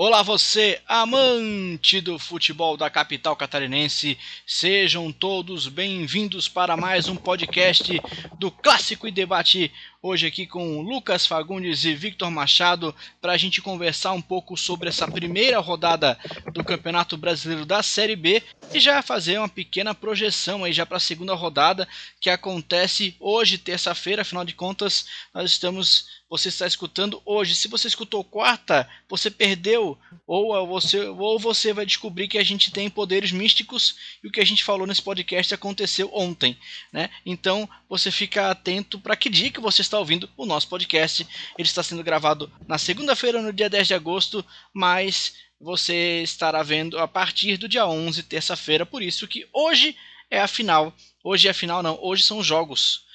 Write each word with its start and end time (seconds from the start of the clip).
Olá 0.00 0.22
você, 0.22 0.80
amante 0.86 2.00
do 2.00 2.20
futebol 2.20 2.76
da 2.76 2.88
capital 2.88 3.34
catarinense, 3.34 4.16
sejam 4.46 5.10
todos 5.10 5.66
bem-vindos 5.66 6.48
para 6.48 6.76
mais 6.76 7.08
um 7.08 7.16
podcast 7.16 8.00
do 8.38 8.48
Clássico 8.48 9.08
e 9.08 9.10
Debate. 9.10 9.72
Hoje 10.00 10.28
aqui 10.28 10.46
com 10.46 10.80
Lucas 10.80 11.26
Fagundes 11.26 11.84
e 11.84 11.92
Victor 11.92 12.30
Machado 12.30 12.94
para 13.20 13.32
a 13.32 13.36
gente 13.36 13.60
conversar 13.60 14.12
um 14.12 14.22
pouco 14.22 14.56
sobre 14.56 14.88
essa 14.88 15.08
primeira 15.08 15.58
rodada 15.58 16.16
do 16.52 16.62
Campeonato 16.62 17.16
Brasileiro 17.16 17.66
da 17.66 17.82
Série 17.82 18.14
B 18.14 18.40
e 18.72 18.78
já 18.78 19.02
fazer 19.02 19.38
uma 19.38 19.48
pequena 19.48 19.96
projeção 19.96 20.62
aí 20.62 20.72
já 20.72 20.86
para 20.86 20.98
a 20.98 21.00
segunda 21.00 21.34
rodada 21.34 21.88
que 22.20 22.30
acontece 22.30 23.16
hoje, 23.18 23.58
terça-feira. 23.58 24.22
Afinal 24.22 24.44
de 24.44 24.54
contas, 24.54 25.04
nós 25.34 25.50
estamos 25.50 26.06
você 26.28 26.48
está 26.48 26.66
escutando 26.66 27.22
hoje. 27.24 27.54
Se 27.54 27.68
você 27.68 27.88
escutou 27.88 28.22
quarta, 28.22 28.88
você 29.08 29.30
perdeu, 29.30 29.98
ou 30.26 30.66
você, 30.66 31.00
ou 31.00 31.38
você 31.38 31.72
vai 31.72 31.86
descobrir 31.86 32.28
que 32.28 32.36
a 32.36 32.44
gente 32.44 32.70
tem 32.70 32.90
poderes 32.90 33.32
místicos 33.32 33.96
e 34.22 34.28
o 34.28 34.30
que 34.30 34.40
a 34.40 34.44
gente 34.44 34.62
falou 34.62 34.86
nesse 34.86 35.00
podcast 35.00 35.54
aconteceu 35.54 36.10
ontem, 36.12 36.58
né? 36.92 37.08
Então 37.24 37.68
você 37.88 38.10
fica 38.10 38.50
atento 38.50 38.98
para 39.00 39.16
que 39.16 39.30
dia 39.30 39.50
que 39.50 39.60
você 39.60 39.80
está 39.88 39.98
ouvindo 39.98 40.28
o 40.36 40.46
nosso 40.46 40.68
podcast. 40.68 41.26
Ele 41.56 41.68
está 41.68 41.82
sendo 41.82 42.04
gravado 42.04 42.50
na 42.66 42.78
segunda-feira, 42.78 43.42
no 43.42 43.52
dia 43.52 43.68
10 43.68 43.88
de 43.88 43.94
agosto, 43.94 44.44
mas 44.72 45.34
você 45.60 46.22
estará 46.22 46.62
vendo 46.62 46.98
a 46.98 47.08
partir 47.08 47.56
do 47.56 47.68
dia 47.68 47.86
11, 47.86 48.22
terça-feira. 48.22 48.86
Por 48.86 49.02
isso 49.02 49.26
que 49.26 49.48
hoje 49.52 49.96
é 50.30 50.40
a 50.40 50.48
final. 50.48 50.94
Hoje 51.24 51.48
é 51.48 51.50
a 51.50 51.54
final, 51.54 51.82
não. 51.82 51.98
Hoje 52.00 52.22
são 52.22 52.38
os 52.38 52.46
jogos 52.46 53.06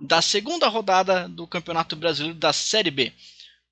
da 0.00 0.20
segunda 0.20 0.68
rodada 0.68 1.28
do 1.28 1.46
Campeonato 1.46 1.96
Brasileiro 1.96 2.38
da 2.38 2.52
Série 2.52 2.90
B. 2.90 3.12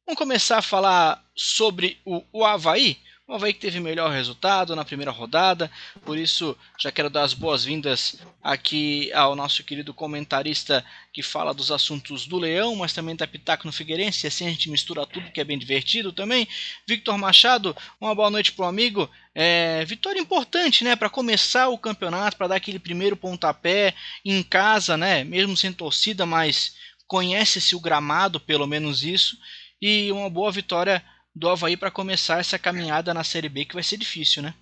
Vamos 0.07 0.19
começar 0.19 0.59
a 0.59 0.63
falar 0.63 1.25
sobre 1.35 1.99
o, 2.05 2.23
o 2.33 2.45
Havaí. 2.45 2.99
O 3.27 3.33
Havaí 3.33 3.55
que 3.55 3.61
teve 3.61 3.81
melhor 3.81 4.11
resultado 4.11 4.77
na 4.77 4.85
primeira 4.85 5.11
rodada, 5.11 5.71
por 6.05 6.19
isso 6.19 6.55
já 6.79 6.93
quero 6.93 7.09
dar 7.09 7.23
as 7.23 7.33
boas-vindas 7.33 8.17
aqui 8.43 9.11
ao 9.15 9.35
nosso 9.35 9.65
querido 9.65 9.95
comentarista 9.95 10.85
que 11.11 11.23
fala 11.23 11.55
dos 11.55 11.71
assuntos 11.71 12.27
do 12.27 12.37
Leão, 12.37 12.77
mas 12.77 12.93
também 12.93 13.17
da 13.17 13.27
Pitaco 13.27 13.67
no 13.67 13.73
Figueirense, 13.73 14.27
assim 14.27 14.47
a 14.47 14.51
gente 14.51 14.69
mistura 14.69 15.07
tudo 15.07 15.33
que 15.33 15.41
é 15.41 15.45
bem 15.45 15.59
divertido 15.59 16.13
também. 16.13 16.47
Victor 16.87 17.17
Machado, 17.17 17.75
uma 17.99 18.15
boa 18.15 18.29
noite 18.29 18.53
para 18.53 18.67
o 18.67 18.69
amigo. 18.69 19.09
É, 19.35 19.83
vitória 19.87 20.21
importante, 20.21 20.85
né, 20.85 20.95
para 20.95 21.09
começar 21.09 21.71
o 21.71 21.79
campeonato, 21.79 22.37
para 22.37 22.49
dar 22.49 22.57
aquele 22.57 22.79
primeiro 22.79 23.17
pontapé 23.17 23.95
em 24.23 24.43
casa, 24.43 24.99
né, 24.99 25.25
mesmo 25.25 25.57
sem 25.57 25.73
torcida, 25.73 26.27
mas 26.27 26.75
conhece-se 27.07 27.75
o 27.75 27.81
gramado, 27.81 28.39
pelo 28.39 28.67
menos 28.67 29.03
isso, 29.03 29.39
e 29.81 30.13
uma 30.13 30.29
boa 30.29 30.53
vitória 30.53 31.03
do 31.35 31.49
Havaí 31.49 31.77
para 31.77 31.91
começar 31.91 32.39
essa 32.39 32.59
caminhada 32.59 33.13
na 33.13 33.25
Série 33.25 33.49
B 33.49 33.65
que 33.65 33.75
vai 33.75 33.83
ser 33.83 33.97
difícil, 33.97 34.43
né? 34.43 34.55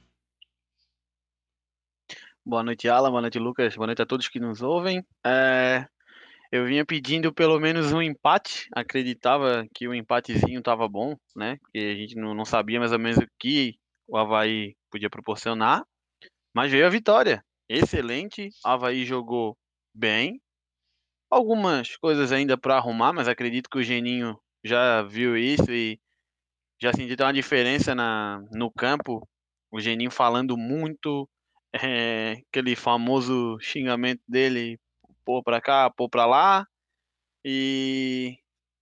Boa 2.44 2.62
noite, 2.62 2.88
Alan. 2.88 3.10
Boa 3.10 3.20
noite, 3.20 3.38
Lucas. 3.38 3.76
Boa 3.76 3.86
noite 3.86 4.02
a 4.02 4.06
todos 4.06 4.28
que 4.28 4.40
nos 4.40 4.62
ouvem. 4.62 5.04
É, 5.24 5.86
eu 6.50 6.66
vinha 6.66 6.84
pedindo 6.84 7.32
pelo 7.32 7.60
menos 7.60 7.92
um 7.92 8.02
empate. 8.02 8.68
Acreditava 8.74 9.64
que 9.72 9.86
o 9.86 9.94
empatezinho 9.94 10.58
estava 10.58 10.88
bom, 10.88 11.16
né? 11.36 11.58
Que 11.72 11.78
a 11.78 11.94
gente 11.94 12.16
não, 12.16 12.34
não 12.34 12.44
sabia 12.44 12.80
mais 12.80 12.90
ou 12.90 12.98
menos 12.98 13.18
o 13.18 13.26
que 13.38 13.78
o 14.08 14.16
Havaí 14.16 14.74
podia 14.90 15.08
proporcionar. 15.08 15.84
Mas 16.54 16.72
veio 16.72 16.86
a 16.86 16.90
vitória. 16.90 17.44
Excelente. 17.68 18.48
O 18.64 18.68
Havaí 18.68 19.04
jogou 19.04 19.56
bem. 19.94 20.40
Algumas 21.30 21.96
coisas 21.96 22.32
ainda 22.32 22.58
para 22.58 22.76
arrumar, 22.76 23.12
mas 23.12 23.28
acredito 23.28 23.70
que 23.70 23.78
o 23.78 23.82
Geninho 23.82 24.36
já 24.64 25.02
viu 25.02 25.36
isso 25.36 25.70
e 25.70 25.98
já 26.82 26.92
senti 26.92 27.14
uma 27.22 27.32
diferença 27.32 27.94
na, 27.94 28.42
no 28.50 28.68
campo. 28.68 29.26
O 29.70 29.80
Geninho 29.80 30.10
falando 30.10 30.56
muito, 30.56 31.28
é, 31.72 32.32
aquele 32.50 32.74
famoso 32.74 33.56
xingamento 33.60 34.20
dele, 34.26 34.80
pôr 35.24 35.44
para 35.44 35.60
cá, 35.60 35.88
pôr 35.90 36.08
para 36.08 36.26
lá, 36.26 36.66
e 37.44 38.36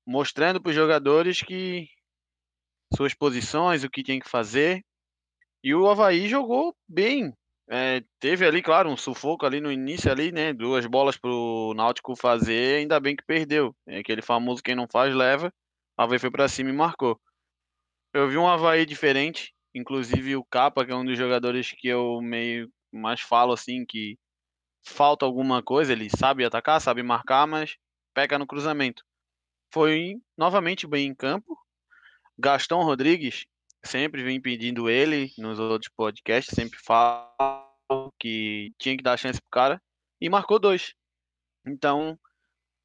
mostrando 0.07 0.63
para 0.63 0.71
os 0.71 0.75
jogadores 0.75 1.43
que 1.43 1.87
suas 2.97 3.13
posições, 3.15 3.85
o 3.85 3.91
que 3.91 4.03
tem 4.03 4.19
que 4.19 4.29
fazer. 4.29 4.83
E 5.63 5.75
o 5.75 5.87
Havaí 5.87 6.27
jogou 6.27 6.75
bem. 6.89 7.35
É, 7.69 8.03
teve 8.19 8.47
ali, 8.47 8.63
claro, 8.63 8.89
um 8.89 8.97
sufoco 8.97 9.45
ali 9.45 9.61
no 9.61 9.71
início 9.71 10.11
ali, 10.11 10.33
né? 10.33 10.55
Duas 10.55 10.87
bolas 10.87 11.19
pro 11.19 11.75
Náutico 11.77 12.17
fazer, 12.17 12.79
ainda 12.79 12.99
bem 12.99 13.15
que 13.15 13.25
perdeu. 13.25 13.77
É 13.87 13.99
aquele 13.99 14.23
famoso 14.23 14.63
quem 14.63 14.75
não 14.75 14.89
faz 14.91 15.15
leva. 15.15 15.53
O 15.99 16.03
Havaí 16.03 16.19
foi 16.19 16.31
para 16.31 16.49
cima 16.49 16.71
e 16.71 16.73
marcou. 16.73 17.21
Eu 18.13 18.29
vi 18.29 18.37
um 18.37 18.49
Havaí 18.49 18.85
diferente, 18.85 19.55
inclusive 19.75 20.37
o 20.37 20.45
Capa, 20.45 20.85
que 20.85 20.91
é 20.91 20.97
um 20.97 21.05
dos 21.05 21.17
jogadores 21.17 21.71
que 21.71 21.87
eu 21.87 22.21
meio 22.21 22.69
mais 22.93 23.21
falo 23.21 23.53
assim 23.53 23.85
que 23.87 24.19
falta 24.85 25.25
alguma 25.25 25.63
coisa, 25.63 25.93
ele 25.93 26.09
sabe 26.11 26.45
atacar, 26.45 26.81
sabe 26.81 27.03
marcar, 27.03 27.47
mas 27.47 27.77
peca 28.13 28.39
no 28.39 28.47
cruzamento. 28.47 29.05
Foi 29.73 30.17
novamente 30.37 30.87
bem 30.87 31.07
em 31.07 31.15
campo. 31.15 31.57
Gastão 32.37 32.83
Rodrigues, 32.83 33.47
sempre 33.85 34.25
vem 34.25 34.41
pedindo 34.41 34.91
ele 34.91 35.31
nos 35.39 35.61
outros 35.61 35.93
podcasts, 35.95 36.55
sempre 36.55 36.79
falo 36.81 38.13
que 38.19 38.73
tinha 38.79 38.97
que 38.97 39.03
dar 39.05 39.17
chance 39.17 39.41
pro 39.41 39.51
cara 39.51 39.83
e 40.21 40.29
marcou 40.29 40.59
dois. 40.59 40.95
Então, 41.65 42.19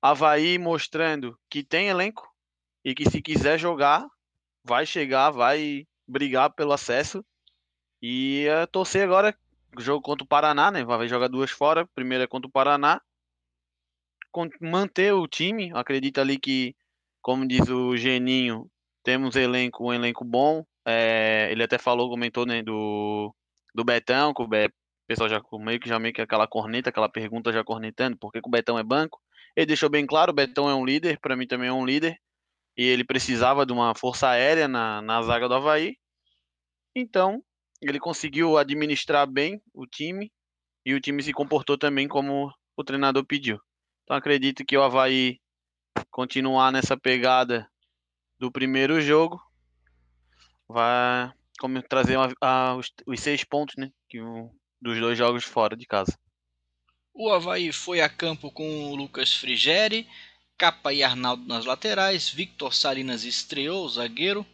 Havaí 0.01 0.59
mostrando 0.59 1.35
que 1.49 1.63
tem 1.63 1.87
elenco 1.87 2.29
e 2.83 2.93
que 2.93 3.09
se 3.09 3.21
quiser 3.21 3.57
jogar, 3.57 4.05
vai 4.65 4.85
chegar, 4.85 5.29
vai 5.29 5.87
brigar 6.07 6.49
pelo 6.49 6.73
acesso. 6.73 7.23
E 8.01 8.45
é, 8.47 8.65
torcer 8.65 9.03
agora, 9.03 9.37
jogo 9.77 10.01
contra 10.01 10.23
o 10.23 10.27
Paraná, 10.27 10.71
né? 10.71 10.83
Vai 10.83 11.07
jogar 11.07 11.27
duas 11.27 11.51
fora. 11.51 11.87
Primeira 11.93 12.23
é 12.23 12.27
contra 12.27 12.47
o 12.47 12.51
Paraná. 12.51 12.99
Manter 14.59 15.13
o 15.13 15.27
time. 15.27 15.71
Acredito 15.73 16.19
ali 16.19 16.37
que, 16.37 16.75
como 17.21 17.47
diz 17.47 17.69
o 17.69 17.95
Geninho, 17.95 18.69
temos 19.03 19.35
elenco, 19.35 19.87
um 19.87 19.93
elenco 19.93 20.25
bom. 20.25 20.65
É, 20.85 21.47
ele 21.51 21.63
até 21.63 21.77
falou, 21.77 22.09
comentou, 22.09 22.45
né, 22.45 22.61
do, 22.61 23.33
do 23.73 23.83
Betão, 23.83 24.33
que 24.33 24.41
o, 24.41 24.47
Be, 24.47 24.65
o 24.65 25.07
pessoal 25.07 25.29
já 25.29 25.41
meio 25.59 25.79
que 25.79 25.89
já 25.89 25.97
meio 25.97 26.13
que 26.13 26.21
aquela 26.21 26.47
corneta, 26.47 26.89
aquela 26.89 27.09
pergunta 27.09 27.51
já 27.51 27.63
cornetando, 27.63 28.17
por 28.17 28.31
que, 28.31 28.39
que 28.39 28.47
o 28.47 28.51
Betão 28.51 28.77
é 28.77 28.83
banco? 28.83 29.19
Ele 29.55 29.65
deixou 29.65 29.89
bem 29.89 30.05
claro, 30.05 30.31
o 30.31 30.35
Betão 30.35 30.69
é 30.69 30.75
um 30.75 30.85
líder, 30.85 31.19
para 31.19 31.35
mim 31.35 31.47
também 31.47 31.69
é 31.69 31.73
um 31.73 31.85
líder 31.85 32.19
e 32.77 32.83
ele 32.83 33.03
precisava 33.03 33.65
de 33.65 33.71
uma 33.71 33.95
força 33.95 34.29
aérea 34.29 34.67
na, 34.67 35.01
na 35.01 35.21
zaga 35.21 35.47
do 35.47 35.55
Havaí. 35.55 35.97
Então, 36.95 37.43
ele 37.81 37.99
conseguiu 37.99 38.57
administrar 38.57 39.27
bem 39.27 39.61
o 39.73 39.85
time 39.85 40.31
e 40.85 40.93
o 40.93 41.01
time 41.01 41.21
se 41.23 41.33
comportou 41.33 41.77
também 41.77 42.07
como 42.07 42.51
o 42.75 42.83
treinador 42.83 43.25
pediu. 43.25 43.59
Então, 44.03 44.15
acredito 44.15 44.65
que 44.65 44.77
o 44.77 44.83
Havaí 44.83 45.39
continuar 46.11 46.71
nessa 46.71 46.97
pegada 46.97 47.69
do 48.37 48.51
primeiro 48.51 49.01
jogo 49.01 49.39
vai 50.67 51.31
como 51.59 51.81
trazer 51.81 52.17
uma, 52.17 52.33
a, 52.41 52.75
os, 52.75 52.91
os, 53.07 53.19
seis 53.19 53.43
pontos 53.43 53.75
né, 53.77 53.91
que, 54.09 54.19
dos 54.81 54.99
dois 54.99 55.17
jogos 55.17 55.43
fora 55.43 55.75
de 55.75 55.85
casa. 55.85 56.17
O 57.13 57.31
Havaí 57.31 57.71
foi 57.71 58.01
a 58.01 58.09
campo 58.09 58.51
com 58.51 58.91
o 58.91 58.95
Lucas 58.95 59.33
Frigeri, 59.33 60.07
Capa 60.57 60.93
e 60.93 61.03
Arnaldo 61.03 61.45
nas 61.45 61.65
laterais. 61.65 62.29
Victor 62.29 62.73
Salinas 62.73 63.25
estreou, 63.25 63.85
o 63.85 63.89
zagueiro, 63.89 64.45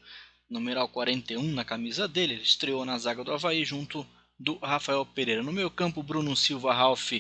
numeral 0.50 0.90
41 0.90 1.44
na 1.44 1.64
camisa 1.64 2.08
dele. 2.08 2.34
Ele 2.34 2.44
estreou 2.44 2.84
na 2.84 2.98
zaga 2.98 3.24
do 3.24 3.32
Havaí 3.32 3.64
junto 3.64 4.06
do 4.40 4.58
Rafael 4.58 5.06
Pereira. 5.06 5.44
No 5.44 5.52
meio 5.54 5.70
campo, 5.70 6.02
Bruno 6.02 6.36
Silva, 6.36 6.74
Ralph 6.74 7.14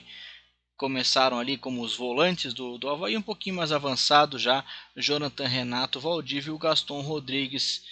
começaram 0.75 1.38
ali 1.38 1.58
como 1.58 1.84
os 1.84 1.96
volantes 1.96 2.56
do, 2.56 2.80
do 2.80 2.90
Havaí, 2.90 3.16
um 3.16 3.22
pouquinho 3.22 3.58
mais 3.58 3.72
avançado 3.72 4.40
já. 4.40 4.66
Jonathan 4.97 5.47
Renato, 5.47 6.00
Valdívio 6.00 6.53
e 6.53 6.56
o 6.56 6.58
Gaston 6.58 7.02
Rodrigues. 7.02 7.84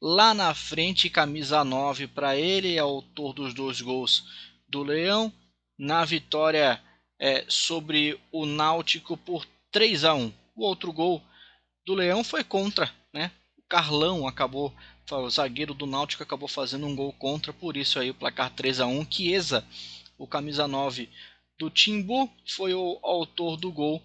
Lá 0.00 0.32
na 0.32 0.54
frente, 0.54 1.10
camisa 1.10 1.64
9 1.64 2.06
para 2.06 2.36
ele, 2.36 2.78
autor 2.78 3.32
dos 3.32 3.52
dois 3.52 3.80
gols 3.80 4.24
do 4.68 4.84
Leão. 4.84 5.32
Na 5.76 6.04
vitória 6.04 6.80
é, 7.18 7.44
sobre 7.48 8.20
o 8.30 8.46
Náutico 8.46 9.16
por 9.16 9.44
3 9.70 10.04
a 10.04 10.14
1 10.14 10.32
O 10.56 10.64
outro 10.64 10.92
gol 10.92 11.22
do 11.86 11.94
Leão 11.94 12.22
foi 12.22 12.44
contra, 12.44 12.92
né? 13.12 13.30
O 13.56 13.62
Carlão 13.68 14.26
acabou, 14.26 14.74
o 15.10 15.30
zagueiro 15.30 15.74
do 15.74 15.86
Náutico 15.86 16.22
acabou 16.22 16.48
fazendo 16.48 16.86
um 16.86 16.94
gol 16.94 17.12
contra, 17.12 17.52
por 17.52 17.76
isso 17.76 17.98
aí 17.98 18.10
o 18.10 18.14
placar 18.14 18.50
3 18.50 18.80
a 18.80 18.86
1 18.86 19.06
Chiesa, 19.10 19.64
o 20.16 20.26
camisa 20.26 20.68
9 20.68 21.08
do 21.58 21.70
Timbu, 21.70 22.30
foi 22.46 22.72
o 22.74 22.98
autor 23.02 23.56
do 23.56 23.72
gol, 23.72 24.02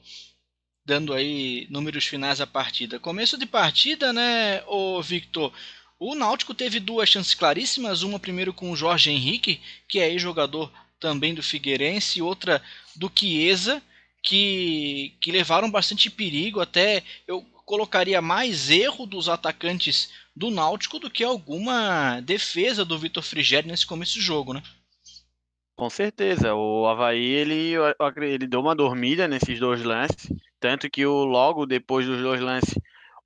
dando 0.86 1.14
aí 1.14 1.68
números 1.70 2.06
finais 2.06 2.42
à 2.42 2.48
partida. 2.48 3.00
Começo 3.00 3.38
de 3.38 3.46
partida, 3.46 4.12
né, 4.12 4.64
o 4.68 5.02
Victor? 5.02 5.54
O 6.00 6.16
Náutico 6.16 6.54
teve 6.54 6.80
duas 6.80 7.08
chances 7.08 7.34
claríssimas, 7.34 8.02
uma 8.02 8.20
primeiro 8.20 8.54
com 8.54 8.72
o 8.72 8.76
Jorge 8.76 9.12
Henrique, 9.12 9.62
que 9.88 10.00
é 10.00 10.18
jogador 10.18 10.72
também 11.00 11.34
do 11.34 11.44
Figueirense, 11.44 12.22
outra 12.22 12.62
do 12.96 13.12
Chiesa, 13.14 13.82
que, 14.24 15.16
que 15.20 15.32
levaram 15.32 15.70
bastante 15.70 16.10
perigo. 16.10 16.62
Até 16.62 17.04
eu 17.28 17.42
colocaria 17.66 18.22
mais 18.22 18.70
erro 18.70 19.06
dos 19.06 19.30
atacantes 19.30 20.12
do 20.36 20.50
Náutico 20.50 20.98
do 20.98 21.10
que 21.10 21.24
alguma 21.24 22.20
defesa 22.22 22.84
do 22.84 22.98
Vitor 22.98 23.22
Frigério 23.22 23.70
nesse 23.70 23.86
começo 23.86 24.14
de 24.14 24.22
jogo, 24.22 24.54
né? 24.54 24.64
Com 25.76 25.90
certeza, 25.90 26.54
o 26.54 26.86
Havaí 26.88 27.24
ele, 27.24 27.74
ele 28.22 28.48
deu 28.48 28.60
uma 28.60 28.76
dormida 28.76 29.28
nesses 29.28 29.60
dois 29.60 29.84
lances, 29.84 30.32
tanto 30.60 30.90
que 30.90 31.06
o 31.06 31.26
logo 31.26 31.66
depois 31.66 32.06
dos 32.06 32.22
dois 32.22 32.40
lances 32.40 32.76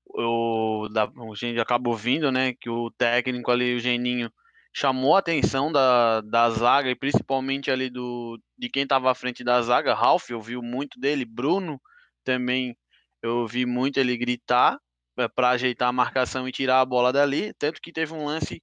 o, 0.05 0.87
da, 0.89 1.03
a 1.03 1.35
gente 1.35 1.59
acabou 1.59 1.95
vindo, 1.95 2.31
né, 2.31 2.53
que 2.53 2.69
o 2.69 2.89
técnico 2.89 3.51
ali, 3.51 3.75
o 3.75 3.79
Geninho, 3.79 4.31
chamou 4.77 5.15
a 5.15 5.19
atenção 5.19 5.71
da, 5.71 6.21
da 6.21 6.51
zaga 6.51 6.87
e 6.87 6.95
principalmente 6.95 7.71
ali 7.71 7.89
do 7.89 8.39
de 8.55 8.69
quem 8.69 8.83
estava 8.83 9.09
à 9.09 9.15
frente 9.15 9.43
da 9.43 9.59
zaga, 9.59 9.95
Ralph, 9.95 10.29
eu 10.29 10.39
vi 10.39 10.55
muito 10.57 10.99
dele, 10.99 11.25
Bruno 11.25 11.81
também 12.23 12.77
eu 13.23 13.47
vi 13.47 13.65
muito 13.65 13.99
ele 13.99 14.15
gritar 14.15 14.77
é, 15.17 15.27
para 15.27 15.49
ajeitar 15.49 15.89
a 15.89 15.91
marcação 15.91 16.47
e 16.47 16.51
tirar 16.51 16.81
a 16.81 16.85
bola 16.85 17.11
dali, 17.11 17.53
tanto 17.55 17.81
que 17.81 17.91
teve 17.91 18.13
um 18.13 18.25
lance 18.25 18.61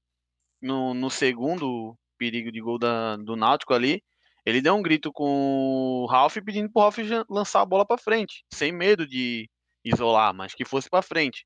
no, 0.63 0.95
no 0.95 1.11
segundo 1.11 1.99
perigo 2.17 2.53
de 2.53 2.61
gol 2.61 2.79
da, 2.79 3.17
do 3.17 3.35
Náutico 3.35 3.75
ali, 3.75 4.01
ele 4.47 4.63
deu 4.63 4.77
um 4.77 4.83
grito 4.83 5.13
com 5.13 6.05
o 6.05 6.07
Ralph 6.07 6.37
pedindo 6.45 6.71
pro 6.71 6.83
Ralph 6.83 6.99
lançar 7.29 7.63
a 7.63 7.67
bola 7.67 7.85
para 7.85 7.99
frente, 7.99 8.45
sem 8.53 8.71
medo 8.71 9.05
de 9.05 9.51
isolar, 9.85 10.33
mas 10.33 10.55
que 10.55 10.65
fosse 10.65 10.89
para 10.89 11.03
frente. 11.03 11.45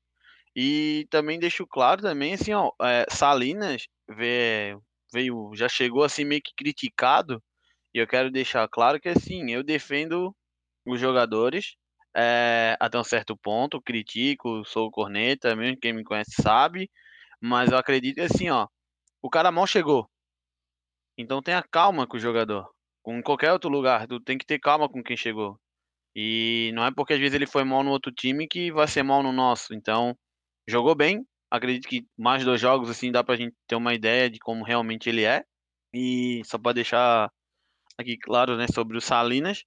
E 0.55 1.07
também 1.09 1.39
deixo 1.39 1.65
claro 1.67 2.01
também 2.01 2.33
assim, 2.33 2.53
ó, 2.53 2.71
é, 2.81 3.05
Salinas 3.09 3.87
veio, 4.09 4.83
veio, 5.13 5.51
já 5.55 5.69
chegou 5.69 6.03
assim 6.03 6.25
meio 6.25 6.41
que 6.41 6.53
criticado, 6.55 7.41
e 7.93 7.99
eu 7.99 8.07
quero 8.07 8.31
deixar 8.31 8.67
claro 8.67 8.99
que 8.99 9.09
assim, 9.09 9.51
eu 9.51 9.63
defendo 9.63 10.35
os 10.85 10.99
jogadores 10.99 11.75
é, 12.15 12.75
até 12.79 12.97
um 12.99 13.03
certo 13.03 13.37
ponto, 13.37 13.81
critico, 13.81 14.63
sou 14.65 14.91
corneta, 14.91 15.55
mesmo 15.55 15.79
quem 15.79 15.93
me 15.93 16.03
conhece 16.03 16.41
sabe, 16.41 16.89
mas 17.41 17.71
eu 17.71 17.77
acredito 17.77 18.19
assim, 18.21 18.49
ó, 18.49 18.67
o 19.21 19.29
cara 19.29 19.51
mal 19.51 19.67
chegou. 19.67 20.09
Então 21.17 21.41
tenha 21.41 21.61
calma 21.61 22.07
com 22.07 22.17
o 22.17 22.19
jogador. 22.19 22.69
Com 23.03 23.21
qualquer 23.21 23.51
outro 23.51 23.69
lugar, 23.69 24.07
tu 24.07 24.19
tem 24.19 24.37
que 24.37 24.45
ter 24.45 24.59
calma 24.59 24.89
com 24.89 25.03
quem 25.03 25.17
chegou. 25.17 25.59
E 26.15 26.71
não 26.73 26.85
é 26.85 26.91
porque 26.91 27.13
às 27.13 27.19
vezes 27.19 27.35
ele 27.35 27.45
foi 27.47 27.63
mal 27.63 27.83
no 27.83 27.91
outro 27.91 28.11
time 28.11 28.47
que 28.47 28.71
vai 28.71 28.87
ser 28.87 29.03
mal 29.03 29.21
no 29.23 29.31
nosso. 29.31 29.73
Então, 29.73 30.15
jogou 30.69 30.95
bem. 30.95 31.25
Acredito 31.49 31.87
que 31.87 32.05
mais 32.17 32.45
dois 32.45 32.61
jogos 32.61 32.89
assim 32.89 33.11
dá 33.11 33.23
pra 33.23 33.35
gente 33.35 33.55
ter 33.67 33.75
uma 33.75 33.93
ideia 33.93 34.29
de 34.29 34.39
como 34.39 34.63
realmente 34.63 35.09
ele 35.09 35.23
é. 35.25 35.43
E 35.93 36.41
só 36.45 36.57
para 36.57 36.73
deixar 36.73 37.31
aqui 37.97 38.17
claro, 38.17 38.55
né, 38.55 38.67
sobre 38.73 38.97
o 38.97 39.01
Salinas. 39.01 39.65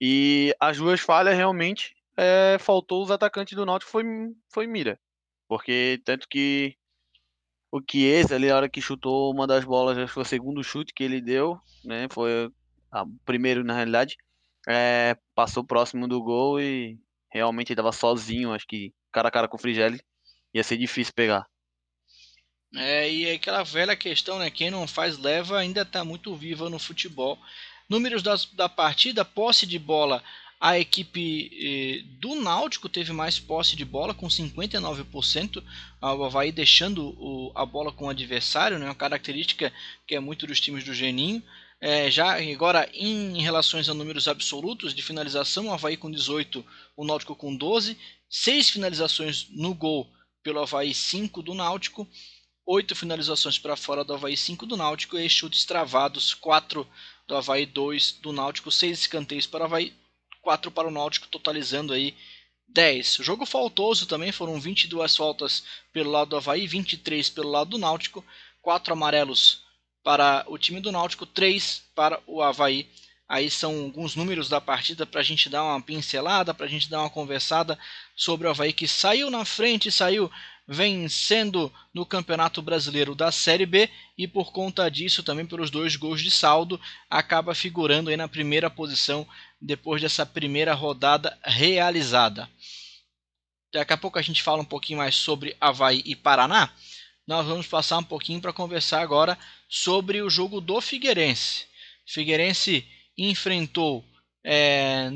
E 0.00 0.54
as 0.60 0.78
duas 0.78 1.00
falhas 1.00 1.36
realmente 1.36 1.94
é, 2.16 2.56
faltou 2.58 3.02
os 3.02 3.10
atacantes 3.10 3.54
do 3.56 3.66
Náutico 3.66 3.90
foi 3.90 4.04
foi 4.52 4.66
mira. 4.66 4.98
Porque 5.48 6.00
tanto 6.04 6.28
que 6.28 6.76
o 7.70 7.80
Chiesa 7.88 8.34
ali, 8.34 8.50
a 8.50 8.56
hora 8.56 8.68
que 8.68 8.80
chutou 8.80 9.32
uma 9.32 9.46
das 9.46 9.64
bolas, 9.64 9.98
acho 9.98 10.06
que 10.06 10.14
foi 10.14 10.22
o 10.22 10.26
segundo 10.26 10.64
chute 10.64 10.94
que 10.94 11.04
ele 11.04 11.20
deu, 11.20 11.60
né? 11.84 12.08
Foi 12.10 12.46
o 12.46 12.52
primeiro 13.24 13.62
na 13.64 13.74
realidade. 13.74 14.16
É, 14.66 15.16
passou 15.34 15.64
próximo 15.64 16.08
do 16.08 16.22
gol 16.22 16.60
e 16.60 16.98
realmente 17.30 17.72
estava 17.72 17.92
sozinho. 17.92 18.52
Acho 18.52 18.66
que 18.66 18.92
cara 19.12 19.28
a 19.28 19.30
cara 19.30 19.48
com 19.48 19.56
o 19.56 19.60
Frigeli 19.60 20.00
ia 20.58 20.64
ser 20.64 20.76
difícil 20.76 21.12
pegar. 21.14 21.46
É, 22.74 23.10
e 23.10 23.30
aquela 23.30 23.62
velha 23.62 23.96
questão, 23.96 24.38
né? 24.38 24.50
Quem 24.50 24.70
não 24.70 24.86
faz 24.86 25.16
leva 25.16 25.58
ainda 25.58 25.82
está 25.82 26.04
muito 26.04 26.34
viva 26.36 26.68
no 26.68 26.78
futebol. 26.78 27.38
Números 27.88 28.22
das, 28.22 28.44
da 28.44 28.68
partida, 28.68 29.24
posse 29.24 29.66
de 29.66 29.78
bola 29.78 30.22
a 30.60 30.78
equipe 30.78 31.50
eh, 31.52 32.02
do 32.18 32.34
Náutico 32.34 32.88
teve 32.88 33.12
mais 33.12 33.38
posse 33.38 33.76
de 33.76 33.84
bola, 33.84 34.12
com 34.12 34.26
59%, 34.26 35.62
o 36.02 36.24
Havaí 36.24 36.50
deixando 36.50 37.14
o, 37.16 37.52
a 37.54 37.64
bola 37.64 37.92
com 37.92 38.06
o 38.06 38.10
adversário, 38.10 38.78
né, 38.78 38.86
uma 38.86 38.94
característica 38.94 39.72
que 40.06 40.16
é 40.16 40.20
muito 40.20 40.46
dos 40.46 40.60
times 40.60 40.82
do 40.82 40.92
Geninho. 40.92 41.42
É, 41.80 42.10
já 42.10 42.36
agora, 42.40 42.88
em 42.92 43.40
relações 43.40 43.88
a 43.88 43.94
números 43.94 44.26
absolutos 44.26 44.92
de 44.92 45.00
finalização, 45.00 45.68
o 45.68 45.72
Havaí 45.72 45.96
com 45.96 46.10
18, 46.10 46.64
o 46.96 47.04
Náutico 47.04 47.36
com 47.36 47.54
12, 47.54 47.96
6 48.28 48.70
finalizações 48.70 49.46
no 49.50 49.72
gol 49.72 50.08
pelo 50.42 50.60
Havaí, 50.60 50.94
5 50.94 51.42
do 51.42 51.54
Náutico, 51.54 52.06
8 52.64 52.94
finalizações 52.94 53.58
para 53.58 53.76
fora 53.76 54.04
do 54.04 54.12
Havaí, 54.12 54.36
5 54.36 54.66
do 54.66 54.76
Náutico, 54.76 55.18
e 55.18 55.28
chutes 55.28 55.64
travados, 55.64 56.34
4 56.34 56.86
do 57.26 57.36
Havaí, 57.36 57.64
2 57.64 58.12
do 58.20 58.32
Náutico, 58.32 58.70
6 58.70 58.98
escanteios 58.98 59.46
para 59.46 59.62
o 59.62 59.64
Havaí, 59.64 59.94
4 60.42 60.70
para 60.70 60.88
o 60.88 60.90
Náutico, 60.90 61.28
totalizando 61.28 61.92
aí 61.92 62.14
10. 62.68 63.20
O 63.20 63.22
jogo 63.24 63.46
faltoso 63.46 64.06
também 64.06 64.32
foram 64.32 64.60
22 64.60 65.16
faltas 65.16 65.64
pelo 65.92 66.10
lado 66.10 66.30
do 66.30 66.36
Havaí, 66.36 66.66
23 66.66 67.30
pelo 67.30 67.50
lado 67.50 67.70
do 67.70 67.78
Náutico, 67.78 68.24
4 68.60 68.92
amarelos 68.92 69.62
para 70.02 70.44
o 70.46 70.58
time 70.58 70.80
do 70.80 70.92
Náutico, 70.92 71.26
3 71.26 71.82
para 71.94 72.20
o 72.26 72.42
Havaí. 72.42 72.88
Aí 73.28 73.50
são 73.50 73.82
alguns 73.82 74.16
números 74.16 74.48
da 74.48 74.58
partida 74.58 75.04
para 75.04 75.20
a 75.20 75.24
gente 75.24 75.50
dar 75.50 75.62
uma 75.62 75.82
pincelada, 75.82 76.54
para 76.54 76.64
a 76.64 76.68
gente 76.68 76.88
dar 76.88 77.00
uma 77.00 77.10
conversada 77.10 77.78
sobre 78.16 78.46
o 78.46 78.50
Havaí 78.50 78.72
que 78.72 78.88
saiu 78.88 79.30
na 79.30 79.44
frente, 79.44 79.92
saiu 79.92 80.30
vencendo 80.66 81.72
no 81.92 82.06
Campeonato 82.06 82.62
Brasileiro 82.62 83.14
da 83.14 83.30
Série 83.30 83.66
B 83.66 83.90
e 84.16 84.26
por 84.26 84.50
conta 84.50 84.90
disso 84.90 85.22
também 85.22 85.44
pelos 85.44 85.70
dois 85.70 85.94
gols 85.94 86.22
de 86.22 86.30
saldo 86.30 86.80
acaba 87.08 87.54
figurando 87.54 88.08
aí 88.08 88.16
na 88.16 88.28
primeira 88.28 88.70
posição 88.70 89.26
depois 89.60 90.00
dessa 90.00 90.24
primeira 90.24 90.72
rodada 90.72 91.38
realizada. 91.42 92.48
Daqui 93.72 93.92
a 93.92 93.98
pouco 93.98 94.18
a 94.18 94.22
gente 94.22 94.42
fala 94.42 94.62
um 94.62 94.66
pouquinho 94.66 94.98
mais 94.98 95.14
sobre 95.14 95.54
Havaí 95.60 96.02
e 96.06 96.16
Paraná. 96.16 96.70
Nós 97.26 97.46
vamos 97.46 97.66
passar 97.66 97.98
um 97.98 98.04
pouquinho 98.04 98.40
para 98.40 98.54
conversar 98.54 99.02
agora 99.02 99.38
sobre 99.68 100.22
o 100.22 100.30
jogo 100.30 100.62
do 100.62 100.80
Figueirense. 100.80 101.66
Figueirense 102.06 102.86
enfrentou 103.18 104.04
é, 104.44 105.10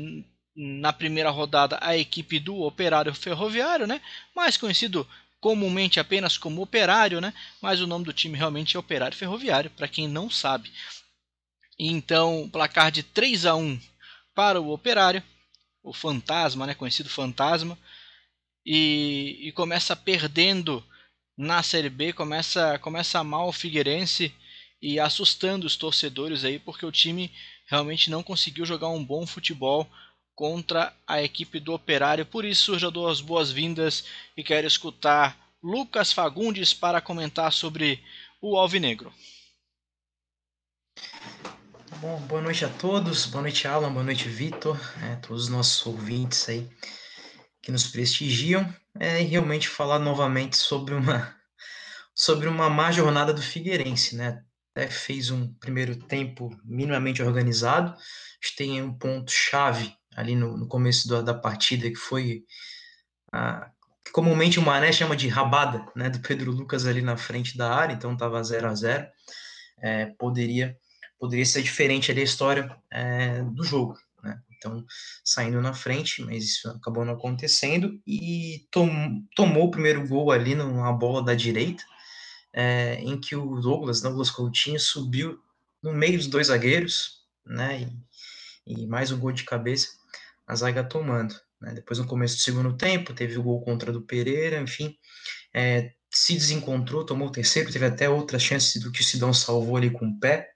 na 0.55 0.91
primeira 0.91 1.29
rodada 1.29 1.79
a 1.81 1.97
equipe 1.97 2.39
do 2.39 2.61
Operário 2.61 3.13
Ferroviário, 3.15 3.87
né? 3.87 4.01
mais 4.35 4.57
conhecido 4.57 5.07
comumente 5.39 5.99
apenas 5.99 6.37
como 6.37 6.61
Operário, 6.61 7.19
né? 7.19 7.33
Mas 7.61 7.81
o 7.81 7.87
nome 7.87 8.05
do 8.05 8.13
time 8.13 8.37
realmente 8.37 8.77
é 8.77 8.79
Operário 8.79 9.17
Ferroviário, 9.17 9.69
para 9.71 9.89
quem 9.89 10.07
não 10.07 10.29
sabe. 10.29 10.71
Então, 11.77 12.49
placar 12.49 12.89
de 12.91 13.03
3 13.03 13.45
a 13.45 13.53
1 13.53 13.77
para 14.33 14.61
o 14.61 14.71
Operário, 14.71 15.21
o 15.83 15.93
Fantasma, 15.93 16.65
né? 16.65 16.73
Conhecido 16.73 17.09
Fantasma, 17.09 17.77
e, 18.65 19.37
e 19.41 19.51
começa 19.51 19.95
perdendo 19.97 20.81
na 21.37 21.61
Série 21.61 21.89
B, 21.89 22.13
começa 22.13 22.79
começa 22.79 23.21
mal 23.21 23.49
o 23.49 23.53
Figueirense 23.53 24.33
e 24.81 24.99
assustando 24.99 25.67
os 25.67 25.75
torcedores 25.75 26.45
aí, 26.45 26.57
porque 26.57 26.85
o 26.85 26.91
time 26.91 27.29
realmente 27.65 28.09
não 28.09 28.23
conseguiu 28.23 28.65
jogar 28.65 28.89
um 28.89 29.03
bom 29.03 29.25
futebol 29.25 29.89
contra 30.35 30.93
a 31.07 31.21
equipe 31.21 31.59
do 31.59 31.73
Operário. 31.73 32.25
Por 32.25 32.45
isso, 32.45 32.77
já 32.79 32.89
dou 32.89 33.07
as 33.07 33.21
boas-vindas 33.21 34.05
e 34.35 34.43
quero 34.43 34.67
escutar 34.67 35.37
Lucas 35.61 36.11
Fagundes 36.11 36.73
para 36.73 37.01
comentar 37.01 37.51
sobre 37.53 38.03
o 38.41 38.57
Alvinegro. 38.57 39.13
Bom, 42.01 42.19
boa 42.21 42.41
noite 42.41 42.65
a 42.65 42.69
todos, 42.69 43.25
boa 43.27 43.43
noite 43.43 43.65
Alan, 43.65 43.93
boa 43.93 44.03
noite 44.03 44.27
Vitor, 44.27 44.77
é, 45.01 45.15
todos 45.15 45.43
os 45.43 45.49
nossos 45.49 45.85
ouvintes 45.85 46.49
aí 46.49 46.69
que 47.61 47.71
nos 47.71 47.87
prestigiam, 47.87 48.75
é, 48.99 49.21
e 49.21 49.25
realmente 49.25 49.69
falar 49.69 49.99
novamente 49.99 50.57
sobre 50.57 50.93
uma 50.93 51.33
sobre 52.13 52.49
uma 52.49 52.69
má 52.69 52.91
jornada 52.91 53.33
do 53.33 53.41
Figueirense, 53.41 54.17
né? 54.17 54.43
Fez 54.89 55.29
um 55.29 55.53
primeiro 55.55 55.95
tempo 55.95 56.49
minimamente 56.63 57.21
organizado, 57.21 57.91
a 57.91 57.95
gente 58.45 58.55
tem 58.55 58.81
um 58.81 58.93
ponto 58.93 59.31
chave 59.31 59.93
ali 60.15 60.35
no, 60.35 60.57
no 60.57 60.67
começo 60.67 61.07
da, 61.07 61.21
da, 61.21 61.33
partida, 61.33 61.89
que 61.89 61.95
foi 61.95 62.43
a, 63.31 63.69
que 64.03 64.11
comumente 64.11 64.59
o 64.59 64.61
Mané 64.61 64.91
chama 64.91 65.15
de 65.15 65.27
rabada, 65.27 65.85
né, 65.95 66.09
do 66.09 66.19
Pedro 66.19 66.51
Lucas 66.51 66.85
ali 66.85 67.01
na 67.01 67.17
frente 67.17 67.57
da 67.57 67.73
área, 67.73 67.93
então 67.93 68.13
estava 68.13 68.43
0 68.43 68.67
a 68.67 68.75
0 68.75 69.07
é, 69.81 70.05
poderia 70.17 70.77
poderia 71.19 71.45
ser 71.45 71.61
diferente 71.61 72.11
ali 72.11 72.19
a 72.19 72.25
história 72.25 72.75
é, 72.91 73.41
do 73.43 73.63
jogo, 73.63 73.97
né? 74.21 74.41
Então, 74.57 74.83
saindo 75.23 75.61
na 75.61 75.73
frente, 75.73 76.21
mas 76.21 76.43
isso 76.43 76.69
acabou 76.69 77.05
não 77.05 77.13
acontecendo 77.13 77.97
e 78.05 78.67
tom, 78.69 78.89
tomou 79.33 79.67
o 79.67 79.71
primeiro 79.71 80.05
gol 80.05 80.31
ali 80.31 80.53
numa 80.53 80.91
bola 80.91 81.23
da 81.23 81.33
direita, 81.33 81.83
é, 82.53 82.95
em 83.01 83.19
que 83.19 83.35
o 83.35 83.59
Douglas, 83.59 84.01
Douglas 84.01 84.29
Coutinho, 84.29 84.79
subiu 84.79 85.39
no 85.81 85.91
meio 85.93 86.17
dos 86.17 86.27
dois 86.27 86.47
zagueiros, 86.47 87.23
né? 87.45 87.89
E, 88.67 88.83
e 88.83 88.87
mais 88.87 89.11
um 89.11 89.19
gol 89.19 89.31
de 89.31 89.43
cabeça 89.43 89.89
a 90.45 90.55
zaga 90.55 90.83
tomando. 90.83 91.35
Né? 91.59 91.73
Depois, 91.73 91.99
no 91.99 92.05
começo 92.05 92.35
do 92.35 92.41
segundo 92.41 92.77
tempo, 92.77 93.13
teve 93.13 93.37
o 93.37 93.43
gol 93.43 93.61
contra 93.61 93.91
do 93.91 94.01
Pereira, 94.01 94.59
enfim, 94.61 94.95
é, 95.53 95.91
se 96.11 96.33
desencontrou, 96.33 97.05
tomou 97.05 97.27
o 97.27 97.31
terceiro, 97.31 97.71
teve 97.71 97.85
até 97.85 98.09
outra 98.09 98.37
chance 98.37 98.79
do 98.79 98.91
que 98.91 99.01
o 99.01 99.03
Sidão 99.03 99.33
salvou 99.33 99.77
ali 99.77 99.89
com 99.89 100.05
o 100.05 100.19
pé 100.19 100.49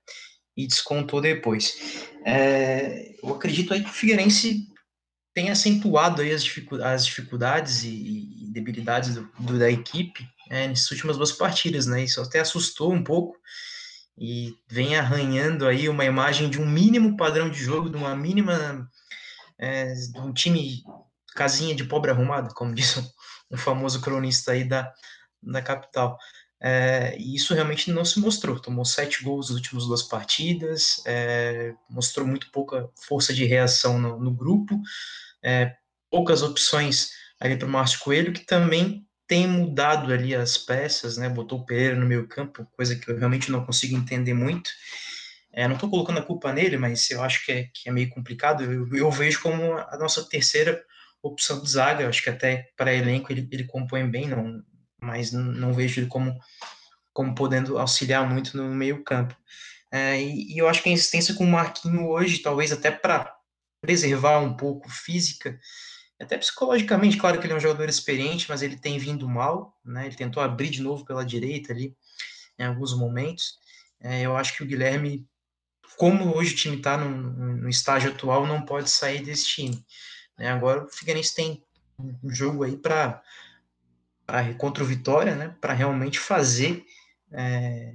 e 0.55 0.67
descontou 0.67 1.19
depois. 1.19 1.77
É, 2.25 3.15
eu 3.21 3.33
acredito 3.33 3.73
aí 3.73 3.83
que 3.83 3.89
o 3.89 3.93
Figueirense 3.93 4.67
tem 5.33 5.49
acentuado 5.49 6.21
aí 6.21 6.31
as, 6.31 6.43
as 6.83 7.05
dificuldades 7.05 7.83
e, 7.83 8.45
e 8.45 8.51
debilidades 8.51 9.15
do, 9.15 9.29
do, 9.39 9.59
da 9.59 9.69
equipe 9.69 10.27
é, 10.49 10.67
nessas 10.67 10.91
últimas 10.91 11.17
duas 11.17 11.31
partidas, 11.31 11.85
né? 11.85 12.03
Isso 12.03 12.21
até 12.21 12.39
assustou 12.39 12.91
um 12.91 13.03
pouco 13.03 13.35
e 14.17 14.55
vem 14.67 14.95
arranhando 14.95 15.67
aí 15.67 15.87
uma 15.87 16.05
imagem 16.05 16.49
de 16.49 16.59
um 16.59 16.65
mínimo 16.65 17.15
padrão 17.15 17.49
de 17.49 17.59
jogo, 17.59 17.89
de 17.89 17.97
uma 17.97 18.15
mínima 18.15 18.89
é, 19.59 19.93
de 19.93 20.19
um 20.19 20.33
time 20.33 20.83
casinha 21.35 21.75
de 21.75 21.83
pobre 21.83 22.11
arrumado, 22.11 22.53
como 22.53 22.73
diz 22.75 22.97
um, 22.97 23.07
um 23.51 23.57
famoso 23.57 24.01
cronista 24.01 24.51
aí 24.51 24.63
da, 24.63 24.91
da 25.41 25.61
capital. 25.61 26.17
É, 26.59 27.15
e 27.19 27.35
isso 27.35 27.53
realmente 27.53 27.91
não 27.91 28.03
se 28.03 28.19
mostrou. 28.19 28.59
Tomou 28.59 28.83
sete 28.83 29.23
gols 29.23 29.49
nas 29.49 29.57
últimas 29.57 29.85
duas 29.85 30.03
partidas, 30.03 31.01
é, 31.05 31.73
mostrou 31.89 32.25
muito 32.25 32.51
pouca 32.51 32.89
força 33.07 33.33
de 33.33 33.45
reação 33.45 33.99
no, 33.99 34.19
no 34.19 34.33
grupo, 34.33 34.79
é, 35.43 35.75
poucas 36.09 36.41
opções 36.41 37.09
ali 37.39 37.55
para 37.55 37.67
o 37.67 37.71
Márcio 37.71 37.99
Coelho, 37.99 38.33
que 38.33 38.45
também 38.45 39.06
tem 39.27 39.45
mudado 39.45 40.13
ali 40.13 40.33
as 40.33 40.57
peças, 40.57 41.17
né? 41.17 41.27
Botou 41.27 41.59
o 41.59 41.65
Pereira 41.65 41.95
no 41.95 42.05
meio 42.05 42.27
campo, 42.27 42.65
coisa 42.71 42.95
que 42.95 43.11
eu 43.11 43.17
realmente 43.17 43.51
não 43.51 43.65
consigo 43.65 43.95
entender 43.95 44.33
muito. 44.33 44.69
É, 45.51 45.67
não 45.67 45.75
estou 45.75 45.89
colocando 45.89 46.19
a 46.19 46.23
culpa 46.23 46.53
nele, 46.53 46.77
mas 46.77 47.09
eu 47.11 47.21
acho 47.23 47.45
que 47.45 47.51
é, 47.51 47.63
que 47.73 47.89
é 47.89 47.91
meio 47.91 48.09
complicado. 48.09 48.63
Eu, 48.63 48.95
eu, 48.95 49.11
vejo 49.11 49.41
como 49.41 49.73
a 49.73 49.97
nossa 49.97 50.23
terceira 50.29 50.81
opção 51.21 51.61
de 51.61 51.69
zaga. 51.69 52.03
Eu 52.03 52.09
acho 52.09 52.23
que 52.23 52.29
até 52.29 52.69
para 52.77 52.93
elenco 52.93 53.31
ele, 53.31 53.47
ele 53.51 53.65
compõe 53.65 54.09
bem, 54.09 54.27
não, 54.27 54.63
mas 55.01 55.31
não, 55.31 55.73
vejo 55.73 55.99
ele 55.99 56.07
como, 56.07 56.37
como 57.11 57.35
podendo 57.35 57.77
auxiliar 57.77 58.29
muito 58.29 58.55
no 58.55 58.73
meio 58.73 59.03
campo. 59.03 59.35
É, 59.91 60.21
e, 60.21 60.53
e, 60.53 60.57
eu 60.57 60.69
acho 60.69 60.81
que 60.81 60.89
a 60.89 60.91
insistência 60.91 61.33
com 61.33 61.43
o 61.43 61.51
Marquinho 61.51 62.07
hoje, 62.07 62.39
talvez 62.39 62.71
até 62.71 62.91
para 62.91 63.33
preservar 63.81 64.39
um 64.39 64.55
pouco 64.55 64.89
física, 64.89 65.59
até 66.19 66.37
psicologicamente, 66.37 67.17
claro 67.17 67.39
que 67.39 67.45
ele 67.45 67.53
é 67.53 67.55
um 67.55 67.59
jogador 67.59 67.87
experiente, 67.87 68.47
mas 68.49 68.61
ele 68.61 68.75
tem 68.75 68.97
vindo 68.97 69.29
mal, 69.29 69.77
né? 69.85 70.07
Ele 70.07 70.15
tentou 70.15 70.41
abrir 70.41 70.69
de 70.69 70.81
novo 70.81 71.05
pela 71.05 71.23
direita 71.23 71.71
ali 71.71 71.95
em 72.57 72.63
alguns 72.63 72.97
momentos. 72.97 73.59
É, 73.99 74.21
eu 74.21 74.35
acho 74.35 74.55
que 74.55 74.63
o 74.63 74.65
Guilherme, 74.65 75.27
como 75.95 76.35
hoje 76.35 76.53
o 76.53 76.57
time 76.57 76.77
está 76.77 76.97
no, 76.97 77.09
no, 77.09 77.69
estágio 77.69 78.11
atual, 78.11 78.47
não 78.47 78.63
pode 78.63 78.89
sair 78.89 79.23
desse 79.23 79.45
time. 79.45 79.85
Né? 80.37 80.49
Agora 80.49 80.85
o 80.85 80.89
Figueirense 80.89 81.35
tem 81.35 81.63
um 81.99 82.29
jogo 82.29 82.63
aí 82.63 82.75
para 82.75 83.21
contra 84.57 84.83
o 84.83 84.87
Vitória, 84.87 85.35
né? 85.35 85.55
Para 85.61 85.73
realmente 85.73 86.19
fazer 86.19 86.83
é, 87.31 87.93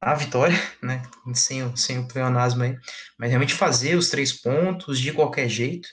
a 0.00 0.14
vitória, 0.14 0.56
né? 0.80 1.02
Sem, 1.34 1.76
sem 1.76 1.98
o 1.98 2.06
pleonasmo 2.06 2.62
aí, 2.62 2.78
mas 3.18 3.30
realmente 3.30 3.54
fazer 3.54 3.96
os 3.96 4.10
três 4.10 4.32
pontos 4.32 5.00
de 5.00 5.12
qualquer 5.12 5.48
jeito 5.48 5.88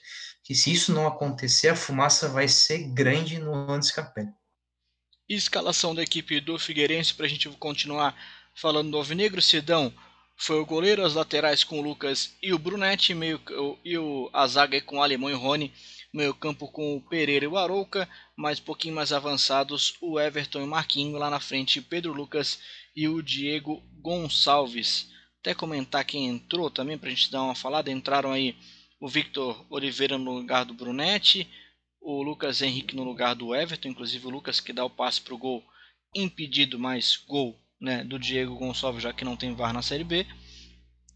que 0.52 0.56
se 0.56 0.70
isso 0.70 0.92
não 0.92 1.08
acontecer, 1.08 1.70
a 1.70 1.76
fumaça 1.78 2.28
vai 2.28 2.46
ser 2.46 2.80
grande 2.90 3.40
no 3.40 3.54
Andes 3.72 3.90
Capelli. 3.90 4.28
Escalação 5.30 5.96
da 5.96 6.04
equipe 6.04 6.42
do 6.42 6.60
Figueirense 6.60 7.14
para 7.14 7.26
a 7.26 7.30
gente 7.30 7.48
continuar 7.52 8.14
falando 8.54 8.92
do 8.92 8.98
Alvinegro. 8.98 9.42
Sidão 9.42 9.94
foi 10.36 10.60
o 10.60 10.66
goleiro, 10.66 11.06
as 11.06 11.14
laterais 11.14 11.64
com 11.64 11.80
o 11.80 11.82
Lucas 11.82 12.36
e 12.44 12.54
o 12.54 12.60
Brunetti, 12.60 13.14
meio, 13.14 13.40
e 13.86 13.98
o, 13.98 14.30
a 14.34 14.46
zaga 14.46 14.82
com 14.82 14.98
o 14.98 15.02
Alemão 15.02 15.30
e 15.30 15.34
o 15.34 15.38
Rony, 15.40 15.72
meio 16.14 16.36
campo 16.36 16.68
com 16.68 16.98
o 16.98 17.02
Pereira 17.02 17.46
e 17.46 17.48
o 17.48 17.58
Arouca, 17.58 18.10
mais 18.36 18.60
um 18.60 18.64
pouquinho 18.64 18.96
mais 18.96 19.14
avançados 19.14 19.96
o 20.02 20.20
Everton 20.20 20.60
e 20.60 20.64
o 20.64 20.68
Marquinho, 20.68 21.18
lá 21.18 21.30
na 21.30 21.40
frente 21.40 21.82
Pedro 21.82 22.12
Lucas 22.12 22.60
e 22.94 23.08
o 23.08 23.22
Diego 23.22 23.82
Gonçalves. 24.02 25.08
Até 25.40 25.54
comentar 25.54 26.04
quem 26.04 26.28
entrou 26.28 26.70
também 26.70 26.98
para 26.98 27.08
a 27.08 27.12
gente 27.12 27.32
dar 27.32 27.42
uma 27.42 27.56
falada, 27.56 27.90
entraram 27.90 28.34
aí 28.34 28.58
o 29.02 29.10
Victor 29.10 29.66
Oliveira 29.68 30.16
no 30.16 30.32
lugar 30.32 30.64
do 30.64 30.76
Brunetti, 30.76 31.50
o 32.00 32.22
Lucas 32.22 32.62
Henrique 32.62 32.96
no 32.96 33.04
lugar 33.04 33.34
do 33.34 33.54
Everton, 33.56 33.90
inclusive 33.90 34.28
o 34.28 34.30
Lucas 34.30 34.60
que 34.60 34.72
dá 34.72 34.86
o 34.86 34.90
passe 34.92 35.20
para 35.20 35.34
o 35.34 35.40
gol 35.40 35.64
impedido, 36.16 36.78
mais 36.78 37.18
gol 37.18 37.60
né, 37.80 38.04
do 38.04 38.20
Diego 38.20 38.56
Gonçalves, 38.56 39.02
já 39.02 39.12
que 39.12 39.26
não 39.26 39.36
tem 39.36 39.56
VAR 39.56 39.74
na 39.74 39.82
Série 39.82 40.04
B. 40.04 40.28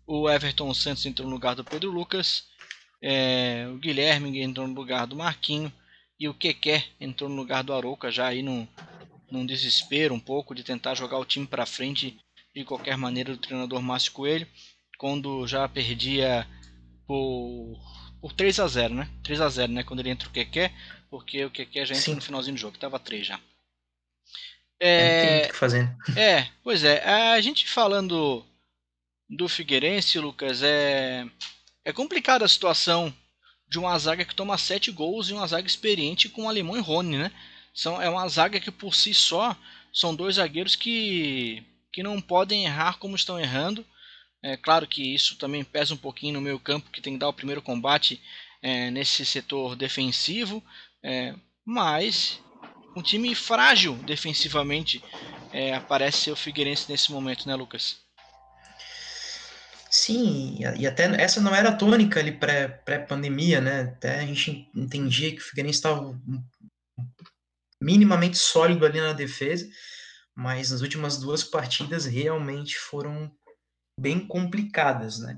O 0.08 0.28
Everton 0.28 0.74
Santos 0.74 1.06
entrou 1.06 1.28
no 1.28 1.36
lugar 1.36 1.56
do 1.56 1.64
Pedro 1.64 1.92
Lucas, 1.92 2.48
é, 3.02 3.68
o 3.72 3.78
Guilherme 3.78 4.42
entrou 4.42 4.68
no 4.68 4.74
lugar 4.74 5.06
do 5.06 5.16
Marquinho 5.16 5.72
e 6.20 6.28
o 6.28 6.34
Keké 6.34 6.86
entrou 7.00 7.30
no 7.30 7.36
lugar 7.36 7.64
do 7.64 7.74
Arouca, 7.74 8.12
já 8.12 8.28
aí 8.28 8.42
num, 8.42 8.68
num 9.30 9.46
desespero 9.46 10.14
um 10.14 10.20
pouco 10.20 10.56
de 10.56 10.64
tentar 10.64 10.96
jogar 10.96 11.20
o 11.20 11.26
time 11.26 11.46
para 11.46 11.68
frente 11.68 12.18
de 12.56 12.64
qualquer 12.64 12.98
maneira 12.98 13.34
do 13.34 13.38
treinador 13.38 13.82
Márcio 13.82 14.12
Coelho, 14.12 14.48
quando 14.98 15.46
já 15.46 15.68
perdia 15.68 16.48
por, 17.08 17.80
por 18.22 18.34
3 18.34 18.60
a 18.60 18.68
0 18.68 18.94
né? 18.94 19.10
3 19.24 19.42
a 19.42 19.50
0 19.50 19.72
né? 19.72 19.84
Quando 19.84 20.00
ele 20.00 20.10
entra 20.10 20.28
o 20.28 20.32
Keké, 20.32 20.72
porque 21.10 21.46
o 21.46 21.52
Keké 21.52 21.86
já 21.86 21.94
entra 21.94 22.06
Sim. 22.06 22.16
no 22.16 22.22
finalzinho 22.22 22.56
do 22.56 22.60
jogo, 22.60 22.78
tava 22.78 23.00
3 23.00 23.28
já. 23.28 23.40
É, 24.80 25.48
que 25.48 25.56
fazer. 25.56 25.90
É, 26.18 26.48
pois 26.64 26.84
é. 26.84 27.04
A 27.34 27.40
gente 27.42 27.68
falando 27.68 28.46
do 29.30 29.48
Figueirense, 29.48 30.20
Lucas, 30.20 30.62
é, 30.62 31.26
é 31.84 31.94
complicada 31.94 32.46
a 32.46 32.50
situação 32.50 33.14
de 33.68 33.80
uma 33.80 33.98
zaga 33.98 34.26
que 34.26 34.36
toma 34.36 34.58
7 34.58 34.92
gols 34.92 35.30
e 35.30 35.34
uma 35.34 35.48
zaga 35.48 35.68
experiente 35.68 36.30
com 36.30 36.44
o 36.44 36.50
Alemão 36.50 36.78
e 36.78 36.82
Rony, 36.82 37.18
né? 37.18 37.32
São, 37.74 38.02
é 38.02 38.10
uma 38.10 38.28
zaga 38.28 38.60
que 38.60 38.72
por 38.72 38.94
si 38.94 39.14
só 39.14 39.56
são 39.92 40.16
dois 40.16 40.36
zagueiros 40.36 40.76
que, 40.76 41.64
que 41.92 42.04
não 42.04 42.22
podem 42.22 42.66
errar 42.66 42.98
como 42.98 43.16
estão 43.16 43.40
errando. 43.40 43.86
É 44.46 44.56
claro 44.56 44.86
que 44.86 45.02
isso 45.16 45.40
também 45.40 45.64
pesa 45.64 45.96
um 45.96 45.98
pouquinho 45.98 46.36
no 46.36 46.42
meio 46.42 46.60
campo, 46.60 46.92
que 46.92 47.02
tem 47.02 47.14
que 47.14 47.20
dar 47.20 47.30
o 47.30 47.34
primeiro 47.34 47.64
combate 47.64 48.22
é, 48.62 48.92
nesse 48.92 49.26
setor 49.26 49.76
defensivo, 49.76 50.64
é, 51.04 51.34
mas 51.66 52.40
um 52.96 53.02
time 53.02 53.34
frágil 53.34 53.96
defensivamente 54.06 55.04
é, 55.52 55.74
aparece 55.74 56.30
o 56.30 56.36
Figueirense 56.36 56.86
nesse 56.92 57.12
momento, 57.12 57.48
né, 57.48 57.56
Lucas? 57.56 57.98
Sim, 59.90 60.60
e 60.78 60.86
até 60.86 61.06
essa 61.20 61.42
não 61.42 61.56
era 61.56 61.70
a 61.70 61.76
tônica 61.76 62.20
ali 62.20 62.32
pré-pandemia, 62.32 63.60
pré 63.60 63.66
né? 63.72 63.82
Até 63.82 64.20
a 64.20 64.26
gente 64.28 64.70
entendia 64.76 65.32
que 65.32 65.42
o 65.42 65.44
Figueirense 65.44 65.80
estava 65.80 66.16
minimamente 67.82 68.38
sólido 68.38 68.86
ali 68.86 69.02
na 69.02 69.14
defesa, 69.14 69.68
mas 70.36 70.70
nas 70.70 70.82
últimas 70.82 71.18
duas 71.18 71.44
partidas 71.44 72.06
realmente 72.06 72.78
foram 72.78 73.32
bem 74.00 74.20
complicadas, 74.20 75.20
né? 75.20 75.38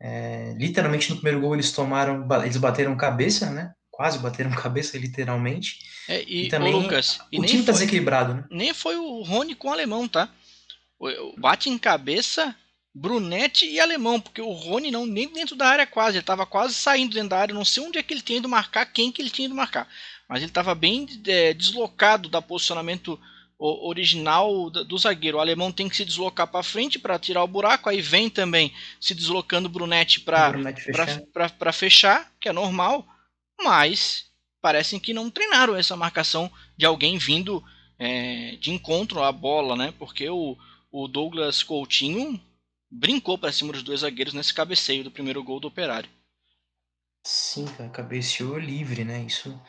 É, 0.00 0.54
literalmente 0.58 1.08
no 1.08 1.16
primeiro 1.16 1.40
gol 1.40 1.54
eles 1.54 1.72
tomaram, 1.72 2.26
eles 2.42 2.56
bateram 2.56 2.96
cabeça, 2.96 3.50
né? 3.50 3.72
Quase 3.90 4.18
bateram 4.18 4.50
cabeça, 4.54 4.98
literalmente. 4.98 5.78
É, 6.08 6.22
e, 6.22 6.46
e 6.46 6.48
também 6.48 6.72
Lucas, 6.72 7.20
o 7.32 7.44
time 7.44 7.64
tá 7.64 7.72
desequilibrado, 7.72 8.34
né? 8.34 8.44
Nem 8.50 8.74
foi 8.74 8.96
o 8.96 9.22
Rony 9.22 9.54
com 9.54 9.68
o 9.68 9.72
alemão, 9.72 10.06
tá? 10.06 10.28
Bate 11.38 11.68
em 11.68 11.78
cabeça, 11.78 12.54
Brunetti 12.94 13.66
e 13.66 13.78
alemão, 13.78 14.20
porque 14.20 14.40
o 14.40 14.52
Rony 14.52 14.90
não 14.90 15.04
nem 15.04 15.30
dentro 15.30 15.54
da 15.54 15.68
área 15.68 15.86
quase, 15.86 16.16
ele 16.16 16.22
estava 16.22 16.46
quase 16.46 16.74
saindo 16.74 17.14
dentro 17.14 17.30
da 17.30 17.38
área, 17.38 17.54
não 17.54 17.64
sei 17.64 17.82
onde 17.82 17.98
é 17.98 18.02
que 18.02 18.14
ele 18.14 18.22
tinha 18.22 18.38
ido 18.38 18.48
marcar, 18.48 18.86
quem 18.86 19.12
que 19.12 19.20
ele 19.20 19.30
tinha 19.30 19.46
ido 19.46 19.54
marcar, 19.54 19.86
mas 20.28 20.38
ele 20.38 20.50
estava 20.50 20.74
bem 20.74 21.06
é, 21.26 21.52
deslocado 21.52 22.28
da 22.28 22.40
posicionamento 22.40 23.20
original 23.58 24.70
do 24.70 24.98
zagueiro. 24.98 25.38
O 25.38 25.40
alemão 25.40 25.72
tem 25.72 25.88
que 25.88 25.96
se 25.96 26.04
deslocar 26.04 26.46
para 26.46 26.62
frente 26.62 26.98
para 26.98 27.18
tirar 27.18 27.42
o 27.42 27.48
buraco, 27.48 27.88
aí 27.88 28.00
vem 28.00 28.28
também 28.28 28.72
se 29.00 29.14
deslocando 29.14 29.68
o 29.68 29.72
Brunetti 29.72 30.20
para 30.20 30.52
fechar. 30.74 31.72
fechar, 31.72 32.32
que 32.40 32.48
é 32.48 32.52
normal, 32.52 33.06
mas 33.62 34.26
parecem 34.60 34.98
que 34.98 35.14
não 35.14 35.30
treinaram 35.30 35.76
essa 35.76 35.96
marcação 35.96 36.50
de 36.76 36.84
alguém 36.84 37.18
vindo 37.18 37.62
é, 37.98 38.56
de 38.60 38.70
encontro 38.70 39.22
à 39.22 39.32
bola, 39.32 39.76
né? 39.76 39.94
Porque 39.98 40.28
o, 40.28 40.56
o 40.90 41.08
Douglas 41.08 41.62
Coutinho 41.62 42.40
brincou 42.90 43.38
para 43.38 43.52
cima 43.52 43.72
dos 43.72 43.82
dois 43.82 44.00
zagueiros 44.00 44.34
nesse 44.34 44.52
cabeceio 44.52 45.04
do 45.04 45.10
primeiro 45.10 45.42
gol 45.42 45.60
do 45.60 45.68
Operário. 45.68 46.10
Sim, 47.24 47.66
cara, 47.76 47.90
cabeceou 47.90 48.58
livre, 48.58 49.04
né? 49.04 49.22
Isso 49.22 49.60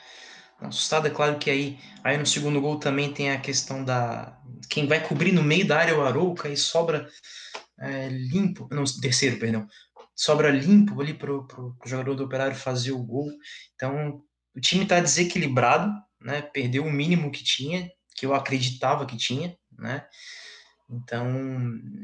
assustado. 0.60 1.08
É 1.08 1.10
claro 1.10 1.38
que 1.38 1.50
aí, 1.50 1.80
aí 2.04 2.18
no 2.18 2.26
segundo 2.26 2.62
gol 2.62 2.80
também 2.80 3.14
tem 3.14 3.32
a 3.32 3.40
questão 3.40 3.84
da. 3.84 4.38
Quem 4.70 4.88
vai 4.88 5.06
cobrir 5.06 5.32
no 5.32 5.44
meio 5.44 5.68
da 5.68 5.80
área 5.80 5.92
é 5.92 5.96
o 5.96 6.04
Arouca 6.04 6.50
e 6.50 6.58
sobra 6.58 7.08
é, 7.80 8.10
limpo. 8.10 8.68
Não, 8.72 8.84
terceiro, 8.84 9.38
perdão. 9.40 9.68
Sobra 10.16 10.50
limpo 10.50 11.00
ali 11.00 11.14
pro, 11.14 11.46
pro, 11.46 11.76
jogador 11.86 12.16
do 12.16 12.24
Operário 12.24 12.56
fazer 12.56 12.92
o 12.92 13.04
gol. 13.04 13.32
Então, 13.76 14.24
o 14.56 14.60
time 14.60 14.84
está 14.84 15.00
desequilibrado, 15.00 15.92
né? 16.20 16.42
Perdeu 16.42 16.84
o 16.84 16.92
mínimo 16.92 17.32
que 17.32 17.44
tinha, 17.44 17.90
que 18.16 18.26
eu 18.26 18.34
acreditava 18.34 19.06
que 19.06 19.16
tinha, 19.16 19.56
né? 19.78 20.06
Então, 20.90 21.28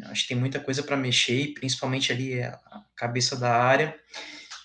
acho 0.05 0.24
que 0.24 0.27
tem 0.29 0.38
muita 0.38 0.60
coisa 0.60 0.83
para 0.83 0.98
mexer, 0.98 1.53
principalmente 1.53 2.12
ali 2.12 2.41
a 2.43 2.60
cabeça 2.95 3.36
da 3.36 3.55
área 3.55 3.98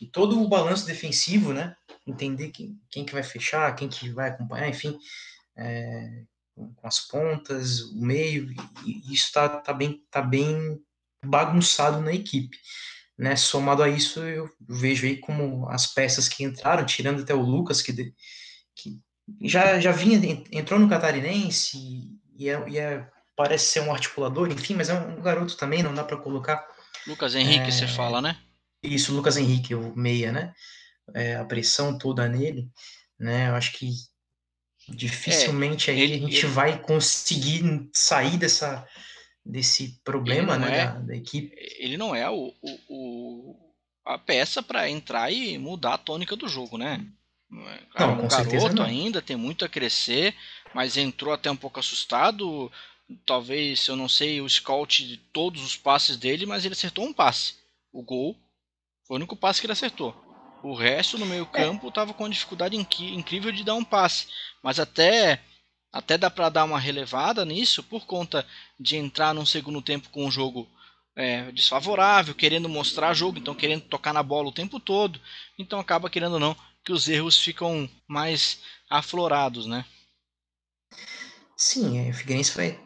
e 0.00 0.06
todo 0.06 0.40
o 0.42 0.48
balanço 0.48 0.86
defensivo, 0.86 1.52
né? 1.52 1.74
Entender 2.10 2.50
quem, 2.50 2.80
quem 2.90 3.04
que 3.04 3.12
vai 3.12 3.22
fechar, 3.22 3.74
quem 3.74 3.88
que 3.88 4.10
vai 4.10 4.30
acompanhar, 4.30 4.68
enfim, 4.68 4.98
é, 5.56 6.22
com, 6.54 6.86
as 6.86 7.00
pontas, 7.00 7.82
o 7.82 8.00
meio, 8.00 8.50
e, 8.84 9.12
isso 9.12 9.26
está 9.26 9.48
tá 9.48 9.72
bem, 9.72 10.02
tá 10.10 10.22
bem 10.22 10.80
bagunçado 11.24 12.00
na 12.00 12.12
equipe. 12.12 12.56
né, 13.18 13.34
somado 13.34 13.82
a 13.82 13.88
isso, 13.88 14.20
eu 14.20 14.48
vejo 14.60 15.04
aí 15.04 15.16
como 15.16 15.68
as 15.68 15.86
peças 15.86 16.28
que 16.28 16.44
entraram, 16.44 16.86
tirando 16.86 17.22
até 17.22 17.34
o 17.34 17.40
Lucas, 17.40 17.82
que, 17.82 17.92
que 18.76 19.00
já, 19.42 19.80
já 19.80 19.90
vinha, 19.90 20.44
entrou 20.52 20.78
no 20.78 20.88
Catarinense 20.88 21.76
e, 22.36 22.48
é, 22.48 22.68
e 22.68 22.78
é, 22.78 23.08
parece 23.36 23.66
ser 23.72 23.80
um 23.80 23.92
articulador, 23.92 24.50
enfim, 24.50 24.74
mas 24.74 24.88
é 24.88 24.94
um 24.94 25.20
garoto 25.20 25.56
também, 25.56 25.82
não 25.82 25.94
dá 25.94 26.04
para 26.04 26.16
colocar. 26.16 26.64
Lucas 27.06 27.34
Henrique, 27.34 27.68
é, 27.68 27.70
você 27.70 27.88
fala, 27.88 28.22
né? 28.22 28.38
Isso, 28.82 29.12
Lucas 29.12 29.36
Henrique, 29.36 29.74
o 29.74 29.94
meia, 29.96 30.30
né? 30.30 30.54
É, 31.14 31.36
a 31.36 31.44
pressão 31.44 31.96
toda 31.96 32.28
nele, 32.28 32.68
né? 33.18 33.48
Eu 33.48 33.54
acho 33.54 33.72
que 33.72 33.90
dificilmente 34.88 35.90
aí 35.90 36.00
ele, 36.00 36.14
a 36.14 36.18
gente 36.18 36.44
ele, 36.44 36.52
vai 36.52 36.80
conseguir 36.80 37.88
sair 37.92 38.36
dessa 38.36 38.86
desse 39.44 39.98
problema 40.04 40.58
né, 40.58 40.78
é, 40.78 40.84
da, 40.84 40.92
da, 40.98 41.16
equipe. 41.16 41.54
Ele 41.78 41.96
não 41.96 42.14
é 42.14 42.28
o, 42.28 42.52
o, 42.60 42.78
o 42.88 43.74
a 44.04 44.18
peça 44.18 44.62
para 44.62 44.88
entrar 44.90 45.30
e 45.30 45.58
mudar 45.58 45.94
a 45.94 45.98
tônica 45.98 46.36
do 46.36 46.48
jogo, 46.48 46.76
né? 46.76 47.06
É 47.94 48.00
não, 48.00 48.24
um 48.24 48.28
garoto 48.28 48.82
ainda, 48.82 49.22
tem 49.22 49.36
muito 49.36 49.64
a 49.64 49.68
crescer, 49.68 50.34
mas 50.74 50.96
entrou 50.96 51.32
até 51.32 51.50
um 51.50 51.56
pouco 51.56 51.80
assustado. 51.80 52.70
Talvez, 53.24 53.86
eu 53.86 53.96
não 53.96 54.08
sei 54.08 54.40
o 54.40 54.48
scout 54.48 55.06
de 55.06 55.16
todos 55.16 55.62
os 55.62 55.76
passes 55.76 56.16
dele, 56.16 56.44
mas 56.44 56.64
ele 56.64 56.74
acertou 56.74 57.06
um 57.06 57.12
passe. 57.12 57.54
O 57.90 58.02
gol 58.02 58.36
foi 59.06 59.14
o 59.14 59.18
único 59.18 59.34
passe 59.34 59.60
que 59.60 59.66
ele 59.66 59.72
acertou. 59.72 60.14
O 60.62 60.74
resto 60.74 61.18
no 61.18 61.26
meio-campo 61.26 61.88
estava 61.88 62.12
com 62.12 62.24
uma 62.24 62.30
dificuldade 62.30 62.76
incrível 62.76 63.52
de 63.52 63.64
dar 63.64 63.74
um 63.74 63.84
passe. 63.84 64.26
Mas 64.62 64.78
até 64.78 65.40
até 65.92 66.18
dá 66.18 66.30
para 66.30 66.50
dar 66.50 66.64
uma 66.64 66.78
relevada 66.78 67.44
nisso 67.44 67.82
por 67.82 68.06
conta 68.06 68.46
de 68.78 68.96
entrar 68.96 69.34
num 69.34 69.46
segundo 69.46 69.80
tempo 69.80 70.10
com 70.10 70.26
um 70.26 70.30
jogo 70.30 70.68
é, 71.16 71.50
desfavorável, 71.50 72.34
querendo 72.34 72.68
mostrar 72.68 73.14
jogo, 73.14 73.38
então 73.38 73.54
querendo 73.54 73.82
tocar 73.82 74.12
na 74.12 74.22
bola 74.22 74.48
o 74.48 74.52
tempo 74.52 74.78
todo. 74.78 75.20
Então 75.58 75.80
acaba 75.80 76.10
querendo 76.10 76.34
ou 76.34 76.40
não 76.40 76.56
que 76.84 76.92
os 76.92 77.08
erros 77.08 77.40
ficam 77.40 77.88
mais 78.06 78.60
aflorados, 78.88 79.66
né? 79.66 79.84
Sim, 81.56 81.98
é, 81.98 82.10
o 82.10 82.14
Figueirense 82.14 82.54
vai, 82.54 82.78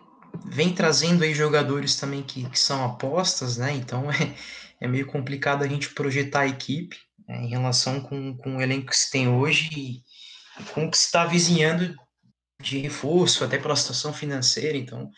vem 0.46 0.72
trazendo 0.72 1.24
aí 1.24 1.34
jogadores 1.34 1.96
também 1.96 2.22
que, 2.22 2.48
que 2.48 2.58
são 2.58 2.84
apostas, 2.84 3.56
né? 3.56 3.74
Então 3.74 4.10
é, 4.12 4.34
é 4.80 4.88
meio 4.88 5.06
complicado 5.06 5.62
a 5.62 5.68
gente 5.68 5.90
projetar 5.90 6.40
a 6.40 6.48
equipe 6.48 6.98
né, 7.26 7.42
em 7.42 7.48
relação 7.48 8.00
com, 8.00 8.36
com 8.36 8.56
o 8.56 8.62
elenco 8.62 8.88
que 8.88 8.96
se 8.96 9.10
tem 9.10 9.28
hoje 9.28 9.70
e 9.74 10.64
com 10.74 10.86
o 10.86 10.90
que 10.90 10.96
se 10.96 11.06
está 11.06 11.24
vizinhando 11.24 11.96
de 12.60 12.78
reforço, 12.78 13.44
até 13.44 13.58
pela 13.58 13.76
situação 13.76 14.12
financeira, 14.12 14.78
então 14.78 15.10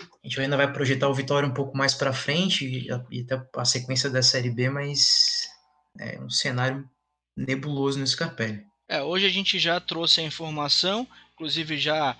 a 0.00 0.26
gente 0.26 0.40
ainda 0.40 0.56
vai 0.56 0.72
projetar 0.72 1.08
o 1.08 1.14
Vitória 1.14 1.48
um 1.48 1.54
pouco 1.54 1.76
mais 1.76 1.94
para 1.94 2.12
frente 2.12 2.64
e, 2.64 2.90
até 2.90 3.42
a 3.56 3.64
sequência 3.64 4.08
da 4.08 4.22
Série 4.22 4.50
B, 4.50 4.70
mas 4.70 5.48
é 5.98 6.20
um 6.20 6.30
cenário 6.30 6.88
nebuloso 7.36 7.98
no 7.98 8.06
Scarpelli. 8.06 8.64
É, 8.88 9.02
hoje 9.02 9.26
a 9.26 9.30
gente 9.30 9.58
já 9.58 9.80
trouxe 9.80 10.20
a 10.20 10.24
informação, 10.24 11.06
inclusive 11.34 11.76
já 11.78 12.16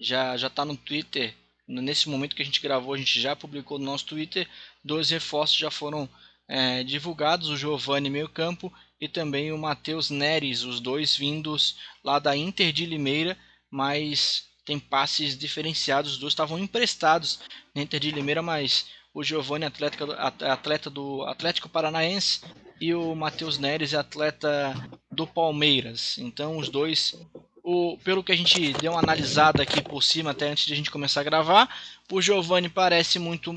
já 0.00 0.36
já 0.36 0.48
está 0.48 0.64
no 0.64 0.76
Twitter. 0.76 1.34
Nesse 1.66 2.08
momento 2.08 2.36
que 2.36 2.42
a 2.42 2.44
gente 2.44 2.60
gravou, 2.60 2.92
a 2.92 2.98
gente 2.98 3.18
já 3.20 3.34
publicou 3.34 3.78
no 3.78 3.86
nosso 3.86 4.06
Twitter. 4.06 4.46
Dois 4.82 5.10
reforços 5.10 5.56
já 5.56 5.70
foram 5.70 6.08
é, 6.48 6.82
divulgados: 6.82 7.48
o 7.48 7.56
Giovanni 7.56 8.10
meio 8.10 8.28
campo 8.28 8.72
e 9.00 9.08
também 9.08 9.52
o 9.52 9.58
Matheus 9.58 10.10
Neres, 10.10 10.62
os 10.62 10.80
dois 10.80 11.16
vindos 11.16 11.76
lá 12.02 12.18
da 12.18 12.36
Inter 12.36 12.72
de 12.72 12.86
Limeira 12.86 13.36
mas 13.74 14.44
tem 14.64 14.78
passes 14.78 15.36
diferenciados. 15.36 16.12
Os 16.12 16.18
dois 16.18 16.32
estavam 16.32 16.56
emprestados 16.56 17.40
na 17.74 17.82
Inter 17.82 17.98
de 17.98 18.12
Limeira, 18.12 18.40
mas 18.40 18.86
o 19.12 19.24
Giovanni 19.24 19.64
atleta, 19.64 20.04
atleta 20.14 20.88
do 20.88 21.22
Atlético 21.24 21.68
Paranaense 21.68 22.42
e 22.80 22.94
o 22.94 23.16
Matheus 23.16 23.58
Neres 23.58 23.92
é 23.92 23.96
atleta 23.96 24.72
do 25.10 25.26
Palmeiras. 25.26 26.18
Então 26.18 26.56
os 26.56 26.68
dois, 26.68 27.16
o, 27.64 27.98
pelo 28.04 28.22
que 28.22 28.30
a 28.30 28.36
gente 28.36 28.72
deu 28.74 28.92
uma 28.92 29.00
analisada 29.00 29.60
aqui 29.60 29.82
por 29.82 30.04
cima 30.04 30.30
até 30.30 30.48
antes 30.48 30.66
de 30.66 30.72
a 30.72 30.76
gente 30.76 30.90
começar 30.90 31.22
a 31.22 31.24
gravar, 31.24 31.68
o 32.12 32.22
Giovanni 32.22 32.68
parece 32.68 33.18
muito 33.18 33.52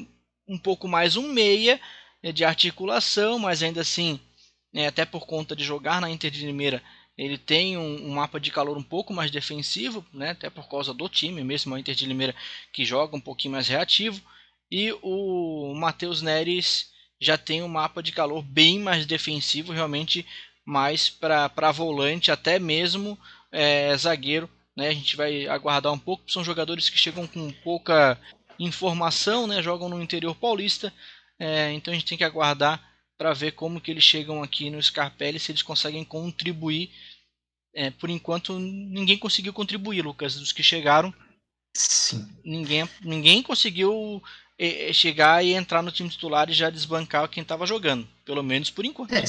um 0.48 0.58
pouco 0.58 0.88
mais 0.88 1.16
um 1.16 1.32
meia 1.32 1.80
de 2.24 2.44
articulação, 2.44 3.40
mas 3.40 3.64
ainda 3.64 3.82
assim, 3.82 4.20
né, 4.74 4.88
até 4.88 5.06
por 5.06 5.26
conta 5.26 5.56
de 5.56 5.64
jogar 5.64 6.02
na 6.02 6.10
Inter 6.10 6.32
de 6.32 6.46
Limeira, 6.46 6.82
ele 7.18 7.38
tem 7.38 7.78
um, 7.78 8.08
um, 8.08 8.14
mapa 8.14 8.40
de 8.40 8.52
calor 8.52 8.78
um 8.78 8.84
pouco 8.84 9.14
mais 9.14 9.32
defensivo, 9.32 10.06
né, 10.14 10.32
até 10.32 10.50
por 10.50 10.70
causa 10.70 10.94
do 10.94 11.10
time, 11.10 11.44
mesmo 11.44 11.74
a 11.74 11.80
Inter 11.80 11.96
de 11.96 12.06
Limeira 12.06 12.36
que 12.72 12.86
joga 12.86 13.16
um 13.16 13.22
pouquinho 13.22 13.54
mais 13.54 13.68
reativo. 13.68 14.22
E 14.70 14.92
o 15.02 15.74
Matheus 15.76 16.22
Neres 16.22 16.92
já 17.20 17.38
tem 17.38 17.64
um 17.64 17.68
mapa 17.68 18.04
de 18.04 18.12
calor 18.12 18.44
bem 18.44 18.80
mais 18.80 19.06
defensivo, 19.06 19.74
realmente 19.74 20.26
mais 20.64 21.10
para 21.10 21.72
volante, 21.72 22.30
até 22.30 22.60
mesmo 22.60 23.18
é, 23.52 23.96
zagueiro. 23.98 24.50
Né, 24.76 24.90
a 24.90 24.94
gente 24.94 25.16
vai 25.16 25.48
aguardar 25.48 25.92
um 25.92 25.98
pouco, 25.98 26.32
são 26.32 26.44
jogadores 26.44 26.88
que 26.88 27.00
chegam 27.00 27.26
com 27.26 27.52
pouca 27.64 28.20
informação, 28.60 29.48
né, 29.48 29.60
jogam 29.62 29.90
no 29.90 30.02
interior 30.02 30.36
paulista, 30.36 30.94
é, 31.40 31.72
então 31.74 31.94
a 31.94 31.96
gente 31.96 32.08
tem 32.08 32.18
que 32.18 32.24
aguardar 32.24 32.84
para 33.18 33.34
ver 33.34 33.54
como 33.54 33.82
que 33.82 33.92
eles 33.92 34.04
chegam 34.04 34.44
aqui 34.44 34.70
no 34.70 34.82
Scarpelli, 34.82 35.40
se 35.40 35.52
eles 35.52 35.64
conseguem 35.64 36.04
contribuir. 36.04 36.92
É, 37.74 37.92
por 37.92 38.10
enquanto, 38.10 38.58
ninguém 38.60 39.18
conseguiu 39.18 39.54
contribuir, 39.54 40.04
Lucas. 40.04 40.36
Dos 40.36 40.52
que 40.52 40.64
chegaram, 40.64 41.14
Sim. 41.78 42.28
Ninguém, 42.44 42.90
ninguém 43.04 43.44
conseguiu 43.44 44.22
é, 44.58 44.90
é 44.90 44.94
chegar 44.94 45.46
e 45.46 45.54
entrar 45.54 45.84
no 45.84 45.92
time 45.92 46.10
titular 46.10 46.50
e 46.50 46.54
já 46.54 46.70
desbancar 46.70 47.30
quem 47.30 47.44
estava 47.44 47.68
jogando. 47.68 48.08
Pelo 48.26 48.44
menos 48.44 48.72
por 48.72 48.84
enquanto. 48.84 49.14
É, 49.14 49.24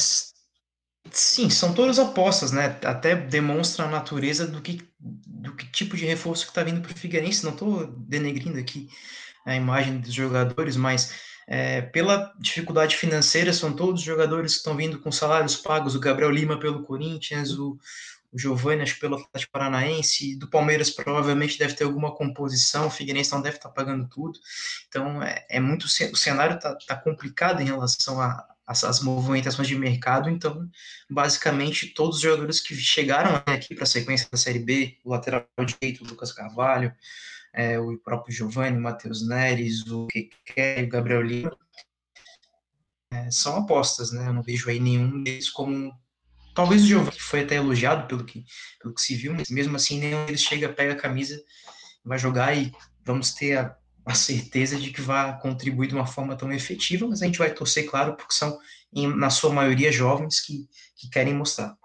sim, 1.12 1.50
são 1.50 1.74
todas 1.74 1.98
apostas, 1.98 2.50
né? 2.50 2.78
Até 2.84 3.14
demonstra 3.14 3.84
a 3.84 3.90
natureza 3.90 4.46
do 4.46 4.62
que, 4.62 4.80
do 4.98 5.54
que 5.54 5.66
tipo 5.66 5.96
de 5.96 6.06
reforço 6.06 6.44
que 6.44 6.50
está 6.50 6.62
vindo 6.62 6.80
para 6.80 6.92
o 6.92 6.98
Figueirense. 6.98 7.44
Não 7.44 7.52
estou 7.52 7.86
denegrindo 7.86 8.58
aqui 8.58 8.88
a 9.44 9.54
imagem 9.54 9.98
dos 9.98 10.14
jogadores, 10.14 10.76
mas 10.76 11.27
é, 11.50 11.80
pela 11.80 12.30
dificuldade 12.38 12.94
financeira, 12.94 13.54
são 13.54 13.72
todos 13.72 14.02
jogadores 14.02 14.52
que 14.52 14.58
estão 14.58 14.76
vindo 14.76 14.98
com 15.00 15.10
salários 15.10 15.56
pagos. 15.56 15.94
O 15.94 16.00
Gabriel 16.00 16.30
Lima 16.30 16.60
pelo 16.60 16.82
Corinthians, 16.82 17.58
o, 17.58 17.78
o 18.30 18.38
Giovanni, 18.38 18.84
pelo 19.00 19.16
Atlético 19.16 19.52
Paranaense. 19.52 20.36
Do 20.36 20.50
Palmeiras, 20.50 20.90
provavelmente 20.90 21.58
deve 21.58 21.72
ter 21.72 21.84
alguma 21.84 22.14
composição. 22.14 22.88
O 22.88 22.90
Figueirense 22.90 23.32
não 23.32 23.40
deve 23.40 23.56
estar 23.56 23.70
pagando 23.70 24.06
tudo. 24.10 24.38
Então, 24.88 25.22
é, 25.22 25.46
é 25.48 25.58
muito. 25.58 25.84
O 25.84 26.16
cenário 26.16 26.56
está 26.56 26.76
tá 26.86 26.96
complicado 26.96 27.62
em 27.62 27.64
relação 27.64 28.20
a, 28.20 28.46
as, 28.66 29.00
movimentações 29.00 29.66
de 29.66 29.74
mercado. 29.74 30.28
Então, 30.28 30.68
basicamente, 31.08 31.94
todos 31.94 32.16
os 32.16 32.22
jogadores 32.22 32.60
que 32.60 32.74
chegaram 32.74 33.42
aqui 33.46 33.74
para 33.74 33.84
a 33.84 33.86
sequência 33.86 34.28
da 34.30 34.36
Série 34.36 34.58
B, 34.58 34.98
o 35.02 35.08
lateral 35.08 35.46
direito, 35.64 36.04
o 36.04 36.06
Lucas 36.06 36.30
Carvalho, 36.30 36.92
é, 37.58 37.76
o 37.76 37.98
próprio 37.98 38.32
Giovanni, 38.32 38.78
o 38.78 38.80
Matheus 38.80 39.26
Neres, 39.26 39.84
o 39.88 40.06
Keké, 40.06 40.84
o 40.84 40.88
Gabriel 40.88 41.22
Lima, 41.22 41.58
é, 43.12 43.28
são 43.32 43.56
apostas, 43.56 44.12
né? 44.12 44.28
Eu 44.28 44.32
não 44.32 44.42
vejo 44.42 44.70
aí 44.70 44.78
nenhum 44.78 45.24
deles 45.24 45.50
como. 45.50 45.92
Talvez 46.54 46.84
o 46.84 46.86
Giovanni, 46.86 47.18
foi 47.18 47.40
até 47.40 47.56
elogiado 47.56 48.06
pelo 48.06 48.24
que, 48.24 48.44
pelo 48.80 48.94
que 48.94 49.00
se 49.00 49.16
viu, 49.16 49.34
mas 49.34 49.50
mesmo 49.50 49.74
assim 49.74 49.98
nenhum 49.98 50.24
deles 50.26 50.40
chega, 50.40 50.68
pega 50.68 50.92
a 50.92 50.96
camisa, 50.96 51.40
vai 52.04 52.18
jogar 52.18 52.56
e 52.56 52.72
vamos 53.04 53.34
ter 53.34 53.58
a, 53.58 53.76
a 54.06 54.14
certeza 54.14 54.76
de 54.76 54.92
que 54.92 55.00
vai 55.00 55.36
contribuir 55.40 55.88
de 55.88 55.94
uma 55.94 56.06
forma 56.06 56.36
tão 56.36 56.52
efetiva, 56.52 57.08
mas 57.08 57.22
a 57.22 57.26
gente 57.26 57.38
vai 57.38 57.52
torcer, 57.52 57.88
claro, 57.88 58.16
porque 58.16 58.34
são, 58.34 58.58
em, 58.92 59.06
na 59.16 59.30
sua 59.30 59.52
maioria, 59.52 59.90
jovens 59.90 60.40
que, 60.40 60.68
que 60.96 61.10
querem 61.10 61.34
mostrar. 61.34 61.76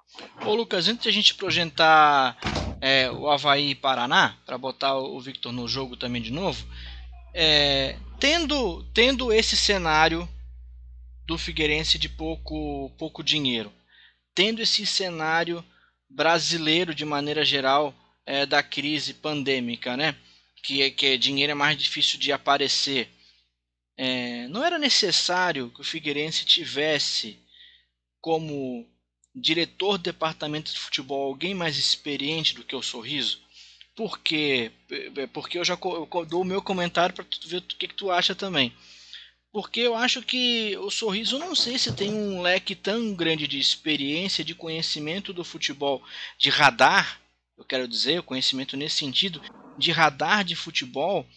Ô 0.46 0.54
Lucas, 0.54 0.88
antes 0.88 1.04
de 1.04 1.10
a 1.10 1.12
gente 1.12 1.36
projetar 1.36 2.38
é, 2.86 3.10
o 3.10 3.30
Havaí 3.30 3.70
e 3.70 3.76
Paraná, 3.76 4.38
para 4.46 4.58
botar 4.58 4.98
o 4.98 5.18
Victor 5.22 5.54
no 5.54 5.70
jogo 5.70 5.96
também 5.96 6.22
de 6.22 6.34
novo, 6.34 6.68
é, 7.34 7.98
tendo, 8.20 8.84
tendo 8.94 9.32
esse 9.32 9.56
cenário 9.56 10.28
do 11.26 11.38
Figueirense 11.38 11.98
de 11.98 12.10
pouco, 12.10 12.90
pouco 12.98 13.24
dinheiro, 13.24 13.72
tendo 14.36 14.62
esse 14.62 14.86
cenário 14.86 15.64
brasileiro 16.10 16.94
de 16.94 17.06
maneira 17.06 17.46
geral 17.46 17.96
é, 18.26 18.46
da 18.46 18.62
crise 18.62 19.14
pandêmica, 19.14 19.96
né? 19.96 20.14
Que, 20.62 20.92
que 20.92 21.18
dinheiro 21.18 21.52
é 21.52 21.56
mais 21.56 21.78
difícil 21.78 22.20
de 22.20 22.34
aparecer. 22.34 23.10
É, 23.96 24.46
não 24.50 24.62
era 24.62 24.78
necessário 24.78 25.70
que 25.70 25.80
o 25.80 25.86
Figueirense 25.86 26.46
tivesse 26.46 27.40
como 28.20 28.86
diretor 29.36 29.98
do 29.98 30.04
departamento 30.04 30.72
de 30.72 30.80
futebol 30.80 31.28
alguém 31.28 31.54
mais 31.54 31.78
experiente 31.78 32.54
do 32.56 32.64
que 32.64 32.76
o 32.76 32.82
Sorriso? 32.82 33.42
Porque, 33.96 34.72
é, 34.90 35.28
porque 35.28 35.58
eu 35.58 35.66
já 35.66 35.78
eu 35.84 36.26
dou 36.26 36.42
o 36.42 36.46
meu 36.46 36.62
comentário 36.62 37.14
para 37.14 37.24
tu 37.26 37.48
ver 37.48 37.58
o 37.58 37.62
que, 37.62 37.88
que 37.88 37.96
tu 37.96 38.12
acha 38.12 38.34
também. 38.34 38.74
Porque 39.52 39.82
eu 39.82 39.96
acho 39.96 40.24
que 40.24 40.76
o 40.78 40.90
Sorriso 40.90 41.38
não 41.38 41.56
sei 41.56 41.78
se 41.78 41.94
tem 41.94 42.12
um 42.12 42.42
leque 42.42 42.74
tão 42.74 43.14
grande 43.14 43.48
de 43.48 43.60
experiência, 43.60 44.44
de 44.44 44.56
conhecimento 44.56 45.32
do 45.32 45.44
futebol, 45.44 46.02
de 46.40 46.50
radar, 46.50 47.22
eu 47.56 47.64
quero 47.64 47.88
dizer, 47.88 48.20
o 48.20 48.24
conhecimento 48.24 48.76
nesse 48.76 48.98
sentido, 48.98 49.40
de 49.78 49.92
radar 49.92 50.44
de 50.44 50.56
futebol, 50.56 51.28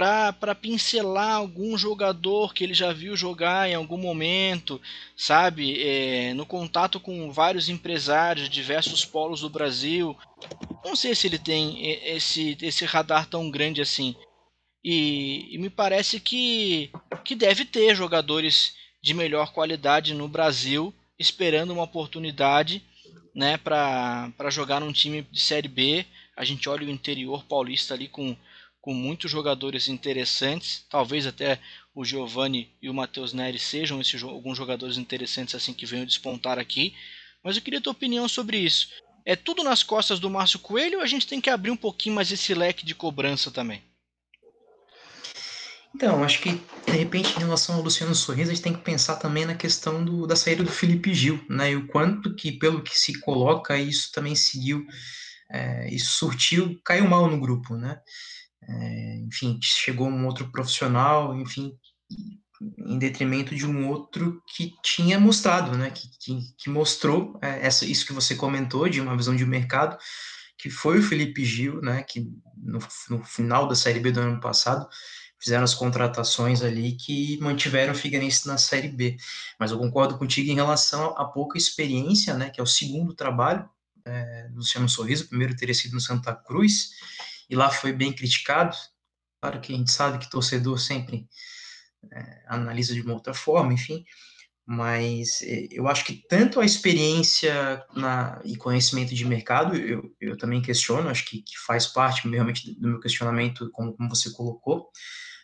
para 0.00 0.54
pincelar 0.54 1.36
algum 1.36 1.76
jogador 1.76 2.54
que 2.54 2.64
ele 2.64 2.72
já 2.72 2.90
viu 2.90 3.14
jogar 3.14 3.68
em 3.68 3.74
algum 3.74 3.98
momento, 3.98 4.80
sabe? 5.14 5.78
É, 5.82 6.32
no 6.32 6.46
contato 6.46 6.98
com 6.98 7.30
vários 7.30 7.68
empresários 7.68 8.48
de 8.48 8.54
diversos 8.54 9.04
polos 9.04 9.42
do 9.42 9.50
Brasil. 9.50 10.16
Não 10.82 10.96
sei 10.96 11.14
se 11.14 11.26
ele 11.26 11.38
tem 11.38 11.90
esse, 12.06 12.56
esse 12.62 12.86
radar 12.86 13.26
tão 13.26 13.50
grande 13.50 13.82
assim. 13.82 14.16
E, 14.82 15.54
e 15.54 15.58
me 15.58 15.68
parece 15.68 16.18
que, 16.18 16.90
que 17.22 17.34
deve 17.34 17.66
ter 17.66 17.94
jogadores 17.94 18.74
de 19.02 19.12
melhor 19.12 19.52
qualidade 19.52 20.14
no 20.14 20.26
Brasil 20.26 20.94
esperando 21.18 21.72
uma 21.72 21.82
oportunidade 21.82 22.82
né, 23.34 23.58
para 23.58 24.48
jogar 24.48 24.80
num 24.80 24.92
time 24.92 25.20
de 25.30 25.40
Série 25.42 25.68
B. 25.68 26.06
A 26.34 26.42
gente 26.42 26.70
olha 26.70 26.86
o 26.86 26.90
interior 26.90 27.44
paulista 27.44 27.92
ali 27.92 28.08
com 28.08 28.34
com 28.80 28.94
muitos 28.94 29.30
jogadores 29.30 29.88
interessantes. 29.88 30.84
Talvez 30.88 31.26
até 31.26 31.60
o 31.94 32.04
Giovanni 32.04 32.72
e 32.80 32.88
o 32.88 32.94
Matheus 32.94 33.32
Neri 33.32 33.58
sejam 33.58 34.00
esses, 34.00 34.22
alguns 34.22 34.56
jogadores 34.56 34.96
interessantes 34.96 35.54
assim 35.54 35.72
que 35.72 35.86
venham 35.86 36.06
despontar 36.06 36.58
aqui. 36.58 36.94
Mas 37.42 37.56
eu 37.56 37.62
queria 37.62 37.80
tua 37.80 37.92
opinião 37.92 38.28
sobre 38.28 38.58
isso. 38.58 38.88
É 39.24 39.36
tudo 39.36 39.62
nas 39.62 39.82
costas 39.82 40.18
do 40.18 40.30
Márcio 40.30 40.58
Coelho 40.58 40.98
ou 40.98 41.04
a 41.04 41.06
gente 41.06 41.26
tem 41.26 41.40
que 41.40 41.50
abrir 41.50 41.70
um 41.70 41.76
pouquinho 41.76 42.14
mais 42.14 42.32
esse 42.32 42.54
leque 42.54 42.84
de 42.84 42.94
cobrança 42.94 43.50
também? 43.50 43.82
Então, 45.94 46.22
acho 46.22 46.40
que, 46.40 46.52
de 46.86 46.92
repente, 46.92 47.34
em 47.36 47.40
relação 47.40 47.74
ao 47.74 47.82
Luciano 47.82 48.14
Sorriso, 48.14 48.50
a 48.50 48.54
gente 48.54 48.62
tem 48.62 48.72
que 48.72 48.82
pensar 48.82 49.16
também 49.16 49.44
na 49.44 49.56
questão 49.56 50.04
do, 50.04 50.26
da 50.26 50.36
saída 50.36 50.62
do 50.62 50.70
Felipe 50.70 51.12
Gil, 51.12 51.44
né? 51.48 51.72
E 51.72 51.76
o 51.76 51.88
quanto 51.88 52.34
que, 52.34 52.52
pelo 52.52 52.82
que 52.82 52.96
se 52.96 53.20
coloca, 53.20 53.76
isso 53.76 54.10
também 54.12 54.36
seguiu, 54.36 54.86
é, 55.50 55.92
isso 55.92 56.12
surtiu, 56.12 56.80
caiu 56.84 57.08
mal 57.08 57.28
no 57.28 57.40
grupo, 57.40 57.74
né? 57.76 58.00
É, 58.68 59.16
enfim, 59.26 59.58
chegou 59.62 60.08
um 60.08 60.26
outro 60.26 60.50
profissional, 60.50 61.36
enfim, 61.38 61.72
em 62.60 62.98
detrimento 62.98 63.54
de 63.54 63.66
um 63.66 63.88
outro 63.88 64.42
que 64.54 64.74
tinha 64.82 65.18
mostrado, 65.18 65.76
né, 65.76 65.90
que, 65.90 66.08
que, 66.20 66.40
que 66.58 66.70
mostrou 66.70 67.38
é, 67.42 67.66
essa, 67.66 67.86
isso 67.86 68.06
que 68.06 68.12
você 68.12 68.34
comentou, 68.34 68.88
de 68.88 69.00
uma 69.00 69.16
visão 69.16 69.34
de 69.34 69.46
mercado, 69.46 69.96
que 70.58 70.68
foi 70.68 70.98
o 70.98 71.02
Felipe 71.02 71.42
Gil, 71.44 71.80
né, 71.80 72.02
que 72.02 72.30
no, 72.56 72.78
no 73.08 73.24
final 73.24 73.66
da 73.66 73.74
Série 73.74 74.00
B 74.00 74.12
do 74.12 74.20
ano 74.20 74.40
passado, 74.40 74.86
fizeram 75.42 75.64
as 75.64 75.74
contratações 75.74 76.60
ali 76.60 76.96
que 76.96 77.38
mantiveram 77.40 77.94
o 77.94 77.96
Figueirense 77.96 78.46
na 78.46 78.58
Série 78.58 78.88
B. 78.88 79.16
Mas 79.58 79.70
eu 79.70 79.78
concordo 79.78 80.18
contigo 80.18 80.50
em 80.50 80.54
relação 80.54 81.16
à 81.16 81.24
pouca 81.24 81.56
experiência, 81.56 82.34
né, 82.34 82.50
que 82.50 82.60
é 82.60 82.62
o 82.62 82.66
segundo 82.66 83.14
trabalho 83.14 83.66
é, 84.04 84.48
Luciano 84.54 84.88
Sorriso, 84.88 85.24
o 85.24 85.28
primeiro 85.28 85.56
teria 85.56 85.74
sido 85.74 85.94
no 85.94 86.00
Santa 86.00 86.34
Cruz, 86.34 86.90
e 87.50 87.56
lá 87.56 87.68
foi 87.70 87.92
bem 87.92 88.12
criticado. 88.12 88.76
Claro 89.42 89.60
que 89.60 89.72
a 89.72 89.76
gente 89.76 89.90
sabe 89.90 90.18
que 90.18 90.30
torcedor 90.30 90.78
sempre 90.78 91.26
é, 92.12 92.44
analisa 92.46 92.94
de 92.94 93.02
uma 93.02 93.14
outra 93.14 93.34
forma, 93.34 93.72
enfim, 93.72 94.04
mas 94.66 95.42
é, 95.42 95.66
eu 95.72 95.88
acho 95.88 96.04
que 96.04 96.14
tanto 96.28 96.60
a 96.60 96.64
experiência 96.64 97.84
na, 97.94 98.40
e 98.44 98.56
conhecimento 98.56 99.14
de 99.14 99.24
mercado, 99.24 99.74
eu, 99.76 100.14
eu 100.20 100.36
também 100.38 100.62
questiono, 100.62 101.08
acho 101.08 101.24
que, 101.24 101.42
que 101.42 101.58
faz 101.66 101.86
parte 101.86 102.28
realmente 102.28 102.78
do 102.78 102.88
meu 102.88 103.00
questionamento, 103.00 103.68
como, 103.72 103.94
como 103.94 104.08
você 104.08 104.30
colocou, 104.30 104.88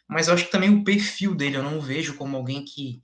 mas 0.09 0.29
eu 0.29 0.35
acho 0.35 0.45
que 0.45 0.53
também 0.53 0.71
o 0.71 0.85
perfil 0.85 1.35
dele, 1.35 1.57
eu 1.57 1.63
não 1.63 1.81
vejo 1.81 2.15
como 2.15 2.37
alguém 2.37 2.65
que 2.65 3.01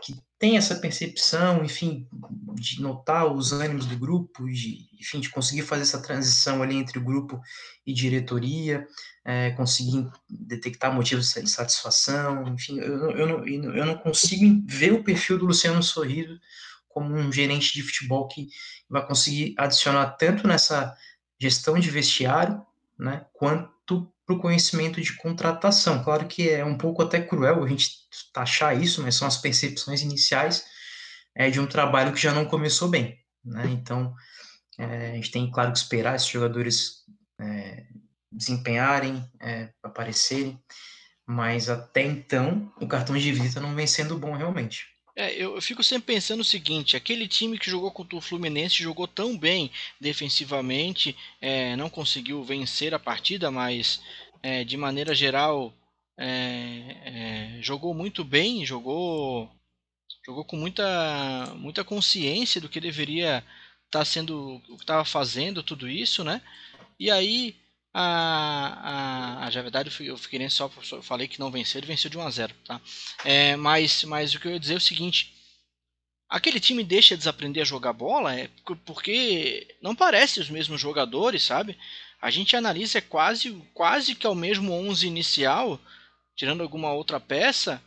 que 0.00 0.14
tem 0.38 0.56
essa 0.56 0.74
percepção, 0.76 1.64
enfim, 1.64 2.06
de 2.54 2.80
notar 2.80 3.26
os 3.32 3.52
ânimos 3.52 3.86
do 3.86 3.96
grupo, 3.96 4.46
de, 4.46 4.86
enfim, 5.00 5.20
de 5.20 5.30
conseguir 5.30 5.62
fazer 5.62 5.82
essa 5.82 6.02
transição 6.02 6.62
ali 6.62 6.76
entre 6.76 6.98
o 6.98 7.04
grupo 7.04 7.40
e 7.86 7.92
diretoria, 7.92 8.86
é, 9.24 9.50
conseguir 9.52 10.06
detectar 10.28 10.92
motivos 10.92 11.32
de 11.32 11.48
satisfação, 11.48 12.46
enfim, 12.48 12.78
eu, 12.78 13.10
eu, 13.12 13.26
não, 13.26 13.46
eu 13.46 13.86
não 13.86 13.96
consigo 13.96 14.62
ver 14.66 14.92
o 14.92 15.02
perfil 15.02 15.38
do 15.38 15.46
Luciano 15.46 15.82
Sorrido 15.82 16.38
como 16.88 17.14
um 17.14 17.32
gerente 17.32 17.74
de 17.74 17.82
futebol 17.82 18.28
que 18.28 18.48
vai 18.88 19.06
conseguir 19.06 19.54
adicionar 19.58 20.12
tanto 20.12 20.46
nessa 20.46 20.96
gestão 21.38 21.78
de 21.78 21.90
vestiário, 21.90 22.64
né, 22.98 23.26
quanto 23.34 23.75
para 23.86 24.34
o 24.34 24.40
conhecimento 24.40 25.00
de 25.00 25.14
contratação. 25.16 26.02
Claro 26.02 26.26
que 26.26 26.48
é 26.48 26.64
um 26.64 26.76
pouco 26.76 27.02
até 27.02 27.20
cruel 27.20 27.62
a 27.62 27.68
gente 27.68 27.90
taxar 28.32 28.80
isso, 28.80 29.02
mas 29.02 29.14
são 29.14 29.28
as 29.28 29.36
percepções 29.36 30.02
iniciais 30.02 30.64
é, 31.34 31.48
de 31.50 31.60
um 31.60 31.66
trabalho 31.66 32.12
que 32.12 32.20
já 32.20 32.32
não 32.32 32.44
começou 32.44 32.88
bem. 32.88 33.16
Né? 33.44 33.66
Então, 33.70 34.14
é, 34.78 35.12
a 35.12 35.14
gente 35.14 35.30
tem, 35.30 35.50
claro, 35.50 35.72
que 35.72 35.78
esperar 35.78 36.16
esses 36.16 36.28
jogadores 36.28 37.04
é, 37.40 37.86
desempenharem, 38.32 39.24
é, 39.40 39.70
aparecerem, 39.82 40.60
mas 41.26 41.68
até 41.68 42.02
então 42.02 42.72
o 42.80 42.86
cartão 42.86 43.16
de 43.16 43.32
visita 43.32 43.60
não 43.60 43.74
vem 43.74 43.86
sendo 43.86 44.18
bom 44.18 44.34
realmente. 44.34 44.86
É, 45.18 45.34
eu, 45.34 45.58
fico 45.62 45.82
sempre 45.82 46.14
pensando 46.14 46.40
o 46.40 46.44
seguinte: 46.44 46.94
aquele 46.94 47.26
time 47.26 47.58
que 47.58 47.70
jogou 47.70 47.90
contra 47.90 48.16
o 48.16 48.20
Fluminense 48.20 48.82
jogou 48.82 49.08
tão 49.08 49.36
bem 49.36 49.70
defensivamente, 49.98 51.16
é, 51.40 51.74
não 51.74 51.88
conseguiu 51.88 52.44
vencer 52.44 52.94
a 52.94 52.98
partida, 52.98 53.50
mas 53.50 54.02
é, 54.42 54.62
de 54.62 54.76
maneira 54.76 55.14
geral 55.14 55.72
é, 56.18 57.56
é, 57.58 57.62
jogou 57.62 57.94
muito 57.94 58.22
bem, 58.22 58.64
jogou 58.66 59.50
jogou 60.24 60.44
com 60.44 60.56
muita 60.56 61.54
muita 61.56 61.82
consciência 61.84 62.60
do 62.60 62.68
que 62.68 62.80
deveria 62.80 63.38
estar 63.86 64.00
tá 64.00 64.04
sendo, 64.04 64.56
o 64.68 64.76
que 64.76 64.82
estava 64.82 65.04
fazendo, 65.04 65.62
tudo 65.62 65.88
isso, 65.88 66.24
né? 66.24 66.42
E 67.00 67.10
aí 67.10 67.56
a, 67.98 69.40
a, 69.40 69.46
a, 69.46 69.50
verdade, 69.50 69.90
eu 70.04 70.18
fiquei 70.18 70.50
só, 70.50 70.70
só 70.82 71.00
falei 71.00 71.26
que 71.26 71.40
não 71.40 71.50
venceu, 71.50 71.78
ele 71.78 71.86
venceu 71.86 72.10
de 72.10 72.18
1 72.18 72.20
a 72.20 72.30
0 72.30 72.54
tá? 72.62 72.78
É, 73.24 73.56
mas, 73.56 74.04
mas 74.04 74.34
o 74.34 74.38
que 74.38 74.46
eu 74.46 74.52
ia 74.52 74.60
dizer 74.60 74.74
é 74.74 74.76
o 74.76 74.80
seguinte: 74.80 75.32
aquele 76.28 76.60
time 76.60 76.84
deixa 76.84 77.14
de 77.14 77.20
desaprender 77.20 77.62
a 77.62 77.66
jogar 77.66 77.94
bola 77.94 78.34
é 78.34 78.50
porque 78.84 79.66
não 79.80 79.96
parece 79.96 80.40
os 80.40 80.50
mesmos 80.50 80.78
jogadores, 80.78 81.42
sabe? 81.42 81.74
A 82.20 82.30
gente 82.30 82.54
analisa 82.54 83.00
quase, 83.00 83.52
quase 83.72 84.14
que 84.14 84.26
é 84.26 84.30
o 84.30 84.34
mesmo 84.34 84.74
11 84.74 85.06
inicial, 85.06 85.80
tirando 86.36 86.62
alguma 86.62 86.92
outra 86.92 87.18
peça, 87.18 87.82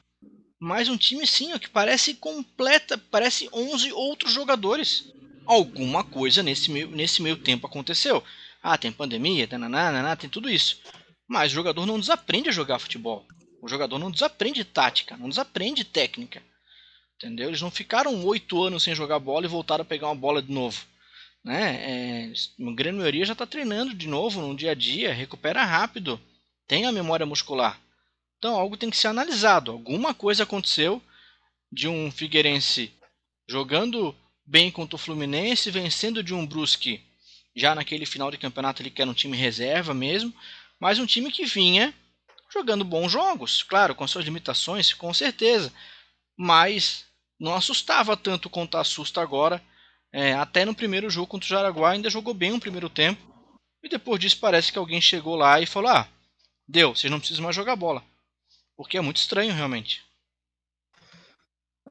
mas 0.60 0.90
um 0.90 0.98
time 0.98 1.28
sim, 1.28 1.56
que 1.60 1.70
parece 1.70 2.16
completa, 2.16 2.98
parece 2.98 3.48
11 3.54 3.94
outros 3.94 4.34
jogadores. 4.34 5.14
Alguma 5.46 6.04
coisa 6.04 6.42
nesse 6.42 6.72
meio, 6.72 6.90
nesse 6.90 7.22
meio 7.22 7.38
tempo 7.38 7.68
aconteceu. 7.68 8.24
Ah, 8.62 8.78
tem 8.78 8.92
pandemia, 8.92 9.48
nananana, 9.52 10.16
tem 10.16 10.30
tudo 10.30 10.50
isso. 10.50 10.82
Mas 11.28 11.52
o 11.52 11.56
jogador 11.56 11.86
não 11.86 12.00
desaprende 12.00 12.50
a 12.50 12.52
jogar 12.52 12.80
futebol. 12.80 13.26
O 13.62 13.68
jogador 13.68 13.98
não 14.00 14.12
desaprende 14.12 14.64
tática, 14.64 15.16
não 15.18 15.30
desaprende 15.30 15.84
técnica. 15.84 16.42
Entendeu? 17.16 17.50
Eles 17.50 17.62
não 17.62 17.70
ficaram 17.70 18.26
oito 18.26 18.62
anos 18.64 18.84
sem 18.84 18.96
jogar 18.96 19.20
bola 19.20 19.46
e 19.46 19.50
voltaram 19.50 19.82
a 19.82 19.86
pegar 19.86 20.08
uma 20.08 20.16
bola 20.16 20.42
de 20.42 20.52
novo. 20.52 20.86
Né? 21.44 22.30
É, 22.30 22.34
a 22.68 22.74
grande 22.74 22.98
maioria 22.98 23.26
já 23.26 23.34
está 23.34 23.46
treinando 23.46 23.94
de 23.94 24.08
novo 24.08 24.42
no 24.42 24.56
dia 24.56 24.72
a 24.72 24.76
dia, 24.76 25.14
recupera 25.14 25.64
rápido, 25.64 26.20
tem 26.68 26.86
a 26.86 26.92
memória 26.92 27.26
muscular. 27.26 27.80
Então 28.38 28.56
algo 28.56 28.78
tem 28.78 28.90
que 28.90 28.98
ser 28.98 29.08
analisado. 29.08 29.72
Alguma 29.72 30.14
coisa 30.14 30.44
aconteceu 30.44 31.02
de 31.72 31.88
um 31.88 32.10
Figueirense 32.12 32.94
jogando 33.48 34.16
bem 34.46 34.72
contra 34.72 34.96
o 34.96 35.00
Fluminense, 35.00 35.72
vencendo 35.72 36.24
de 36.24 36.34
um 36.34 36.46
Brusque 36.46 37.09
já 37.56 37.76
naquele 37.76 38.06
final 38.06 38.32
de 38.32 38.38
campeonato 38.38 38.82
ele 38.82 38.90
que 38.90 39.02
era 39.02 39.10
um 39.10 39.14
time 39.14 39.36
reserva 39.36 39.94
mesmo, 39.94 40.34
mas 40.80 41.00
um 41.00 41.06
time 41.06 41.32
que 41.32 41.46
vinha 41.46 41.94
jogando 42.52 42.84
bons 42.84 43.12
jogos, 43.12 43.64
claro, 43.64 43.94
com 43.94 44.08
suas 44.08 44.26
limitações, 44.26 44.94
com 44.94 45.14
certeza, 45.14 45.72
mas 46.38 47.06
não 47.40 47.54
assustava 47.54 48.18
tanto 48.18 48.50
quanto 48.50 48.78
assusta 48.78 49.22
agora. 49.22 49.62
É, 50.12 50.34
até 50.34 50.66
no 50.66 50.74
primeiro 50.74 51.10
jogo 51.10 51.28
contra 51.28 51.46
o 51.46 51.50
Jaraguá 51.50 51.92
ainda 51.92 52.10
jogou 52.10 52.34
bem 52.34 52.52
um 52.52 52.60
primeiro 52.60 52.90
tempo, 52.90 53.22
e 53.84 53.88
depois 53.88 54.20
disso 54.20 54.40
parece 54.40 54.72
que 54.72 54.80
alguém 54.80 55.00
chegou 55.00 55.36
lá 55.36 55.62
e 55.62 55.66
falou: 55.66 55.92
Ah, 55.92 56.08
deu, 56.68 56.96
vocês 56.96 57.12
não 57.12 57.20
precisam 57.20 57.44
mais 57.44 57.56
jogar 57.56 57.76
bola. 57.76 58.04
Porque 58.76 58.98
é 58.98 59.02
muito 59.02 59.18
estranho 59.18 59.54
realmente. 59.54 60.04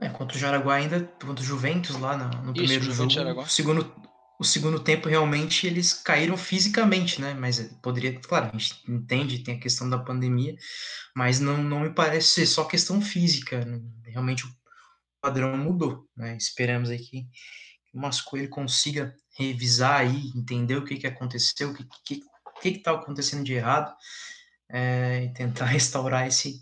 É, 0.00 0.08
contra 0.08 0.36
o 0.36 0.40
Jaraguá 0.40 0.74
ainda, 0.74 1.04
contra 1.20 1.42
o 1.42 1.46
Juventus 1.46 1.96
lá 1.96 2.16
no, 2.16 2.28
no 2.28 2.52
Isso, 2.52 2.54
primeiro 2.54 2.84
jogo, 2.92 3.42
o 3.42 3.48
segundo, 3.48 4.07
o 4.38 4.44
segundo 4.44 4.78
tempo 4.78 5.08
realmente 5.08 5.66
eles 5.66 5.92
caíram 5.92 6.36
fisicamente, 6.36 7.20
né? 7.20 7.34
Mas 7.34 7.60
poderia, 7.82 8.18
claro, 8.20 8.46
a 8.46 8.58
gente 8.58 8.80
entende, 8.88 9.40
tem 9.40 9.56
a 9.56 9.60
questão 9.60 9.90
da 9.90 9.98
pandemia, 9.98 10.56
mas 11.14 11.40
não, 11.40 11.62
não 11.62 11.80
me 11.80 11.90
parece 11.90 12.28
ser 12.28 12.46
só 12.46 12.64
questão 12.64 13.02
física. 13.02 13.64
Né? 13.64 13.80
Realmente 14.06 14.46
o 14.46 14.50
padrão 15.20 15.56
mudou, 15.56 16.08
né? 16.16 16.36
Esperamos 16.36 16.88
aí 16.88 16.98
que, 16.98 17.26
o 17.92 18.00
Mascoelho 18.00 18.48
consiga 18.48 19.14
revisar 19.36 20.00
aí, 20.00 20.30
entender 20.36 20.76
o 20.76 20.84
que, 20.84 20.96
que 20.96 21.06
aconteceu, 21.06 21.70
o 21.70 21.74
que 21.74 21.84
que 22.04 22.22
que 22.60 22.68
está 22.70 22.90
acontecendo 22.92 23.44
de 23.44 23.54
errado, 23.54 23.94
é, 24.68 25.24
e 25.24 25.32
tentar 25.32 25.66
restaurar 25.66 26.26
esse 26.26 26.60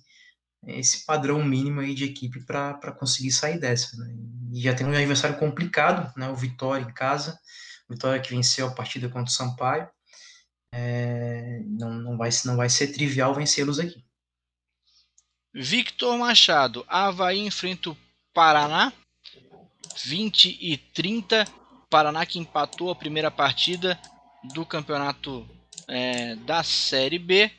esse 0.67 1.05
padrão 1.05 1.45
mínimo 1.45 1.81
aí 1.81 1.95
de 1.95 2.05
equipe 2.05 2.45
para 2.45 2.93
conseguir 2.99 3.31
sair 3.31 3.59
dessa. 3.59 3.97
Né? 3.99 4.17
E 4.53 4.61
já 4.63 4.75
tem 4.75 4.87
um 4.87 4.91
adversário 4.91 5.39
complicado, 5.39 6.13
né? 6.17 6.29
O 6.29 6.35
Vitória 6.35 6.83
em 6.83 6.93
casa, 6.93 7.39
Vitória 7.89 8.21
que 8.21 8.31
venceu 8.31 8.67
a 8.67 8.75
partida 8.75 9.09
contra 9.09 9.31
o 9.31 9.35
Sampaio. 9.35 9.89
É, 10.73 11.61
não, 11.65 11.95
não, 11.95 12.17
vai, 12.17 12.31
não 12.45 12.57
vai 12.57 12.69
ser 12.69 12.89
trivial 12.89 13.35
vencê-los 13.35 13.79
aqui. 13.79 14.05
Victor 15.55 16.19
Machado, 16.19 16.85
Havaí 16.87 17.39
enfrenta 17.39 17.91
o 17.91 17.97
Paraná, 18.35 18.93
20 20.05 20.59
e 20.61 20.77
30. 20.77 21.47
Paraná 21.89 22.27
que 22.27 22.39
empatou 22.39 22.91
a 22.91 22.97
primeira 22.97 23.31
partida 23.31 23.99
do 24.53 24.67
campeonato 24.67 25.49
é, 25.89 26.35
da 26.37 26.63
Série 26.63 27.19
B. 27.19 27.51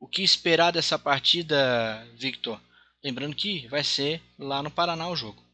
O 0.00 0.08
que 0.08 0.22
esperar 0.22 0.72
dessa 0.72 0.98
partida, 0.98 2.04
Victor? 2.16 2.60
Lembrando 3.04 3.36
que 3.36 3.68
vai 3.68 3.84
ser 3.84 4.20
lá 4.38 4.62
no 4.62 4.70
Paraná 4.70 5.08
o 5.08 5.14
jogo. 5.14 5.49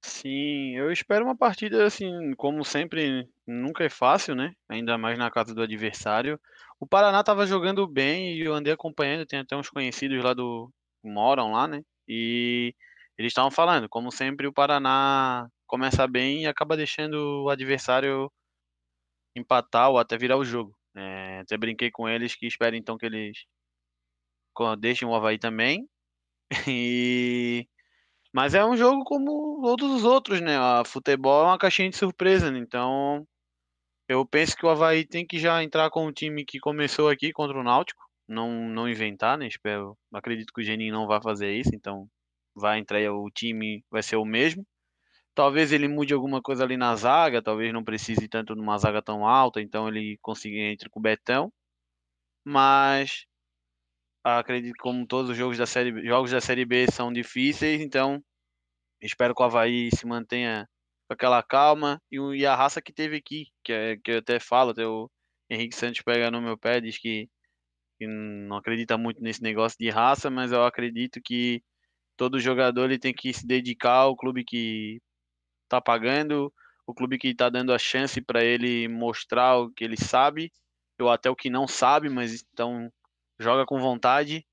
Sim, 0.00 0.76
eu 0.76 0.92
espero 0.92 1.24
uma 1.24 1.36
partida 1.36 1.84
assim, 1.84 2.32
como 2.36 2.64
sempre, 2.64 3.28
nunca 3.46 3.84
é 3.84 3.88
fácil, 3.90 4.34
né? 4.34 4.52
Ainda 4.68 4.96
mais 4.96 5.18
na 5.18 5.30
casa 5.30 5.54
do 5.54 5.62
adversário. 5.62 6.40
O 6.80 6.86
Paraná 6.86 7.20
estava 7.20 7.46
jogando 7.46 7.86
bem 7.86 8.34
e 8.36 8.40
eu 8.40 8.54
andei 8.54 8.72
acompanhando, 8.72 9.26
tem 9.26 9.40
até 9.40 9.56
uns 9.56 9.68
conhecidos 9.70 10.22
lá 10.22 10.32
do 10.34 10.72
moram 11.02 11.52
lá, 11.52 11.66
né? 11.66 11.82
E 12.06 12.74
eles 13.18 13.30
estavam 13.30 13.50
falando, 13.50 13.88
como 13.88 14.10
sempre 14.12 14.46
o 14.46 14.52
Paraná 14.52 15.48
começa 15.66 16.06
bem 16.06 16.42
e 16.42 16.46
acaba 16.46 16.76
deixando 16.76 17.44
o 17.44 17.50
adversário 17.50 18.30
empatar 19.34 19.90
ou 19.90 19.98
até 19.98 20.16
virar 20.18 20.36
o 20.36 20.44
jogo. 20.44 20.76
É, 20.94 21.40
até 21.40 21.56
brinquei 21.56 21.90
com 21.90 22.08
eles 22.08 22.34
que 22.34 22.46
espero 22.46 22.76
então 22.76 22.98
que 22.98 23.06
eles 23.06 23.46
deixem 24.78 25.06
o 25.08 25.14
Havaí 25.14 25.38
também. 25.38 25.88
E 26.68 27.66
mas 28.32 28.54
é 28.54 28.64
um 28.64 28.76
jogo 28.76 29.04
como 29.04 29.60
todos 29.62 29.90
os 29.96 30.04
outros, 30.04 30.40
né? 30.40 30.56
A 30.58 30.84
futebol 30.84 31.42
é 31.42 31.46
uma 31.46 31.58
caixinha 31.58 31.90
de 31.90 31.96
surpresa, 31.96 32.50
né? 32.50 32.58
então 32.58 33.26
eu 34.08 34.24
penso 34.26 34.56
que 34.56 34.64
o 34.64 34.70
Havaí 34.70 35.06
tem 35.06 35.26
que 35.26 35.38
já 35.38 35.62
entrar 35.62 35.90
com 35.90 36.06
o 36.06 36.12
time 36.12 36.44
que 36.44 36.58
começou 36.58 37.08
aqui 37.10 37.32
contra 37.32 37.58
o 37.58 37.62
Náutico, 37.62 38.02
não, 38.26 38.68
não 38.68 38.88
inventar, 38.88 39.38
né? 39.38 39.46
Espero, 39.46 39.96
acredito 40.12 40.52
que 40.52 40.62
o 40.62 40.64
Geninho 40.64 40.92
não 40.94 41.06
vai 41.06 41.20
fazer 41.22 41.52
isso, 41.52 41.70
então 41.74 42.08
vai 42.54 42.78
entrar 42.78 43.00
o 43.12 43.30
time, 43.30 43.84
vai 43.90 44.02
ser 44.02 44.16
o 44.16 44.24
mesmo. 44.24 44.66
Talvez 45.34 45.72
ele 45.72 45.88
mude 45.88 46.14
alguma 46.14 46.42
coisa 46.42 46.64
ali 46.64 46.76
na 46.76 46.96
zaga, 46.96 47.42
talvez 47.42 47.72
não 47.72 47.84
precise 47.84 48.28
tanto 48.28 48.56
numa 48.56 48.78
zaga 48.78 49.02
tão 49.02 49.26
alta, 49.26 49.60
então 49.60 49.88
ele 49.88 50.18
consiga 50.22 50.56
entrar 50.58 50.90
com 50.90 51.00
o 51.00 51.02
Betão. 51.02 51.52
Mas 52.44 53.26
acredito 54.36 54.76
como 54.78 55.06
todos 55.06 55.30
os 55.30 55.36
jogos 55.36 55.58
da 55.58 55.66
série, 55.66 56.04
jogos 56.06 56.30
da 56.30 56.40
série 56.40 56.64
B 56.64 56.86
são 56.90 57.12
difíceis, 57.12 57.80
então 57.80 58.22
espero 59.00 59.34
que 59.34 59.42
o 59.42 59.44
Havaí 59.44 59.90
se 59.94 60.06
mantenha 60.06 60.68
com 61.06 61.14
aquela 61.14 61.42
calma 61.42 62.00
e, 62.10 62.18
e 62.36 62.46
a 62.46 62.54
raça 62.54 62.82
que 62.82 62.92
teve 62.92 63.16
aqui, 63.16 63.46
que, 63.64 63.72
é, 63.72 63.96
que 63.96 64.12
eu 64.12 64.18
até 64.18 64.38
falo, 64.40 64.70
até 64.70 64.86
o 64.86 65.10
Henrique 65.50 65.74
Santos 65.74 66.02
pega 66.02 66.30
no 66.30 66.42
meu 66.42 66.58
pé, 66.58 66.80
diz 66.80 66.98
que, 66.98 67.28
que 67.98 68.06
não 68.06 68.56
acredita 68.56 68.98
muito 68.98 69.22
nesse 69.22 69.42
negócio 69.42 69.78
de 69.78 69.88
raça, 69.90 70.30
mas 70.30 70.52
eu 70.52 70.64
acredito 70.64 71.20
que 71.24 71.62
todo 72.16 72.40
jogador 72.40 72.86
ele 72.86 72.98
tem 72.98 73.14
que 73.14 73.32
se 73.32 73.46
dedicar 73.46 73.94
ao 73.94 74.16
clube 74.16 74.44
que 74.44 75.00
está 75.64 75.80
pagando, 75.80 76.52
o 76.86 76.94
clube 76.94 77.18
que 77.18 77.28
está 77.28 77.48
dando 77.48 77.72
a 77.72 77.78
chance 77.78 78.20
para 78.20 78.44
ele 78.44 78.88
mostrar 78.88 79.58
o 79.58 79.70
que 79.70 79.84
ele 79.84 79.96
sabe, 79.96 80.52
ou 81.00 81.10
até 81.10 81.30
o 81.30 81.36
que 81.36 81.50
não 81.50 81.68
sabe, 81.68 82.08
mas 82.08 82.42
então 82.52 82.90
joga 83.38 83.64
com 83.64 83.80
vontade. 83.80 84.44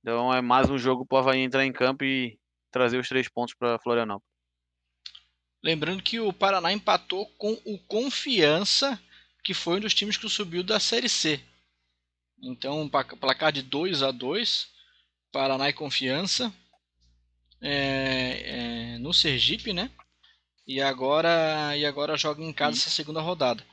Então 0.00 0.32
é 0.32 0.40
mais 0.40 0.68
um 0.68 0.78
jogo 0.78 1.06
para 1.06 1.16
o 1.16 1.18
Havaí 1.18 1.40
entrar 1.40 1.64
em 1.64 1.72
campo 1.72 2.04
e 2.04 2.38
trazer 2.70 2.98
os 2.98 3.08
três 3.08 3.28
pontos 3.28 3.54
para 3.54 3.78
Florianópolis. 3.78 4.30
Lembrando 5.62 6.02
que 6.02 6.18
o 6.18 6.32
Paraná 6.32 6.72
empatou 6.72 7.26
com 7.38 7.52
o 7.64 7.78
Confiança, 7.78 9.00
que 9.44 9.54
foi 9.54 9.78
um 9.78 9.80
dos 9.80 9.94
times 9.94 10.16
que 10.16 10.28
subiu 10.28 10.64
da 10.64 10.80
Série 10.80 11.08
C. 11.08 11.40
Então, 12.42 12.88
placar 12.88 13.52
de 13.52 13.62
2 13.62 14.02
a 14.02 14.10
2 14.10 14.68
Paraná 15.30 15.68
e 15.68 15.72
Confiança 15.72 16.52
é, 17.60 18.94
é, 18.94 18.98
no 18.98 19.14
Sergipe, 19.14 19.72
né? 19.72 19.90
E 20.66 20.80
agora, 20.80 21.76
e 21.76 21.86
agora 21.86 22.16
joga 22.16 22.42
em 22.42 22.52
casa 22.52 22.76
essa 22.76 22.90
segunda 22.90 23.20
rodada. 23.20 23.64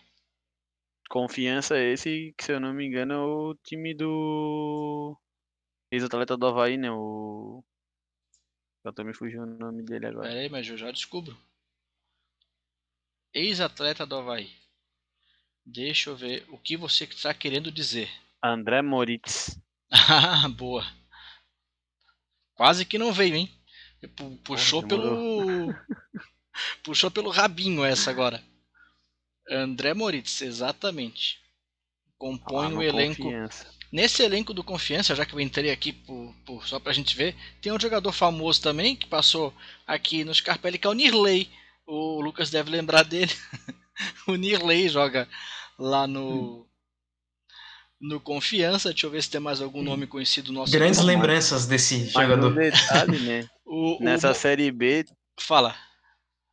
Confiança 1.09 1.75
esse, 1.79 2.35
que 2.37 2.43
se 2.45 2.53
eu 2.53 2.59
não 2.59 2.71
me 2.71 2.85
engano, 2.85 3.13
é 3.13 3.17
o 3.17 3.55
time 3.63 3.95
do 3.95 5.19
ex-atleta 5.91 6.37
do 6.37 6.45
Havaí, 6.45 6.77
né? 6.77 6.91
O. 6.91 7.63
Eu 8.85 8.93
também 8.93 9.13
fugiu 9.13 9.41
o 9.41 9.45
nome 9.45 9.81
dele 9.81 10.05
agora. 10.05 10.29
Peraí, 10.29 10.49
mas 10.49 10.67
eu 10.67 10.77
já 10.77 10.91
descubro. 10.91 11.35
Ex-atleta 13.33 14.05
do 14.05 14.17
Havaí. 14.17 14.51
Deixa 15.65 16.11
eu 16.11 16.15
ver 16.15 16.45
o 16.49 16.59
que 16.59 16.77
você 16.77 17.05
está 17.05 17.33
querendo 17.33 17.71
dizer. 17.71 18.09
André 18.41 18.83
Moritz. 18.83 19.59
Ah, 19.91 20.47
boa. 20.55 20.85
Quase 22.53 22.85
que 22.85 22.99
não 22.99 23.11
veio, 23.11 23.35
hein? 23.35 23.51
Puxou 24.43 24.85
pelo. 24.85 25.73
Puxou 26.83 27.09
pelo 27.09 27.31
rabinho 27.31 27.83
essa 27.83 28.11
agora. 28.11 28.43
André 29.49 29.93
Moritz, 29.93 30.41
exatamente. 30.41 31.39
Compõe 32.17 32.73
ah, 32.73 32.77
o 32.77 32.83
elenco. 32.83 33.23
Confiança. 33.23 33.67
Nesse 33.91 34.21
elenco 34.21 34.53
do 34.53 34.63
Confiança, 34.63 35.15
já 35.15 35.25
que 35.25 35.33
eu 35.33 35.39
entrei 35.39 35.71
aqui 35.71 35.91
por, 35.91 36.35
por, 36.45 36.67
só 36.67 36.79
pra 36.79 36.93
gente 36.93 37.15
ver, 37.15 37.35
tem 37.59 37.71
um 37.71 37.79
jogador 37.79 38.11
famoso 38.11 38.61
também 38.61 38.95
que 38.95 39.07
passou 39.07 39.51
aqui 39.87 40.23
no 40.23 40.33
Scarpelli, 40.33 40.77
que 40.77 40.85
é 40.85 40.89
o 40.89 40.93
Nirley. 40.93 41.49
O 41.87 42.21
Lucas 42.21 42.51
deve 42.51 42.69
lembrar 42.69 43.03
dele. 43.03 43.31
o 44.27 44.35
Nirley 44.35 44.89
joga 44.89 45.27
lá 45.77 46.05
no. 46.05 46.67
No 47.99 48.19
Confiança, 48.19 48.89
deixa 48.89 49.07
eu 49.07 49.11
ver 49.11 49.21
se 49.21 49.29
tem 49.29 49.41
mais 49.41 49.59
algum 49.59 49.83
nome 49.83 50.07
conhecido 50.07 50.53
nosso. 50.53 50.71
Grandes 50.71 51.01
lembranças 51.01 51.65
desse 51.65 52.07
jogador. 52.09 52.53
Detalhe, 52.53 53.19
né? 53.19 53.49
o, 53.65 53.97
Nessa 54.01 54.31
o... 54.31 54.33
série 54.33 54.71
B. 54.71 55.05
Fala. 55.37 55.75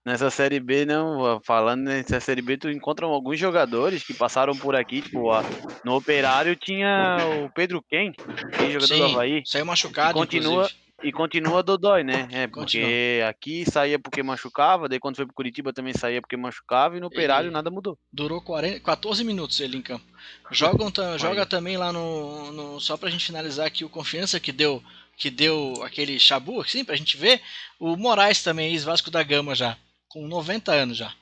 Nessa 0.06 0.30
série 0.30 0.60
B, 0.60 0.86
não, 0.86 1.40
falando 1.44 1.82
nessa 1.82 2.20
série 2.20 2.40
B, 2.40 2.56
tu 2.56 2.70
encontra 2.70 3.04
alguns 3.04 3.40
jogadores 3.40 4.04
que 4.04 4.14
passaram 4.14 4.56
por 4.56 4.76
aqui, 4.76 5.02
tipo, 5.02 5.24
ó, 5.24 5.42
no 5.84 5.96
Operário 5.96 6.54
tinha 6.54 7.18
o 7.44 7.50
Pedro 7.52 7.82
Ken, 7.82 8.12
que 8.12 8.70
jogador 8.70 8.86
Sim, 8.86 8.98
do 8.98 9.04
Havaí. 9.06 9.42
Saiu 9.44 9.66
machucado, 9.66 10.14
continua 10.16 10.66
inclusive. 10.66 10.86
E 11.02 11.10
continua 11.10 11.60
Dodói, 11.60 12.04
né? 12.04 12.28
É, 12.30 12.46
porque 12.46 12.78
continua. 12.78 13.28
aqui 13.28 13.64
saía 13.68 13.98
porque 13.98 14.22
machucava, 14.22 14.88
daí 14.88 15.00
quando 15.00 15.16
foi 15.16 15.26
pro 15.26 15.34
Curitiba 15.34 15.72
também 15.72 15.92
saía 15.92 16.20
porque 16.20 16.36
machucava, 16.36 16.96
e 16.96 17.00
no 17.00 17.08
Operário 17.08 17.48
ele 17.48 17.52
nada 17.52 17.68
mudou. 17.68 17.98
Durou 18.12 18.40
40, 18.40 18.78
14 18.78 19.24
minutos 19.24 19.58
ele 19.58 19.76
em 19.76 19.82
campo. 19.82 20.04
Jogam, 20.52 20.90
joga 21.18 21.44
também 21.44 21.76
lá 21.76 21.92
no, 21.92 22.52
no. 22.52 22.80
Só 22.80 22.96
pra 22.96 23.10
gente 23.10 23.26
finalizar 23.26 23.66
aqui 23.66 23.84
o 23.84 23.90
Confiança 23.90 24.38
que 24.38 24.52
deu 24.52 24.80
que 25.16 25.30
deu 25.30 25.82
aquele 25.82 26.18
chabu, 26.20 26.60
assim, 26.60 26.84
pra 26.84 26.94
gente 26.94 27.16
ver. 27.16 27.40
O 27.80 27.96
Moraes 27.96 28.42
também, 28.42 28.70
ex-Vasco 28.70 29.10
da 29.10 29.22
Gama 29.22 29.54
já 29.54 29.76
com 30.16 30.26
90 30.26 30.72
anos 30.72 30.96
já. 30.96 31.14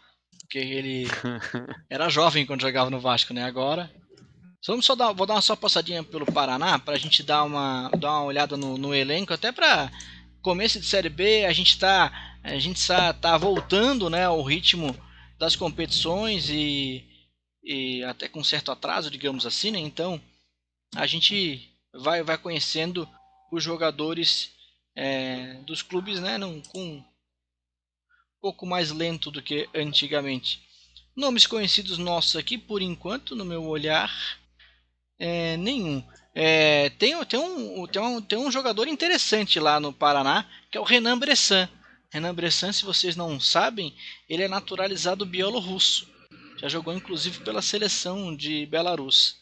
Porque 0.42 0.58
ele 0.58 1.08
era 1.90 2.08
jovem 2.08 2.46
quando 2.46 2.60
jogava 2.60 2.88
no 2.88 3.00
Vasco, 3.00 3.34
né? 3.34 3.42
Agora. 3.42 3.90
Vamos 4.66 4.86
só 4.86 4.94
dar, 4.94 5.12
vou 5.12 5.26
dar 5.26 5.34
uma 5.34 5.42
só 5.42 5.54
passadinha 5.54 6.02
pelo 6.02 6.24
Paraná 6.24 6.78
para 6.78 6.94
a 6.94 6.98
gente 6.98 7.22
dar 7.22 7.42
uma, 7.42 7.90
dar 7.98 8.12
uma 8.12 8.24
olhada 8.24 8.56
no, 8.56 8.78
no 8.78 8.94
elenco, 8.94 9.34
até 9.34 9.52
para 9.52 9.90
começo 10.40 10.80
de 10.80 10.86
série 10.86 11.10
B, 11.10 11.44
a 11.44 11.52
gente 11.52 11.70
está 11.70 12.38
a 12.42 12.58
gente 12.58 12.80
tá 13.20 13.36
voltando, 13.36 14.08
né, 14.08 14.24
ao 14.24 14.42
ritmo 14.42 14.96
das 15.38 15.54
competições 15.54 16.48
e, 16.48 17.04
e 17.62 18.02
até 18.04 18.26
com 18.26 18.42
certo 18.42 18.70
atraso, 18.70 19.10
digamos 19.10 19.44
assim, 19.44 19.70
né? 19.70 19.78
Então 19.78 20.18
a 20.96 21.06
gente 21.06 21.70
vai 21.92 22.22
vai 22.22 22.38
conhecendo 22.38 23.06
os 23.52 23.62
jogadores 23.62 24.50
é, 24.96 25.58
dos 25.66 25.82
clubes, 25.82 26.20
né, 26.20 26.38
num, 26.38 26.62
com 26.62 27.04
pouco 28.44 28.66
mais 28.66 28.90
lento 28.90 29.30
do 29.30 29.40
que 29.40 29.66
antigamente. 29.74 30.62
Nomes 31.16 31.46
conhecidos 31.46 31.96
nossos 31.96 32.36
aqui, 32.36 32.58
por 32.58 32.82
enquanto, 32.82 33.34
no 33.34 33.42
meu 33.42 33.64
olhar, 33.64 34.12
é, 35.18 35.56
nenhum. 35.56 36.06
É, 36.34 36.90
tem, 36.90 37.24
tem, 37.24 37.40
um, 37.40 37.86
tem, 37.86 38.02
um, 38.02 38.20
tem 38.20 38.38
um 38.38 38.52
jogador 38.52 38.86
interessante 38.86 39.58
lá 39.58 39.80
no 39.80 39.94
Paraná, 39.94 40.46
que 40.70 40.76
é 40.76 40.80
o 40.80 40.84
Renan 40.84 41.18
Bressan. 41.18 41.66
Renan 42.12 42.34
Bressan, 42.34 42.70
se 42.70 42.84
vocês 42.84 43.16
não 43.16 43.40
sabem, 43.40 43.96
ele 44.28 44.42
é 44.42 44.48
naturalizado 44.48 45.24
bielorrusso. 45.24 46.06
Já 46.58 46.68
jogou 46.68 46.92
inclusive 46.92 47.40
pela 47.40 47.62
seleção 47.62 48.36
de 48.36 48.66
Belarus. 48.66 49.38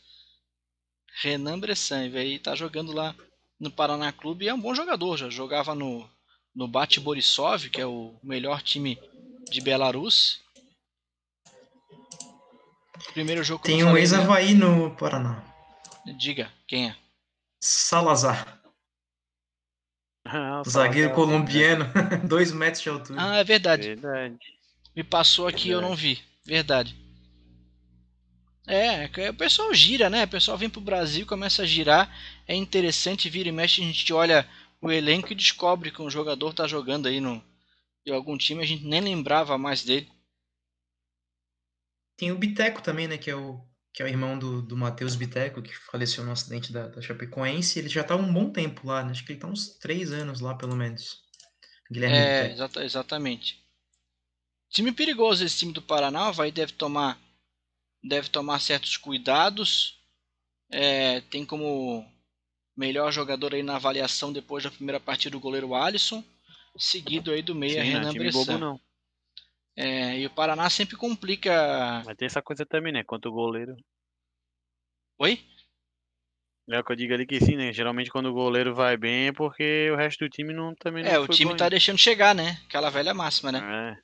Renan 1.22 1.58
Bressan, 1.58 2.06
está 2.06 2.54
jogando 2.54 2.92
lá 2.92 3.16
no 3.58 3.68
Paraná 3.68 4.12
Clube 4.12 4.44
e 4.44 4.48
é 4.48 4.54
um 4.54 4.60
bom 4.60 4.72
jogador. 4.76 5.16
Já 5.16 5.28
jogava 5.28 5.74
no 5.74 6.08
no 6.54 6.68
Bate 6.68 7.00
Borisov, 7.00 7.68
que 7.70 7.80
é 7.80 7.86
o 7.86 8.14
melhor 8.22 8.62
time 8.62 8.98
de 9.50 9.60
Belarus. 9.60 10.40
Primeiro 13.12 13.42
jogo 13.42 13.64
Tem 13.64 13.82
um 13.84 13.96
ex-Havaí 13.96 14.54
no 14.54 14.94
Paraná. 14.96 15.42
Diga, 16.18 16.50
quem 16.66 16.90
é? 16.90 16.96
Salazar. 17.60 18.60
Ah, 20.24 20.62
Zagueiro 20.66 21.10
é 21.10 21.14
colombiano, 21.14 21.84
dois 22.26 22.52
metros 22.52 22.82
de 22.82 22.88
altura. 22.88 23.18
Ah, 23.20 23.36
é 23.36 23.44
verdade. 23.44 23.88
verdade. 23.88 24.38
Me 24.94 25.02
passou 25.02 25.46
aqui, 25.46 25.68
verdade. 25.68 25.84
eu 25.84 25.88
não 25.88 25.96
vi. 25.96 26.22
Verdade. 26.44 26.96
É, 28.66 29.10
o 29.28 29.34
pessoal 29.34 29.74
gira, 29.74 30.08
né? 30.08 30.24
O 30.24 30.28
pessoal 30.28 30.56
vem 30.56 30.70
pro 30.70 30.80
Brasil, 30.80 31.26
começa 31.26 31.62
a 31.62 31.66
girar. 31.66 32.08
É 32.46 32.54
interessante, 32.54 33.28
vira 33.28 33.48
e 33.48 33.52
mexe, 33.52 33.82
a 33.82 33.84
gente 33.84 34.12
olha 34.12 34.48
o 34.82 34.90
elenco 34.90 35.32
e 35.32 35.36
descobre 35.36 35.92
que 35.92 36.02
um 36.02 36.10
jogador 36.10 36.52
tá 36.52 36.66
jogando 36.66 37.06
aí 37.06 37.20
no, 37.20 37.42
em 38.04 38.12
algum 38.12 38.36
time, 38.36 38.62
a 38.62 38.66
gente 38.66 38.84
nem 38.84 39.00
lembrava 39.00 39.56
mais 39.56 39.84
dele. 39.84 40.10
Tem 42.16 42.32
o 42.32 42.38
Biteco 42.38 42.82
também, 42.82 43.06
né? 43.06 43.16
Que 43.16 43.30
é 43.30 43.36
o, 43.36 43.64
que 43.94 44.02
é 44.02 44.04
o 44.04 44.08
irmão 44.08 44.36
do, 44.36 44.60
do 44.60 44.76
Matheus 44.76 45.14
Biteco, 45.14 45.62
que 45.62 45.72
faleceu 45.72 46.24
no 46.24 46.32
acidente 46.32 46.72
da, 46.72 46.88
da 46.88 47.00
Chapecoense. 47.00 47.78
Ele 47.78 47.88
já 47.88 48.02
tá 48.02 48.16
um 48.16 48.32
bom 48.32 48.50
tempo 48.50 48.86
lá, 48.86 49.04
né? 49.04 49.12
Acho 49.12 49.24
que 49.24 49.32
ele 49.32 49.40
tá 49.40 49.46
uns 49.46 49.78
três 49.78 50.10
anos 50.10 50.40
lá, 50.40 50.54
pelo 50.54 50.74
menos. 50.74 51.22
Guilherme 51.90 52.16
é, 52.16 52.50
exata, 52.50 52.84
exatamente. 52.84 53.62
Time 54.68 54.90
perigoso 54.90 55.44
esse 55.44 55.58
time 55.58 55.72
do 55.72 55.82
Paraná, 55.82 56.30
vai 56.30 56.50
deve 56.50 56.72
tomar 56.72 57.20
deve 58.02 58.28
tomar 58.28 58.58
certos 58.60 58.96
cuidados. 58.96 60.02
É, 60.70 61.20
tem 61.20 61.44
como 61.46 62.10
melhor 62.76 63.12
jogador 63.12 63.54
aí 63.54 63.62
na 63.62 63.76
avaliação 63.76 64.32
depois 64.32 64.64
da 64.64 64.70
primeira 64.70 64.98
partida 64.98 65.36
o 65.36 65.40
goleiro 65.40 65.74
Alisson, 65.74 66.24
seguido 66.76 67.30
aí 67.30 67.42
do 67.42 67.54
meia 67.54 67.82
Sim, 67.82 67.90
Renan 67.90 68.10
time 68.10 68.24
Bressan. 68.24 68.38
bobo 68.38 68.58
não. 68.58 68.80
É, 69.76 70.18
e 70.18 70.26
o 70.26 70.30
Paraná 70.30 70.68
sempre 70.68 70.96
complica. 70.96 72.02
Mas 72.04 72.16
tem 72.16 72.26
essa 72.26 72.42
coisa 72.42 72.66
também, 72.66 72.92
né? 72.92 73.02
Quanto 73.04 73.28
o 73.28 73.32
goleiro. 73.32 73.74
Oi? 75.18 75.40
É 76.68 76.78
o 76.78 76.84
que 76.84 76.92
eu 76.92 76.96
digo 76.96 77.12
ali 77.12 77.26
que 77.26 77.40
sim, 77.40 77.56
né? 77.56 77.72
Geralmente 77.72 78.10
quando 78.10 78.26
o 78.26 78.32
goleiro 78.32 78.74
vai 78.74 78.96
bem 78.96 79.28
é 79.28 79.32
porque 79.32 79.90
o 79.90 79.96
resto 79.96 80.24
do 80.24 80.30
time 80.30 80.52
não 80.52 80.74
também 80.74 81.02
não 81.02 81.10
É, 81.10 81.18
o 81.18 81.26
time 81.26 81.56
tá 81.56 81.68
deixando 81.68 81.98
chegar, 81.98 82.34
né? 82.34 82.60
Aquela 82.66 82.88
velha 82.90 83.12
máxima, 83.12 83.50
né? 83.50 83.60
É. 83.60 83.96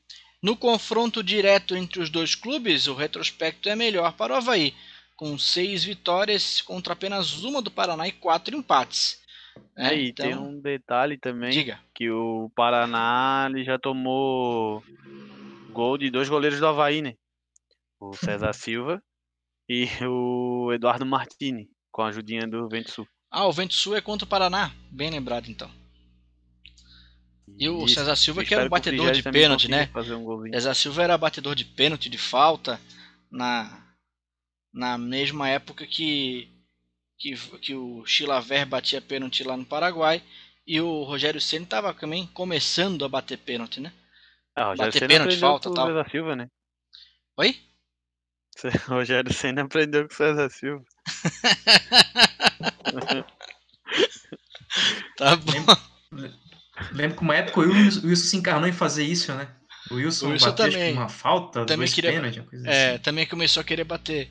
No 0.43 0.57
confronto 0.57 1.23
direto 1.23 1.77
entre 1.77 2.01
os 2.01 2.11
dois 2.11 2.35
clubes, 2.35 2.87
o 2.87 2.95
retrospecto 2.95 3.69
é 3.69 3.77
melhor 3.77 4.13
para 4.13 4.33
o 4.33 4.37
Havaí, 4.37 4.75
com 5.19 5.37
seis 5.37 5.83
vitórias 5.83 6.63
contra 6.63 6.93
apenas 6.93 7.43
uma 7.43 7.61
do 7.61 7.73
Paraná 7.73 8.07
e 8.07 8.13
quatro 8.13 8.57
empates. 8.57 9.21
É, 9.77 9.93
e 9.93 10.11
então... 10.11 10.25
tem 10.25 10.37
um 10.37 10.61
detalhe 10.61 11.19
também, 11.19 11.51
Diga. 11.51 11.81
que 11.93 12.09
o 12.09 12.49
Paraná 12.55 13.49
ele 13.51 13.65
já 13.65 13.77
tomou 13.77 14.81
gol 15.73 15.99
de 15.99 16.09
dois 16.09 16.29
goleiros 16.29 16.61
do 16.61 16.67
Havaí, 16.69 17.03
né? 17.03 17.15
O 17.99 18.15
César 18.15 18.53
Silva 18.53 19.03
e 19.69 19.89
o 20.07 20.73
Eduardo 20.73 21.05
Martini, 21.05 21.69
com 21.91 22.03
a 22.03 22.09
ajudinha 22.09 22.47
do 22.47 22.69
Vento 22.69 22.93
Sul. 22.93 23.09
Ah, 23.29 23.45
o 23.47 23.53
Vento 23.53 23.75
Sul 23.75 23.97
é 23.97 24.01
contra 24.01 24.25
o 24.25 24.29
Paraná, 24.29 24.71
bem 24.89 25.11
lembrado 25.11 25.51
então. 25.51 25.69
E 27.59 27.69
o 27.69 27.89
César 27.89 28.15
Silva 28.15 28.45
que 28.45 28.55
era 28.55 28.67
o 28.67 28.69
batedor 28.69 29.11
de 29.11 29.23
pênalti, 29.25 29.69
né? 29.69 29.91
Um 29.97 30.53
César 30.53 30.75
Silva 30.75 31.03
era 31.03 31.19
batedor 31.19 31.57
de 31.57 31.65
pênalti, 31.65 32.09
de 32.09 32.19
falta, 32.19 32.81
na, 33.33 33.88
na 34.73 34.99
mesma 34.99 35.49
época 35.49 35.87
que, 35.87 36.49
que, 37.19 37.37
que 37.59 37.75
o 37.75 38.05
Chilaver 38.07 38.67
batia 38.67 39.01
pênalti 39.01 39.45
lá 39.45 39.57
no 39.57 39.65
Paraguai. 39.65 40.23
E 40.67 40.81
o 40.81 41.03
Rogério 41.03 41.41
Senna 41.41 41.65
estava 41.65 41.95
também 41.95 42.27
começando 42.27 43.05
a 43.05 43.09
bater 43.09 43.39
pênalti, 43.39 43.81
né? 43.81 43.93
Ah, 44.55 44.71
Rogério 44.71 44.93
bater 44.93 44.99
Senna 44.99 45.15
pênalti, 45.15 45.39
falta 45.39 45.73
tal. 45.73 45.87
César 45.87 46.11
Silva, 46.11 46.37
né? 46.37 46.49
Oi? 47.39 47.57
Rogério 48.87 49.33
Senna 49.33 49.63
aprendeu 49.63 50.07
com 50.07 50.13
o 50.13 50.17
César 50.17 50.51
Silva. 50.51 50.85
tá 55.17 55.37
bom. 55.37 55.53
Lembro 56.93 57.17
que 57.17 57.23
uma 57.23 57.37
época 57.37 57.61
o 57.61 57.63
Wilson, 57.65 58.07
Wilson 58.07 58.25
se 58.25 58.37
encarnou 58.37 58.69
em 58.69 58.73
fazer 58.73 59.05
isso, 59.05 59.35
né? 59.35 59.49
O 59.91 59.95
Wilson, 59.95 60.27
o 60.27 60.31
Wilson 60.31 60.51
bateu 60.51 60.71
também, 60.71 60.93
uma 60.93 61.09
falta, 61.09 61.65
também 61.65 61.79
dois 61.79 61.95
queria, 61.95 62.13
pênalti, 62.13 62.43
coisa 62.43 62.69
é, 62.69 62.91
assim. 62.91 63.03
também 63.03 63.27
começou 63.27 63.61
a 63.61 63.65
querer 63.65 63.85
bater. 63.85 64.31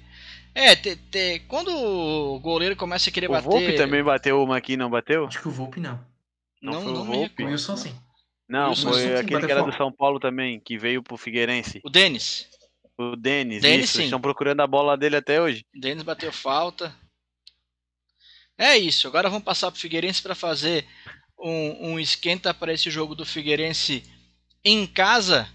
É, 0.58 0.76
te, 0.76 0.96
te, 0.96 1.40
quando 1.48 1.70
o 1.70 2.40
goleiro 2.40 2.76
começa 2.76 3.10
a 3.10 3.14
querer 3.14 3.30
o 3.30 3.32
bater... 3.32 3.48
O 3.48 3.52
Volpe 3.52 3.76
também 3.76 4.04
bateu 4.04 4.42
uma 4.42 4.58
aqui, 4.58 4.76
não 4.76 4.90
bateu? 4.90 5.28
Acho 5.28 5.40
que 5.40 5.48
o 5.48 5.52
Volpe 5.52 5.80
não. 5.80 6.04
Não, 6.60 6.74
não 6.74 6.82
foi 6.82 6.94
não 6.94 7.02
o 7.02 7.06
Volpe? 7.06 7.44
O 7.44 7.48
Wilson 7.48 7.78
sim. 7.78 7.96
Não, 8.50 8.70
Wilson, 8.70 8.92
foi 8.92 9.04
Wilson, 9.04 9.22
aquele 9.22 9.46
que 9.46 9.52
era 9.52 9.62
do 9.62 9.78
São 9.78 9.92
Paulo 9.92 10.20
também, 10.20 10.60
que 10.60 10.76
veio 10.76 11.04
pro 11.04 11.16
Figueirense. 11.16 11.80
O 11.84 11.90
Denis. 11.92 12.48
O 12.98 13.16
Denis, 13.16 13.62
Denis 13.62 13.86
isso. 13.86 13.98
Sim. 13.98 14.06
Estão 14.06 14.20
procurando 14.20 14.62
a 14.62 14.68
bola 14.68 14.98
dele 14.98 15.18
até 15.18 15.40
hoje. 15.40 15.64
Denis 15.76 16.02
bateu 16.02 16.32
falta. 16.32 16.92
É 18.58 18.76
isso, 18.76 19.08
agora 19.08 19.30
vamos 19.30 19.44
passar 19.44 19.70
pro 19.70 19.80
Figueirense 19.80 20.24
para 20.24 20.34
fazer 20.34 20.88
um, 21.38 21.92
um 21.92 22.00
esquenta 22.00 22.52
para 22.52 22.74
esse 22.74 22.90
jogo 22.90 23.14
do 23.14 23.24
Figueirense 23.24 24.04
em 24.66 24.88
casa 24.88 25.48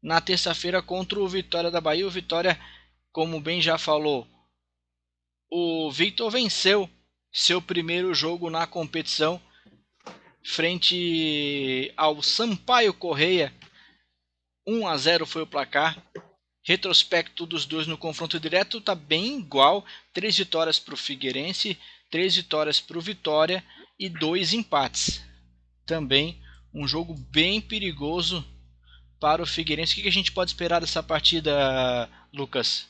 na 0.00 0.20
terça-feira 0.20 0.80
contra 0.80 1.18
o 1.18 1.26
Vitória 1.26 1.72
da 1.72 1.80
Bahia. 1.80 2.06
O 2.06 2.10
Vitória, 2.10 2.56
como 3.18 3.40
bem 3.40 3.60
já 3.60 3.76
falou, 3.76 4.24
o 5.50 5.90
Victor 5.90 6.30
venceu 6.30 6.88
seu 7.32 7.60
primeiro 7.60 8.14
jogo 8.14 8.48
na 8.48 8.64
competição 8.64 9.42
frente 10.44 11.92
ao 11.96 12.22
Sampaio 12.22 12.94
Correia. 12.94 13.52
1 14.64 14.86
a 14.86 14.96
0 14.96 15.26
foi 15.26 15.42
o 15.42 15.48
placar. 15.48 16.00
Retrospecto 16.62 17.44
dos 17.44 17.66
dois 17.66 17.88
no 17.88 17.98
confronto 17.98 18.38
direto 18.38 18.78
está 18.78 18.94
bem 18.94 19.40
igual. 19.40 19.84
Três 20.14 20.38
vitórias 20.38 20.78
para 20.78 20.94
o 20.94 20.96
Figueirense, 20.96 21.76
três 22.12 22.36
vitórias 22.36 22.80
para 22.80 22.98
o 22.98 23.02
Vitória 23.02 23.64
e 23.98 24.08
dois 24.08 24.52
empates. 24.52 25.20
Também 25.84 26.40
um 26.72 26.86
jogo 26.86 27.14
bem 27.32 27.60
perigoso 27.60 28.46
para 29.18 29.42
o 29.42 29.46
Figueirense. 29.46 29.98
O 29.98 30.02
que 30.04 30.08
a 30.08 30.12
gente 30.12 30.30
pode 30.30 30.52
esperar 30.52 30.80
dessa 30.80 31.02
partida, 31.02 32.08
Lucas? 32.32 32.87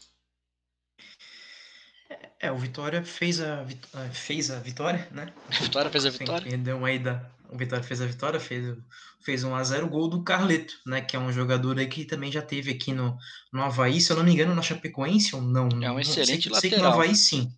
É, 2.40 2.52
o 2.52 2.56
Vitória 2.56 3.04
fez 3.04 3.40
a, 3.40 3.66
é, 3.94 4.08
fez 4.10 4.50
a 4.50 4.60
vitória, 4.60 5.08
né? 5.10 5.32
O 5.58 5.62
Vitória 5.64 5.90
fez 5.90 6.06
a 6.06 6.10
vitória. 6.10 6.48
Perdão 6.48 6.84
aí 6.84 6.98
da, 6.98 7.28
o 7.50 7.56
Vitória 7.56 7.82
fez 7.82 8.00
a 8.00 8.06
vitória, 8.06 8.38
fez, 8.38 8.76
fez 9.20 9.42
um 9.42 9.54
a 9.54 9.64
0 9.64 9.88
gol 9.88 10.08
do 10.08 10.22
Carleto, 10.22 10.78
né? 10.86 11.00
Que 11.00 11.16
é 11.16 11.18
um 11.18 11.32
jogador 11.32 11.78
aí 11.78 11.88
que 11.88 12.04
também 12.04 12.30
já 12.30 12.42
teve 12.42 12.70
aqui 12.70 12.92
no, 12.92 13.18
no 13.52 13.62
Havaí, 13.62 14.00
se 14.00 14.12
eu 14.12 14.16
não 14.16 14.24
me 14.24 14.32
engano, 14.32 14.54
na 14.54 14.62
Chapecoense 14.62 15.34
ou 15.34 15.42
não. 15.42 15.68
É 15.82 15.90
um 15.90 15.98
excelente 15.98 16.44
sei, 16.44 16.52
lateral. 16.52 16.60
Sei 16.60 16.70
que 16.70 16.76
no 16.76 16.86
Havaí 16.86 17.16
sim. 17.16 17.52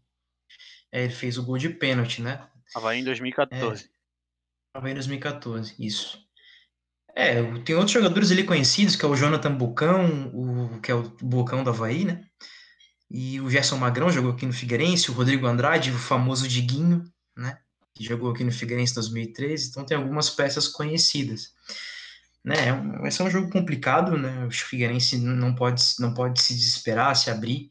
É, 0.92 1.04
ele 1.04 1.12
fez 1.12 1.36
o 1.36 1.42
gol 1.42 1.58
de 1.58 1.68
pênalti, 1.68 2.22
né? 2.22 2.48
Havaí 2.74 3.00
em 3.00 3.04
2014. 3.04 3.84
É, 3.84 4.78
Havaí 4.78 4.92
em 4.92 4.94
2014, 4.94 5.74
isso. 5.78 6.24
É, 7.14 7.42
tem 7.60 7.74
outros 7.74 7.92
jogadores 7.92 8.30
ali 8.30 8.44
conhecidos, 8.44 8.96
que 8.96 9.04
é 9.04 9.08
o 9.08 9.16
Jonathan 9.16 9.54
Bucão, 9.54 10.30
o, 10.32 10.80
que 10.80 10.90
é 10.90 10.94
o 10.94 11.02
Bucão 11.02 11.64
do 11.64 11.70
Havaí, 11.70 12.04
né? 12.04 12.24
E 13.10 13.40
o 13.40 13.50
Gerson 13.50 13.76
Magrão 13.76 14.10
jogou 14.10 14.30
aqui 14.30 14.46
no 14.46 14.52
Figueirense, 14.52 15.10
o 15.10 15.14
Rodrigo 15.14 15.46
Andrade, 15.46 15.90
o 15.90 15.98
famoso 15.98 16.46
Diguinho, 16.46 17.04
né? 17.36 17.58
Que 17.92 18.04
jogou 18.04 18.30
aqui 18.30 18.44
no 18.44 18.52
Figueirense 18.52 18.92
em 18.92 18.96
2013, 18.96 19.68
então 19.68 19.84
tem 19.84 19.96
algumas 19.96 20.30
peças 20.30 20.68
conhecidas. 20.68 21.52
Né, 22.42 22.54
é 23.04 23.10
ser 23.10 23.22
um 23.22 23.30
jogo 23.30 23.50
complicado, 23.50 24.16
né? 24.16 24.46
O 24.46 24.50
Figueirense 24.50 25.18
não 25.18 25.54
pode, 25.54 25.82
não 25.98 26.14
pode 26.14 26.40
se 26.40 26.54
desesperar, 26.54 27.14
se 27.14 27.28
abrir 27.28 27.68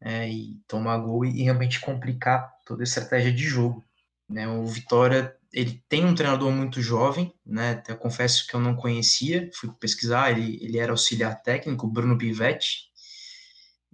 é, 0.00 0.30
e 0.30 0.58
tomar 0.66 0.96
gol 0.98 1.24
e 1.24 1.42
realmente 1.42 1.80
complicar 1.80 2.50
toda 2.64 2.82
a 2.82 2.84
estratégia 2.84 3.32
de 3.32 3.44
jogo. 3.44 3.84
Né? 4.28 4.48
O 4.48 4.64
Vitória 4.64 5.36
ele 5.52 5.82
tem 5.88 6.04
um 6.04 6.14
treinador 6.14 6.50
muito 6.52 6.80
jovem, 6.80 7.34
né? 7.44 7.72
Até 7.72 7.94
confesso 7.94 8.46
que 8.46 8.54
eu 8.54 8.60
não 8.60 8.76
conhecia, 8.76 9.50
fui 9.54 9.70
pesquisar, 9.80 10.30
ele, 10.30 10.58
ele 10.62 10.78
era 10.78 10.92
auxiliar 10.92 11.42
técnico, 11.42 11.86
Bruno 11.88 12.16
Bivetti, 12.16 12.87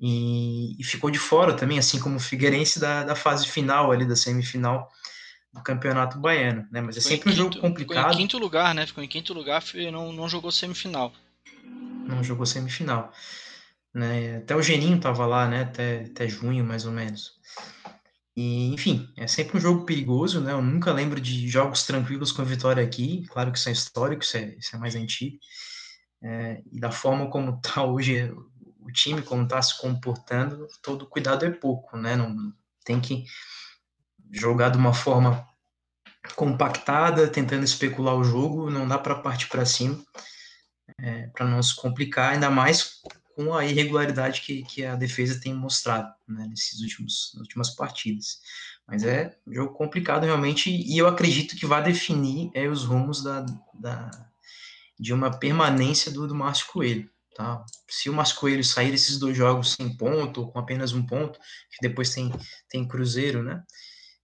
e, 0.07 0.79
e, 0.79 0.85
ficou 0.85 1.11
de 1.11 1.19
fora 1.19 1.55
também, 1.55 1.79
assim 1.79 1.99
como 1.99 2.17
o 2.17 2.21
Figueirense 2.21 2.79
da, 2.79 3.05
da 3.05 3.17
fase 3.17 3.49
final 3.49 3.91
ali, 3.91 4.05
da 4.05 4.15
semifinal 4.15 4.87
do 5.51 5.63
Campeonato 5.63 6.19
Baiano, 6.19 6.69
né? 6.71 6.83
Mas 6.83 6.99
é 6.99 7.01
ficou 7.01 7.17
sempre 7.17 7.31
um 7.31 7.33
jogo 7.35 7.59
complicado. 7.59 8.03
Ficou 8.03 8.13
em 8.13 8.17
quinto 8.19 8.37
lugar, 8.37 8.75
né? 8.75 8.87
Ficou 8.87 9.03
em 9.03 9.09
quinto 9.09 9.33
lugar, 9.33 9.65
não, 9.91 10.13
não 10.13 10.29
jogou 10.29 10.53
semifinal. 10.53 11.11
Não 12.07 12.23
jogou 12.23 12.45
semifinal. 12.45 13.11
Né? 13.95 14.37
Até 14.37 14.55
o 14.55 14.61
Geninho 14.61 15.01
tava 15.01 15.25
lá, 15.25 15.49
né? 15.49 15.63
Até, 15.63 16.01
até 16.01 16.29
junho, 16.29 16.63
mais 16.63 16.85
ou 16.85 16.93
menos. 16.93 17.41
E, 18.37 18.75
enfim, 18.75 19.09
é 19.17 19.27
sempre 19.27 19.57
um 19.57 19.61
jogo 19.61 19.87
perigoso, 19.87 20.39
né? 20.39 20.53
Eu 20.53 20.61
nunca 20.61 20.93
lembro 20.93 21.19
de 21.19 21.49
jogos 21.49 21.85
tranquilos 21.85 22.31
com 22.31 22.43
a 22.43 22.45
vitória 22.45 22.85
aqui. 22.85 23.25
Claro 23.29 23.51
que 23.51 23.57
isso 23.57 23.71
é 23.71 23.73
histórico, 23.73 24.23
isso 24.23 24.37
é, 24.37 24.55
isso 24.59 24.77
é 24.77 24.79
mais 24.79 24.95
antigo. 24.95 25.39
É, 26.23 26.63
e 26.71 26.79
da 26.79 26.91
forma 26.91 27.31
como 27.31 27.57
está 27.57 27.85
hoje 27.85 28.31
o 28.85 28.93
time, 28.93 29.23
como 29.23 29.45
está 29.45 29.61
se 29.63 29.79
comportando, 29.79 30.69
todo 30.83 31.09
cuidado 31.09 31.45
é 31.45 31.51
pouco, 31.51 31.97
né? 31.97 32.15
Não 32.15 32.53
tem 32.85 33.01
que 33.01 33.25
jogar 34.31 34.71
de 34.71 34.79
uma 34.79 34.93
forma 34.93 35.47
compactada, 36.37 37.29
tentando 37.29 37.65
especular 37.65 38.15
o 38.15 38.25
jogo, 38.25 38.71
não 38.71 38.87
dá 38.87 38.99
para 38.99 39.15
partir 39.17 39.49
para 39.49 39.65
cima, 39.65 40.03
é, 40.99 41.27
para 41.29 41.47
não 41.47 41.63
se 41.63 41.75
complicar, 41.75 42.33
ainda 42.33 42.51
mais 42.51 43.01
com 43.35 43.55
a 43.55 43.65
irregularidade 43.65 44.41
que, 44.41 44.63
que 44.63 44.85
a 44.85 44.95
defesa 44.95 45.41
tem 45.41 45.53
mostrado 45.53 46.13
né, 46.27 46.47
nesses 46.49 46.81
últimos 46.81 47.35
últimas 47.35 47.71
partidas. 47.71 48.39
Mas 48.87 49.03
é 49.03 49.37
um 49.47 49.53
jogo 49.53 49.75
complicado 49.75 50.25
realmente 50.25 50.71
e 50.71 50.97
eu 50.97 51.09
acredito 51.09 51.57
que 51.57 51.67
vai 51.67 51.83
definir 51.83 52.51
é, 52.55 52.69
os 52.69 52.85
rumos 52.85 53.23
da, 53.23 53.45
da, 53.73 54.11
de 54.99 55.13
uma 55.13 55.31
permanência 55.31 56.13
do, 56.13 56.29
do 56.29 56.35
Márcio 56.35 56.67
Coelho. 56.69 57.11
Tá? 57.35 57.65
Se 57.89 58.09
o 58.09 58.13
Márcio 58.13 58.37
Coelho 58.37 58.63
sair 58.63 58.93
desses 58.93 59.19
dois 59.19 59.37
jogos 59.37 59.73
sem 59.73 59.97
ponto 59.97 60.43
ou 60.43 60.53
com 60.53 60.59
apenas 60.59 60.93
um 60.93 61.05
ponto, 61.05 61.39
que 61.71 61.79
depois 61.81 62.15
tem, 62.15 62.31
tem 62.69 62.87
Cruzeiro, 62.87 63.43
né? 63.43 63.63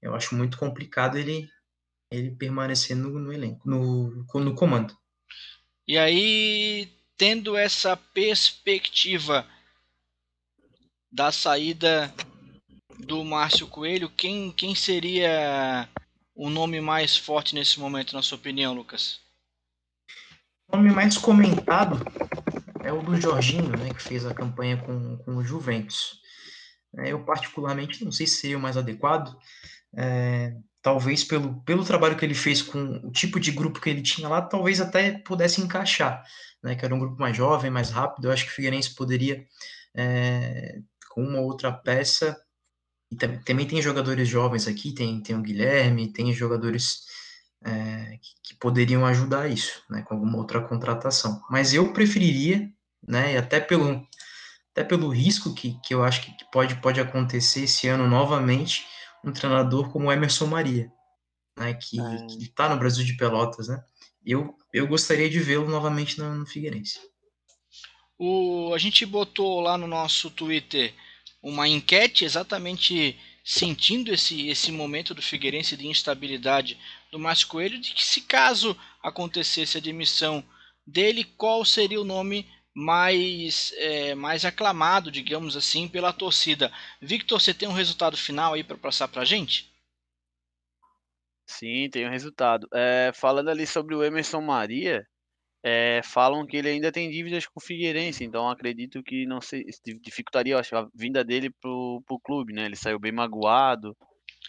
Eu 0.00 0.14
acho 0.14 0.34
muito 0.34 0.56
complicado 0.56 1.18
ele 1.18 1.48
ele 2.12 2.32
permanecer 2.32 2.96
no, 2.96 3.10
no 3.20 3.32
elenco, 3.32 3.68
no, 3.68 4.26
no 4.34 4.54
comando. 4.54 4.96
E 5.86 5.96
aí, 5.96 6.88
tendo 7.16 7.56
essa 7.56 7.96
perspectiva 7.96 9.46
da 11.10 11.30
saída 11.30 12.12
do 12.98 13.24
Márcio 13.24 13.68
Coelho, 13.68 14.10
quem, 14.10 14.50
quem 14.52 14.74
seria 14.74 15.88
o 16.34 16.50
nome 16.50 16.80
mais 16.80 17.16
forte 17.16 17.54
nesse 17.54 17.78
momento, 17.78 18.14
na 18.14 18.22
sua 18.22 18.38
opinião, 18.38 18.74
Lucas? 18.74 19.20
O 20.68 20.76
nome 20.76 20.90
mais 20.90 21.16
comentado 21.16 21.96
é 22.90 22.92
o 22.92 23.02
do 23.02 23.18
Jorginho, 23.20 23.70
né, 23.70 23.94
que 23.94 24.02
fez 24.02 24.26
a 24.26 24.34
campanha 24.34 24.76
com, 24.76 25.16
com 25.18 25.36
o 25.36 25.44
Juventus. 25.44 26.20
É, 26.98 27.12
eu, 27.12 27.24
particularmente, 27.24 28.04
não 28.04 28.10
sei 28.10 28.26
se 28.26 28.40
seria 28.40 28.58
o 28.58 28.60
mais 28.60 28.76
adequado, 28.76 29.36
é, 29.96 30.56
talvez 30.82 31.22
pelo, 31.22 31.62
pelo 31.62 31.84
trabalho 31.84 32.16
que 32.16 32.24
ele 32.24 32.34
fez 32.34 32.60
com 32.60 33.00
o 33.06 33.12
tipo 33.12 33.38
de 33.38 33.52
grupo 33.52 33.80
que 33.80 33.88
ele 33.88 34.02
tinha 34.02 34.28
lá, 34.28 34.42
talvez 34.42 34.80
até 34.80 35.18
pudesse 35.20 35.60
encaixar, 35.60 36.24
né, 36.62 36.74
que 36.74 36.84
era 36.84 36.94
um 36.94 36.98
grupo 36.98 37.20
mais 37.20 37.36
jovem, 37.36 37.70
mais 37.70 37.90
rápido. 37.90 38.26
Eu 38.26 38.32
acho 38.32 38.44
que 38.44 38.50
o 38.50 38.54
Figueirense 38.54 38.94
poderia, 38.94 39.46
é, 39.94 40.80
com 41.10 41.22
uma 41.22 41.40
outra 41.40 41.72
peça, 41.72 42.36
e 43.12 43.16
também 43.16 43.66
tem 43.66 43.80
jogadores 43.80 44.28
jovens 44.28 44.66
aqui, 44.66 44.92
tem, 44.92 45.20
tem 45.22 45.36
o 45.36 45.42
Guilherme, 45.42 46.12
tem 46.12 46.32
jogadores 46.32 47.04
é, 47.64 48.18
que, 48.20 48.30
que, 48.42 48.54
poderiam 48.58 49.04
ajudar 49.06 49.48
isso, 49.48 49.82
né, 49.88 50.02
com 50.02 50.14
alguma 50.14 50.38
outra 50.38 50.60
contratação. 50.60 51.40
Mas 51.50 51.74
eu 51.74 51.92
preferiria, 51.92 52.68
né, 53.06 53.34
e 53.34 53.36
até 53.36 53.60
pelo, 53.60 54.06
até 54.72 54.84
pelo 54.84 55.08
risco 55.08 55.54
que, 55.54 55.78
que 55.84 55.94
eu 55.94 56.02
acho 56.04 56.22
que 56.22 56.32
pode, 56.52 56.76
pode 56.76 57.00
acontecer 57.00 57.64
esse 57.64 57.88
ano 57.88 58.06
novamente, 58.06 58.86
um 59.24 59.32
treinador 59.32 59.90
como 59.90 60.10
Emerson 60.10 60.46
Maria, 60.46 60.90
né, 61.58 61.74
que 61.74 62.00
é. 62.00 62.26
está 62.40 62.68
no 62.68 62.78
Brasil 62.78 63.04
de 63.04 63.16
Pelotas, 63.16 63.68
né? 63.68 63.82
Eu, 64.24 64.54
eu 64.72 64.86
gostaria 64.86 65.30
de 65.30 65.40
vê-lo 65.40 65.68
novamente 65.68 66.18
no, 66.18 66.34
no 66.34 66.46
Figueirense. 66.46 67.00
O, 68.18 68.72
a 68.74 68.78
gente 68.78 69.06
botou 69.06 69.60
lá 69.60 69.78
no 69.78 69.86
nosso 69.86 70.30
Twitter 70.30 70.92
uma 71.42 71.66
enquete 71.66 72.24
exatamente 72.24 73.18
sentindo 73.42 74.12
esse, 74.12 74.48
esse 74.48 74.70
momento 74.70 75.14
do 75.14 75.22
Figueirense 75.22 75.76
de 75.76 75.86
instabilidade 75.86 76.78
do 77.10 77.18
Márcio 77.18 77.48
Coelho, 77.48 77.80
de 77.80 77.94
que 77.94 78.04
se 78.04 78.20
caso 78.20 78.76
acontecesse 79.02 79.78
a 79.78 79.80
demissão 79.80 80.44
dele, 80.86 81.24
qual 81.24 81.64
seria 81.64 82.00
o 82.00 82.04
nome 82.04 82.46
mais, 82.74 83.72
é, 83.76 84.14
mais 84.14 84.44
aclamado, 84.44 85.10
digamos 85.10 85.56
assim, 85.56 85.88
pela 85.88 86.12
torcida. 86.12 86.72
Victor, 87.00 87.40
você 87.40 87.52
tem 87.52 87.68
um 87.68 87.72
resultado 87.72 88.16
final 88.16 88.54
aí 88.54 88.64
para 88.64 88.76
passar 88.76 89.08
para 89.08 89.22
a 89.22 89.24
gente? 89.24 89.70
Sim, 91.46 91.88
tem 91.90 92.06
um 92.06 92.10
resultado. 92.10 92.68
É, 92.72 93.10
falando 93.14 93.48
ali 93.48 93.66
sobre 93.66 93.94
o 93.94 94.04
Emerson 94.04 94.40
Maria, 94.40 95.04
é, 95.62 96.00
falam 96.04 96.46
que 96.46 96.56
ele 96.56 96.68
ainda 96.68 96.92
tem 96.92 97.10
dívidas 97.10 97.46
com 97.46 97.58
o 97.58 97.62
Figueirense, 97.62 98.24
então 98.24 98.48
acredito 98.48 99.02
que 99.02 99.26
não 99.26 99.40
sei, 99.40 99.64
dificultaria 100.00 100.58
acho, 100.58 100.76
a 100.76 100.88
vinda 100.94 101.24
dele 101.24 101.50
pro, 101.60 102.02
pro 102.06 102.20
clube, 102.20 102.52
né? 102.52 102.64
Ele 102.64 102.76
saiu 102.76 102.98
bem 102.98 103.12
magoado. 103.12 103.96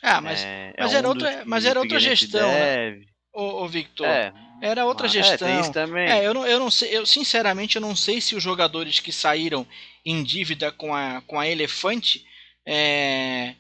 Ah, 0.02 0.22
mas, 0.22 0.44
é, 0.44 0.74
mas, 0.78 0.94
é 0.94 0.98
era, 0.98 1.08
outra, 1.08 1.44
mas 1.46 1.66
era 1.66 1.80
outra 1.80 2.00
gestão, 2.00 2.48
né? 2.48 3.02
Ô, 3.34 3.64
ô 3.64 3.68
Victor, 3.68 4.06
é, 4.06 4.34
era 4.62 4.86
outra 4.86 5.08
gestão. 5.08 5.48
É, 5.48 5.52
tem 5.52 5.60
isso 5.62 5.72
também. 5.72 6.10
É, 6.10 6.26
eu 6.26 6.34
não, 6.34 6.46
eu 6.46 6.60
não 6.60 6.70
sei, 6.70 6.98
eu 6.98 7.06
sinceramente 7.06 7.78
eu 7.78 7.82
não 7.82 7.96
sei 7.96 8.20
se 8.20 8.36
os 8.36 8.44
jogadores 8.44 9.00
que 9.00 9.12
saíram 9.12 9.66
em 10.06 10.24
dívida 10.24 10.72
com 10.72 10.94
a, 10.94 11.22
com 11.26 11.40
a 11.40 11.48
Elefante 11.48 12.26
é, 12.66 13.56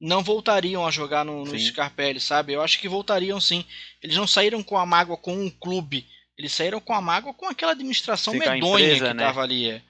não 0.00 0.22
voltariam 0.22 0.86
a 0.86 0.90
jogar 0.90 1.24
no, 1.24 1.44
no 1.44 1.58
Scarpelli, 1.58 2.20
sabe? 2.20 2.52
Eu 2.52 2.62
acho 2.62 2.78
que 2.78 2.88
voltariam 2.88 3.40
sim. 3.40 3.64
Eles 4.02 4.16
não 4.16 4.26
saíram 4.26 4.62
com 4.62 4.76
a 4.76 4.84
mágoa 4.84 5.16
com 5.16 5.34
um 5.34 5.50
clube, 5.50 6.06
eles 6.36 6.52
saíram 6.52 6.80
com 6.80 6.92
a 6.92 7.00
mágoa 7.00 7.32
com 7.32 7.46
aquela 7.46 7.72
administração 7.72 8.34
Fica 8.34 8.52
medonha 8.52 8.84
empresa, 8.84 9.08
que 9.08 9.14
né? 9.14 9.24
tava 9.24 9.42
ali. 9.42 9.70
É. 9.70 9.82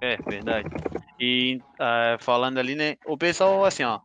é, 0.00 0.16
verdade. 0.16 0.68
E 1.20 1.60
uh, 1.74 2.18
falando 2.20 2.58
ali, 2.58 2.74
né? 2.74 2.96
O 3.06 3.18
pessoal, 3.18 3.64
assim, 3.64 3.82
ó. 3.82 4.00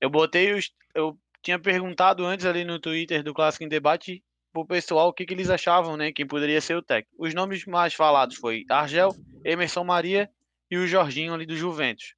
Eu 0.00 0.10
botei 0.10 0.52
os. 0.52 0.70
Eu 0.94 1.16
tinha 1.42 1.58
perguntado 1.58 2.24
antes 2.24 2.46
ali 2.46 2.64
no 2.64 2.78
Twitter 2.78 3.22
do 3.22 3.34
Clássico 3.34 3.64
em 3.64 3.68
Debate 3.68 4.22
pro 4.52 4.66
pessoal 4.66 5.08
o 5.08 5.12
que, 5.12 5.24
que 5.24 5.34
eles 5.34 5.50
achavam, 5.50 5.96
né? 5.96 6.12
Quem 6.12 6.26
poderia 6.26 6.60
ser 6.60 6.76
o 6.76 6.82
técnico. 6.82 7.14
Os 7.18 7.34
nomes 7.34 7.64
mais 7.64 7.94
falados 7.94 8.36
foi 8.36 8.64
Argel, 8.68 9.14
Emerson 9.44 9.84
Maria 9.84 10.30
e 10.70 10.76
o 10.76 10.86
Jorginho 10.86 11.34
ali 11.34 11.46
do 11.46 11.56
Juventus. 11.56 12.14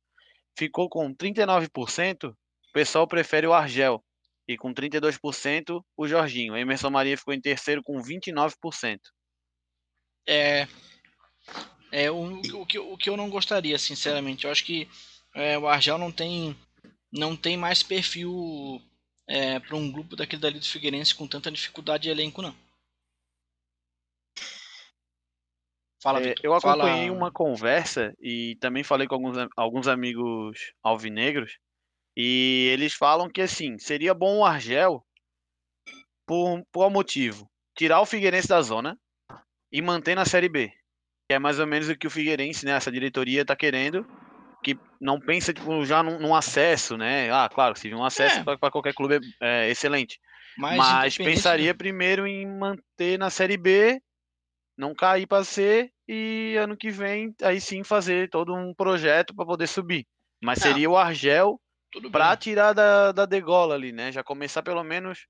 Ficou 0.56 0.88
com 0.88 1.14
39%, 1.14 2.30
o 2.30 2.36
pessoal 2.72 3.06
prefere 3.06 3.46
o 3.46 3.52
Argel. 3.52 4.02
E 4.46 4.56
com 4.56 4.74
32% 4.74 5.82
o 5.96 6.08
Jorginho. 6.08 6.56
Emerson 6.56 6.90
Maria 6.90 7.16
ficou 7.16 7.32
em 7.32 7.40
terceiro 7.40 7.80
com 7.82 8.02
29%. 8.02 8.98
É. 10.26 10.66
É 11.92 12.10
o, 12.10 12.40
o, 12.40 12.66
que, 12.66 12.78
o 12.78 12.96
que 12.96 13.08
eu 13.08 13.16
não 13.16 13.30
gostaria, 13.30 13.78
sinceramente. 13.78 14.44
Eu 14.44 14.50
acho 14.50 14.64
que 14.64 14.88
é, 15.34 15.56
o 15.58 15.68
Argel 15.68 15.96
não 15.96 16.10
tem, 16.10 16.56
não 17.12 17.36
tem 17.36 17.56
mais 17.56 17.82
perfil 17.82 18.82
é, 19.32 19.58
para 19.58 19.74
um 19.74 19.90
grupo 19.90 20.14
daquele 20.14 20.42
dali 20.42 20.58
do 20.58 20.66
Figueirense 20.66 21.14
com 21.14 21.26
tanta 21.26 21.50
dificuldade 21.50 22.02
de 22.02 22.10
elenco, 22.10 22.42
não. 22.42 22.54
Fala, 26.02 26.22
é, 26.22 26.34
eu 26.42 26.52
acompanhei 26.52 27.06
Fala... 27.06 27.16
uma 27.16 27.32
conversa 27.32 28.14
e 28.20 28.56
também 28.60 28.84
falei 28.84 29.08
com 29.08 29.14
alguns, 29.14 29.38
alguns 29.56 29.88
amigos 29.88 30.74
alvinegros 30.82 31.58
e 32.14 32.68
eles 32.72 32.92
falam 32.92 33.30
que 33.30 33.40
assim 33.40 33.78
seria 33.78 34.12
bom 34.12 34.38
o 34.38 34.44
Argel 34.44 35.02
por 36.26 36.62
qual 36.70 36.90
motivo? 36.90 37.50
Tirar 37.74 38.02
o 38.02 38.06
Figueirense 38.06 38.48
da 38.48 38.60
zona 38.60 39.00
e 39.72 39.80
manter 39.80 40.14
na 40.14 40.26
Série 40.26 40.48
B, 40.48 40.68
que 41.26 41.34
é 41.34 41.38
mais 41.38 41.58
ou 41.58 41.66
menos 41.66 41.88
o 41.88 41.96
que 41.96 42.06
o 42.06 42.10
Figueirense, 42.10 42.66
né, 42.66 42.72
essa 42.72 42.92
diretoria 42.92 43.42
está 43.42 43.56
querendo 43.56 44.06
que 44.62 44.78
não 45.00 45.20
pensa 45.20 45.52
tipo, 45.52 45.84
já 45.84 46.02
num, 46.02 46.18
num, 46.18 46.34
acesso, 46.34 46.96
né? 46.96 47.30
Ah, 47.30 47.48
claro, 47.52 47.76
se 47.76 47.92
um 47.92 48.04
acesso 48.04 48.40
é. 48.40 48.56
para 48.56 48.70
qualquer 48.70 48.94
clube 48.94 49.18
é, 49.40 49.66
é 49.66 49.70
excelente. 49.70 50.20
Mas, 50.56 50.76
Mas 50.76 51.16
pensaria 51.16 51.74
primeiro 51.74 52.26
em 52.26 52.46
manter 52.46 53.18
na 53.18 53.30
Série 53.30 53.56
B, 53.56 54.00
não 54.76 54.94
cair 54.94 55.26
para 55.26 55.44
C 55.44 55.90
e 56.06 56.56
ano 56.58 56.76
que 56.76 56.90
vem 56.90 57.34
aí 57.42 57.60
sim 57.60 57.82
fazer 57.82 58.28
todo 58.28 58.54
um 58.54 58.74
projeto 58.74 59.34
para 59.34 59.46
poder 59.46 59.66
subir. 59.66 60.06
Mas 60.40 60.58
não. 60.58 60.66
seria 60.66 60.90
o 60.90 60.96
Argel 60.96 61.60
para 62.10 62.36
tirar 62.36 62.72
da, 62.72 63.12
da 63.12 63.26
degola 63.26 63.74
ali, 63.74 63.92
né? 63.92 64.12
Já 64.12 64.22
começar 64.22 64.62
pelo 64.62 64.82
menos 64.82 65.26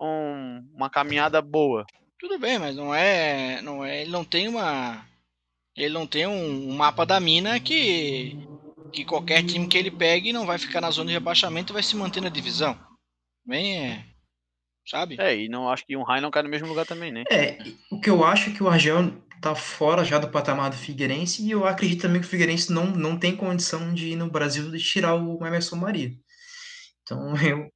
um, 0.00 0.66
uma 0.74 0.90
caminhada 0.90 1.40
boa. 1.40 1.84
Tudo 2.18 2.38
bem, 2.38 2.58
mas 2.58 2.74
não 2.74 2.94
é, 2.94 3.60
não 3.62 3.84
é, 3.84 4.02
ele 4.02 4.10
não 4.10 4.24
tem 4.24 4.48
uma 4.48 5.04
ele 5.76 5.92
não 5.92 6.06
tem 6.06 6.26
um, 6.26 6.70
um 6.70 6.76
mapa 6.76 7.04
da 7.04 7.18
mina 7.18 7.58
que 7.58 8.38
que 8.94 9.04
qualquer 9.04 9.44
time 9.44 9.66
que 9.66 9.76
ele 9.76 9.90
pegue 9.90 10.32
não 10.32 10.46
vai 10.46 10.58
ficar 10.58 10.80
na 10.80 10.90
zona 10.90 11.08
de 11.08 11.14
rebaixamento 11.14 11.72
e 11.72 11.74
vai 11.74 11.82
se 11.82 11.96
manter 11.96 12.20
na 12.20 12.28
divisão. 12.28 12.78
Bem, 13.44 13.86
é, 13.86 14.04
sabe? 14.86 15.16
É, 15.20 15.36
e 15.36 15.48
não 15.48 15.68
acho 15.68 15.84
que 15.84 15.96
um 15.96 16.02
Rai 16.02 16.20
não 16.20 16.30
cai 16.30 16.42
no 16.42 16.48
mesmo 16.48 16.68
lugar 16.68 16.86
também, 16.86 17.12
né? 17.12 17.24
É, 17.30 17.58
o 17.90 18.00
que 18.00 18.08
eu 18.08 18.24
acho 18.24 18.50
é 18.50 18.52
que 18.52 18.62
o 18.62 18.68
Argel 18.68 19.12
tá 19.40 19.54
fora 19.54 20.04
já 20.04 20.18
do 20.18 20.30
patamar 20.30 20.70
do 20.70 20.76
Figueirense 20.76 21.44
e 21.44 21.50
eu 21.50 21.66
acredito 21.66 22.02
também 22.02 22.20
que 22.20 22.26
o 22.26 22.30
Figueirense 22.30 22.72
não, 22.72 22.86
não 22.86 23.18
tem 23.18 23.36
condição 23.36 23.92
de 23.92 24.10
ir 24.10 24.16
no 24.16 24.30
Brasil 24.30 24.70
de 24.70 24.78
tirar 24.78 25.14
o 25.14 25.44
Emerson 25.44 25.76
Maria. 25.76 26.12
Então 27.02 27.34
eu 27.44 27.70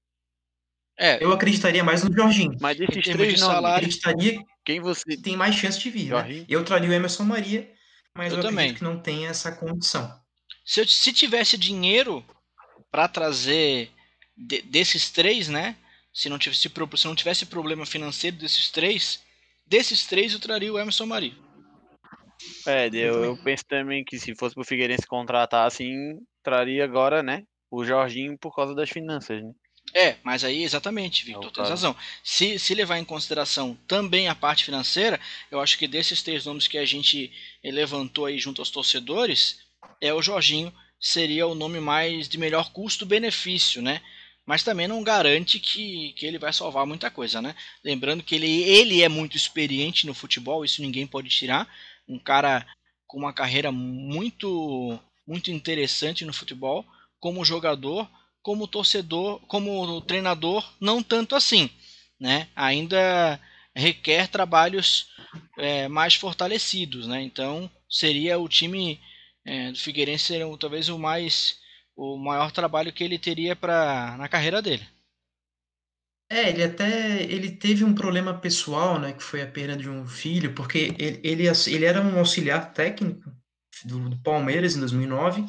é, 1.00 1.22
eu 1.22 1.30
acreditaria 1.30 1.84
mais 1.84 2.02
no 2.02 2.12
Jorginho. 2.12 2.56
Mas 2.60 2.76
desses 2.76 3.04
três 3.04 3.40
não, 3.40 3.46
salário, 3.46 3.76
acreditaria 3.76 4.42
quem 4.64 4.80
você 4.80 5.16
tem 5.16 5.36
mais 5.36 5.54
chance 5.54 5.78
de 5.78 5.90
vir. 5.90 6.10
Né? 6.10 6.44
Eu 6.48 6.64
traria 6.64 6.90
o 6.90 6.92
Emerson 6.92 7.22
Maria, 7.22 7.70
mas 8.16 8.32
eu, 8.32 8.38
eu 8.38 8.42
também. 8.42 8.70
acredito 8.70 8.78
que 8.78 8.84
não 8.84 9.00
tem 9.00 9.26
essa 9.26 9.52
condição. 9.52 10.12
Se, 10.68 10.80
eu, 10.80 10.86
se 10.86 11.14
tivesse 11.14 11.56
dinheiro 11.56 12.22
para 12.90 13.08
trazer 13.08 13.90
de, 14.36 14.60
desses 14.60 15.10
três, 15.10 15.48
né? 15.48 15.74
Se 16.12 16.28
não, 16.28 16.38
tivesse, 16.38 16.68
se 16.68 17.06
não 17.06 17.14
tivesse 17.14 17.46
problema 17.46 17.86
financeiro 17.86 18.36
desses 18.36 18.70
três, 18.70 19.24
desses 19.66 20.04
três 20.04 20.34
eu 20.34 20.38
traria 20.38 20.70
o 20.70 20.78
Emerson 20.78 21.06
Maria. 21.06 21.32
É, 22.66 22.86
eu, 22.92 23.24
eu 23.24 23.36
penso 23.38 23.64
também 23.66 24.04
que 24.04 24.18
se 24.18 24.34
fosse 24.36 24.54
pro 24.54 24.62
Figueirense 24.62 25.06
contratar 25.06 25.66
assim, 25.66 26.18
traria 26.42 26.84
agora, 26.84 27.22
né? 27.22 27.44
O 27.70 27.82
Jorginho 27.82 28.36
por 28.38 28.54
causa 28.54 28.74
das 28.74 28.90
finanças, 28.90 29.42
né? 29.42 29.50
É, 29.94 30.16
mas 30.22 30.44
aí 30.44 30.64
exatamente, 30.64 31.24
Victor, 31.24 31.48
é 31.50 31.50
tem 31.50 31.64
razão. 31.64 31.96
Se, 32.22 32.58
se 32.58 32.74
levar 32.74 32.98
em 32.98 33.06
consideração 33.06 33.74
também 33.88 34.28
a 34.28 34.34
parte 34.34 34.66
financeira, 34.66 35.18
eu 35.50 35.60
acho 35.60 35.78
que 35.78 35.88
desses 35.88 36.22
três 36.22 36.44
nomes 36.44 36.68
que 36.68 36.76
a 36.76 36.84
gente 36.84 37.32
levantou 37.64 38.26
aí 38.26 38.38
junto 38.38 38.60
aos 38.60 38.70
torcedores, 38.70 39.66
é 40.01 40.12
o 40.12 40.22
Jorginho 40.22 40.72
seria 41.01 41.47
o 41.47 41.55
nome 41.55 41.81
mais 41.81 42.29
de 42.29 42.39
melhor 42.39 42.72
custo-benefício, 42.72 43.81
né? 43.83 44.01
Mas 44.47 44.62
também 44.62 44.89
não 44.89 45.03
garante 45.03 45.61
que, 45.61 46.12
que 46.14 46.26
ele 46.26 46.39
vai 46.39 46.53
salvar 46.53 46.87
muita 46.87 47.11
coisa, 47.11 47.41
né? 47.43 47.55
Lembrando 47.85 48.22
que 48.22 48.35
ele, 48.35 48.62
ele 48.64 49.03
é 49.03 49.09
muito 49.09 49.37
experiente 49.37 50.07
no 50.07 50.14
futebol, 50.14 50.64
isso 50.64 50.83
ninguém 50.83 51.07
pode 51.07 51.29
tirar. 51.29 51.68
Um 52.09 52.18
cara 52.18 52.66
com 53.07 53.18
uma 53.18 53.33
carreira 53.33 53.70
muito, 53.70 54.99
muito 55.26 55.51
interessante 55.51 56.24
no 56.24 56.33
futebol, 56.33 56.85
como 57.20 57.45
jogador, 57.45 58.09
como 58.43 58.66
torcedor, 58.66 59.41
como 59.47 60.01
treinador, 60.03 60.66
não 60.81 61.03
tanto 61.03 61.37
assim. 61.37 61.70
né, 62.18 62.49
ainda 62.57 63.41
requer 63.74 64.29
trabalhos 64.29 65.09
é, 65.59 65.89
mais 65.89 66.14
fortalecidos, 66.14 67.07
né? 67.07 67.22
Então 67.22 67.70
seria 67.89 68.39
o 68.39 68.49
time 68.49 69.01
é, 69.49 69.72
do 69.72 69.78
Figueirense 69.78 70.26
seria 70.26 70.59
talvez 70.59 70.88
o 70.90 70.99
mais 70.99 71.57
o 71.96 72.16
maior 72.16 72.53
trabalho 72.53 72.92
que 72.92 73.03
ele 73.03 73.18
teria 73.18 73.57
para 73.57 74.14
na 74.18 74.28
carreira 74.28 74.62
dele. 74.62 74.86
É, 76.30 76.51
ele 76.51 76.62
até 76.62 77.22
ele 77.22 77.51
teve 77.51 77.82
um 77.82 77.94
problema 77.94 78.38
pessoal, 78.38 79.01
né, 79.01 79.14
que 79.14 79.22
foi 79.22 79.40
a 79.40 79.46
perda 79.46 79.74
de 79.74 79.88
um 79.88 80.07
filho, 80.07 80.55
porque 80.55 80.94
ele, 80.99 81.20
ele, 81.24 81.44
ele 81.49 81.84
era 81.84 82.03
um 82.03 82.18
auxiliar 82.18 82.72
técnico 82.72 83.32
do, 83.84 84.11
do 84.11 84.22
Palmeiras 84.22 84.76
em 84.76 84.80
2009, 84.80 85.46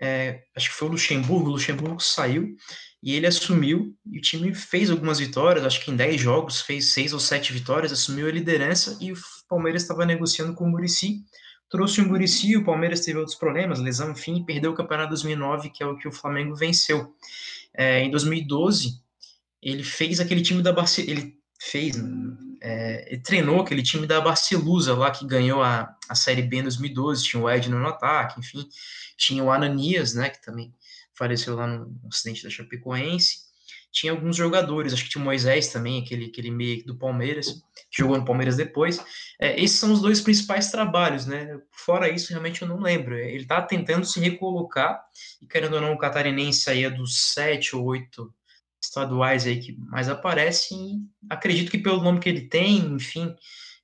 é, 0.00 0.42
acho 0.56 0.70
que 0.70 0.76
foi 0.76 0.88
o 0.88 0.90
Luxemburgo, 0.92 1.48
o 1.48 1.52
Luxemburgo 1.52 2.00
saiu 2.00 2.56
e 3.00 3.14
ele 3.14 3.26
assumiu 3.26 3.96
e 4.04 4.18
o 4.18 4.20
time 4.20 4.52
fez 4.52 4.90
algumas 4.90 5.20
vitórias, 5.20 5.64
acho 5.64 5.84
que 5.84 5.90
em 5.90 5.96
10 5.96 6.20
jogos 6.20 6.60
fez 6.60 6.92
6 6.92 7.12
ou 7.12 7.20
7 7.20 7.52
vitórias, 7.52 7.92
assumiu 7.92 8.26
a 8.26 8.32
liderança 8.32 8.98
e 9.00 9.12
o 9.12 9.16
Palmeiras 9.48 9.82
estava 9.82 10.04
negociando 10.04 10.54
com 10.54 10.64
o 10.64 10.68
Murici, 10.68 11.24
trouxe 11.68 12.00
o 12.00 12.08
Murici, 12.08 12.56
o 12.56 12.64
Palmeiras 12.64 13.00
teve 13.00 13.18
outros 13.18 13.36
problemas, 13.36 13.78
lesão, 13.78 14.12
enfim, 14.12 14.44
perdeu 14.44 14.72
o 14.72 14.74
campeonato 14.74 15.10
2009, 15.10 15.70
que 15.70 15.82
é 15.82 15.86
o 15.86 15.96
que 15.96 16.08
o 16.08 16.12
Flamengo 16.12 16.54
venceu. 16.54 17.14
É, 17.74 18.02
em 18.02 18.10
2012, 18.10 19.00
ele 19.62 19.82
fez 19.82 20.20
aquele 20.20 20.42
time 20.42 20.62
da 20.62 20.72
Barcelona, 20.72 21.12
ele 21.12 21.38
fez, 21.60 21.96
é, 22.62 23.12
ele 23.12 23.20
treinou 23.20 23.60
aquele 23.60 23.82
time 23.82 24.06
da 24.06 24.20
Barcelusa 24.20 24.94
lá, 24.94 25.10
que 25.10 25.26
ganhou 25.26 25.62
a, 25.62 25.94
a 26.08 26.14
Série 26.14 26.42
B 26.42 26.58
em 26.58 26.62
2012, 26.62 27.24
tinha 27.24 27.42
o 27.42 27.50
Edno 27.50 27.78
no 27.78 27.88
ataque, 27.88 28.40
enfim, 28.40 28.66
tinha 29.16 29.42
o 29.42 29.50
Ananias, 29.50 30.14
né, 30.14 30.30
que 30.30 30.42
também 30.42 30.72
faleceu 31.14 31.56
lá 31.56 31.66
no, 31.66 31.86
no 31.86 32.08
acidente 32.08 32.44
da 32.44 32.50
Chapecoense, 32.50 33.47
tinha 33.98 34.12
alguns 34.12 34.36
jogadores, 34.36 34.92
acho 34.92 35.04
que 35.04 35.10
tinha 35.10 35.20
o 35.20 35.24
Moisés 35.24 35.68
também, 35.68 36.00
aquele, 36.00 36.26
aquele 36.26 36.50
meio 36.50 36.84
do 36.84 36.96
Palmeiras, 36.96 37.62
que 37.90 38.00
jogou 38.00 38.16
no 38.16 38.24
Palmeiras 38.24 38.56
depois. 38.56 39.04
É, 39.40 39.60
esses 39.60 39.78
são 39.78 39.92
os 39.92 40.00
dois 40.00 40.20
principais 40.20 40.70
trabalhos, 40.70 41.26
né? 41.26 41.58
Fora 41.72 42.08
isso, 42.08 42.30
realmente 42.30 42.62
eu 42.62 42.68
não 42.68 42.78
lembro. 42.78 43.16
Ele 43.16 43.42
está 43.42 43.60
tentando 43.60 44.06
se 44.06 44.20
recolocar, 44.20 45.02
e 45.42 45.46
querendo 45.46 45.74
ou 45.74 45.80
não, 45.80 45.94
o 45.94 45.98
catarinense 45.98 46.70
aí 46.70 46.84
é 46.84 46.90
dos 46.90 47.32
sete 47.32 47.74
ou 47.74 47.84
oito 47.86 48.32
estaduais 48.80 49.46
aí 49.46 49.58
que 49.58 49.76
mais 49.76 50.08
aparecem. 50.08 51.02
Acredito 51.28 51.70
que 51.70 51.78
pelo 51.78 52.00
nome 52.00 52.20
que 52.20 52.28
ele 52.28 52.42
tem, 52.42 52.78
enfim, 52.94 53.34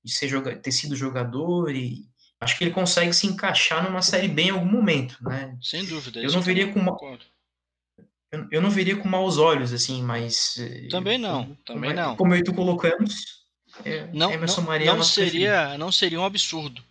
de 0.04 0.12
ser 0.12 0.28
joga 0.28 0.54
ter 0.54 0.70
sido 0.70 0.94
jogador 0.94 1.74
e 1.74 2.04
acho 2.40 2.56
que 2.56 2.64
ele 2.64 2.70
consegue 2.70 3.12
se 3.12 3.26
encaixar 3.26 3.82
numa 3.82 4.02
série 4.02 4.28
B 4.28 4.42
em 4.42 4.50
algum 4.50 4.70
momento, 4.70 5.18
né? 5.22 5.56
Sem 5.60 5.84
dúvida. 5.84 6.20
Eu 6.20 6.30
não 6.30 6.40
veria 6.40 6.72
com 6.72 6.78
uma, 6.78 6.96
eu, 8.34 8.46
eu 8.50 8.62
não 8.62 8.70
veria 8.70 8.96
com 8.96 9.08
maus 9.08 9.38
olhos 9.38 9.72
assim, 9.72 10.02
mas 10.02 10.56
eh, 10.58 10.88
também 10.88 11.18
não, 11.18 11.44
como, 11.44 11.58
também 11.64 11.90
como, 11.90 12.02
não. 12.02 12.16
Como 12.16 12.34
eu 12.34 12.38
e 12.38 12.44
tu 12.44 12.52
colocamos, 12.52 13.44
é, 13.84 14.06
não, 14.12 14.32
Emerson 14.32 14.60
não, 14.60 14.68
Maria 14.68 14.90
é 14.90 14.94
não 14.94 15.02
seria, 15.02 15.52
preferido. 15.52 15.78
não 15.78 15.92
seria 15.92 16.20
um 16.20 16.24
absurdo. 16.24 16.82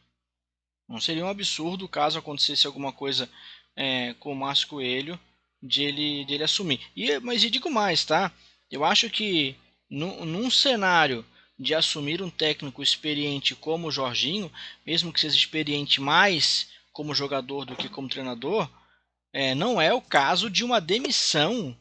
Não 0.87 0.99
seria 0.99 1.25
um 1.25 1.29
absurdo 1.29 1.87
caso 1.87 2.19
acontecesse 2.19 2.67
alguma 2.67 2.91
coisa 2.91 3.29
é, 3.75 4.13
com 4.19 4.31
o 4.31 4.35
Márcio 4.35 4.67
Coelho 4.67 5.19
de 5.61 5.83
ele, 5.83 6.25
de 6.25 6.33
ele 6.33 6.43
assumir. 6.43 6.79
E, 6.95 7.19
mas 7.19 7.43
eu 7.43 7.49
digo 7.49 7.69
mais, 7.69 8.03
tá? 8.03 8.31
Eu 8.69 8.83
acho 8.83 9.09
que 9.09 9.55
num, 9.89 10.25
num 10.25 10.49
cenário 10.49 11.25
de 11.57 11.73
assumir 11.73 12.21
um 12.21 12.29
técnico 12.29 12.81
experiente 12.81 13.55
como 13.55 13.87
o 13.87 13.91
Jorginho, 13.91 14.51
mesmo 14.85 15.13
que 15.13 15.19
seja 15.19 15.35
experiente 15.35 16.01
mais 16.01 16.67
como 16.91 17.15
jogador 17.15 17.65
do 17.65 17.75
que 17.75 17.87
como 17.87 18.09
treinador, 18.09 18.69
é, 19.33 19.55
não 19.55 19.81
é 19.81 19.93
o 19.93 20.01
caso 20.01 20.49
de 20.49 20.63
uma 20.63 20.79
demissão 20.79 21.75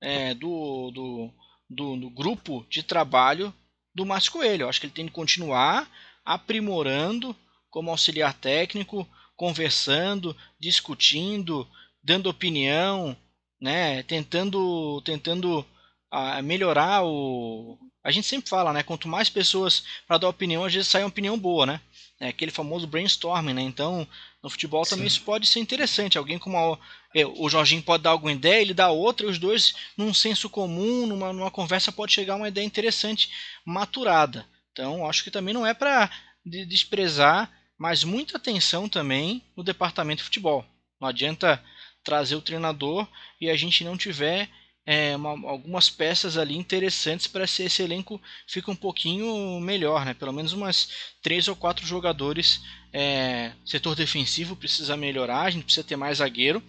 é, 0.00 0.34
do, 0.34 0.90
do, 0.90 1.32
do, 1.68 1.96
do, 1.96 2.10
grupo 2.10 2.66
de 2.68 2.82
trabalho 2.82 3.52
do 3.94 4.04
Márcio 4.04 4.32
Coelho. 4.32 4.64
Eu 4.64 4.68
acho 4.68 4.78
que 4.78 4.86
ele 4.86 4.92
tem 4.92 5.06
que 5.06 5.12
continuar 5.12 5.90
aprimorando 6.24 7.34
como 7.70 7.90
auxiliar 7.90 8.34
técnico, 8.34 9.08
conversando, 9.34 10.36
discutindo, 10.60 11.66
dando 12.02 12.28
opinião, 12.28 13.16
né, 13.60 14.02
tentando, 14.02 15.00
tentando 15.02 15.64
a, 16.10 16.42
melhorar 16.42 17.04
o. 17.04 17.78
A 18.04 18.10
gente 18.10 18.26
sempre 18.26 18.48
fala, 18.48 18.72
né? 18.72 18.82
Quanto 18.82 19.08
mais 19.08 19.28
pessoas 19.28 19.84
para 20.06 20.18
dar 20.18 20.28
opinião, 20.28 20.64
às 20.64 20.72
vezes 20.72 20.88
sai 20.88 21.02
uma 21.02 21.08
opinião 21.08 21.38
boa, 21.38 21.66
né? 21.66 21.80
É 22.20 22.28
aquele 22.28 22.50
famoso 22.50 22.86
brainstorming, 22.86 23.52
né? 23.52 23.62
Então, 23.62 24.06
no 24.42 24.48
futebol 24.48 24.84
Sim. 24.84 24.90
também 24.90 25.06
isso 25.06 25.22
pode 25.22 25.46
ser 25.46 25.60
interessante. 25.60 26.16
Alguém 26.16 26.38
como 26.38 26.56
a, 26.56 26.78
é, 27.14 27.26
o 27.26 27.48
Jorginho 27.48 27.82
pode 27.82 28.02
dar 28.02 28.10
alguma 28.10 28.32
ideia, 28.32 28.60
ele 28.60 28.74
dá 28.74 28.90
outra, 28.90 29.26
e 29.26 29.30
os 29.30 29.38
dois, 29.38 29.74
num 29.96 30.14
senso 30.14 30.48
comum, 30.48 31.06
numa, 31.06 31.32
numa 31.32 31.50
conversa, 31.50 31.90
pode 31.90 32.12
chegar 32.12 32.34
a 32.34 32.36
uma 32.36 32.48
ideia 32.48 32.64
interessante, 32.64 33.30
maturada. 33.64 34.46
Então, 34.72 35.06
acho 35.06 35.24
que 35.24 35.30
também 35.30 35.52
não 35.52 35.66
é 35.66 35.74
para 35.74 36.10
de 36.44 36.64
desprezar, 36.64 37.50
mas 37.76 38.04
muita 38.04 38.36
atenção 38.36 38.88
também 38.88 39.42
no 39.56 39.64
departamento 39.64 40.18
de 40.18 40.24
futebol. 40.24 40.64
Não 41.00 41.08
adianta 41.08 41.62
trazer 42.02 42.36
o 42.36 42.42
treinador 42.42 43.06
e 43.40 43.50
a 43.50 43.56
gente 43.56 43.84
não 43.84 43.96
tiver 43.96 44.48
é, 44.86 45.14
uma, 45.14 45.30
algumas 45.50 45.90
peças 45.90 46.38
ali 46.38 46.56
interessantes 46.56 47.26
para 47.26 47.46
se 47.46 47.62
esse 47.62 47.82
elenco 47.82 48.20
fique 48.46 48.70
um 48.70 48.74
pouquinho 48.74 49.60
melhor, 49.60 50.04
né? 50.06 50.14
Pelo 50.14 50.32
menos 50.32 50.54
umas 50.54 50.88
três 51.22 51.46
ou 51.46 51.54
quatro 51.54 51.84
jogadores. 51.86 52.62
É, 53.00 53.52
setor 53.64 53.94
defensivo 53.94 54.56
precisa 54.56 54.96
melhorar, 54.96 55.42
a 55.42 55.50
gente 55.50 55.62
precisa 55.62 55.86
ter 55.86 55.94
mais 55.94 56.18
zagueiro, 56.18 56.60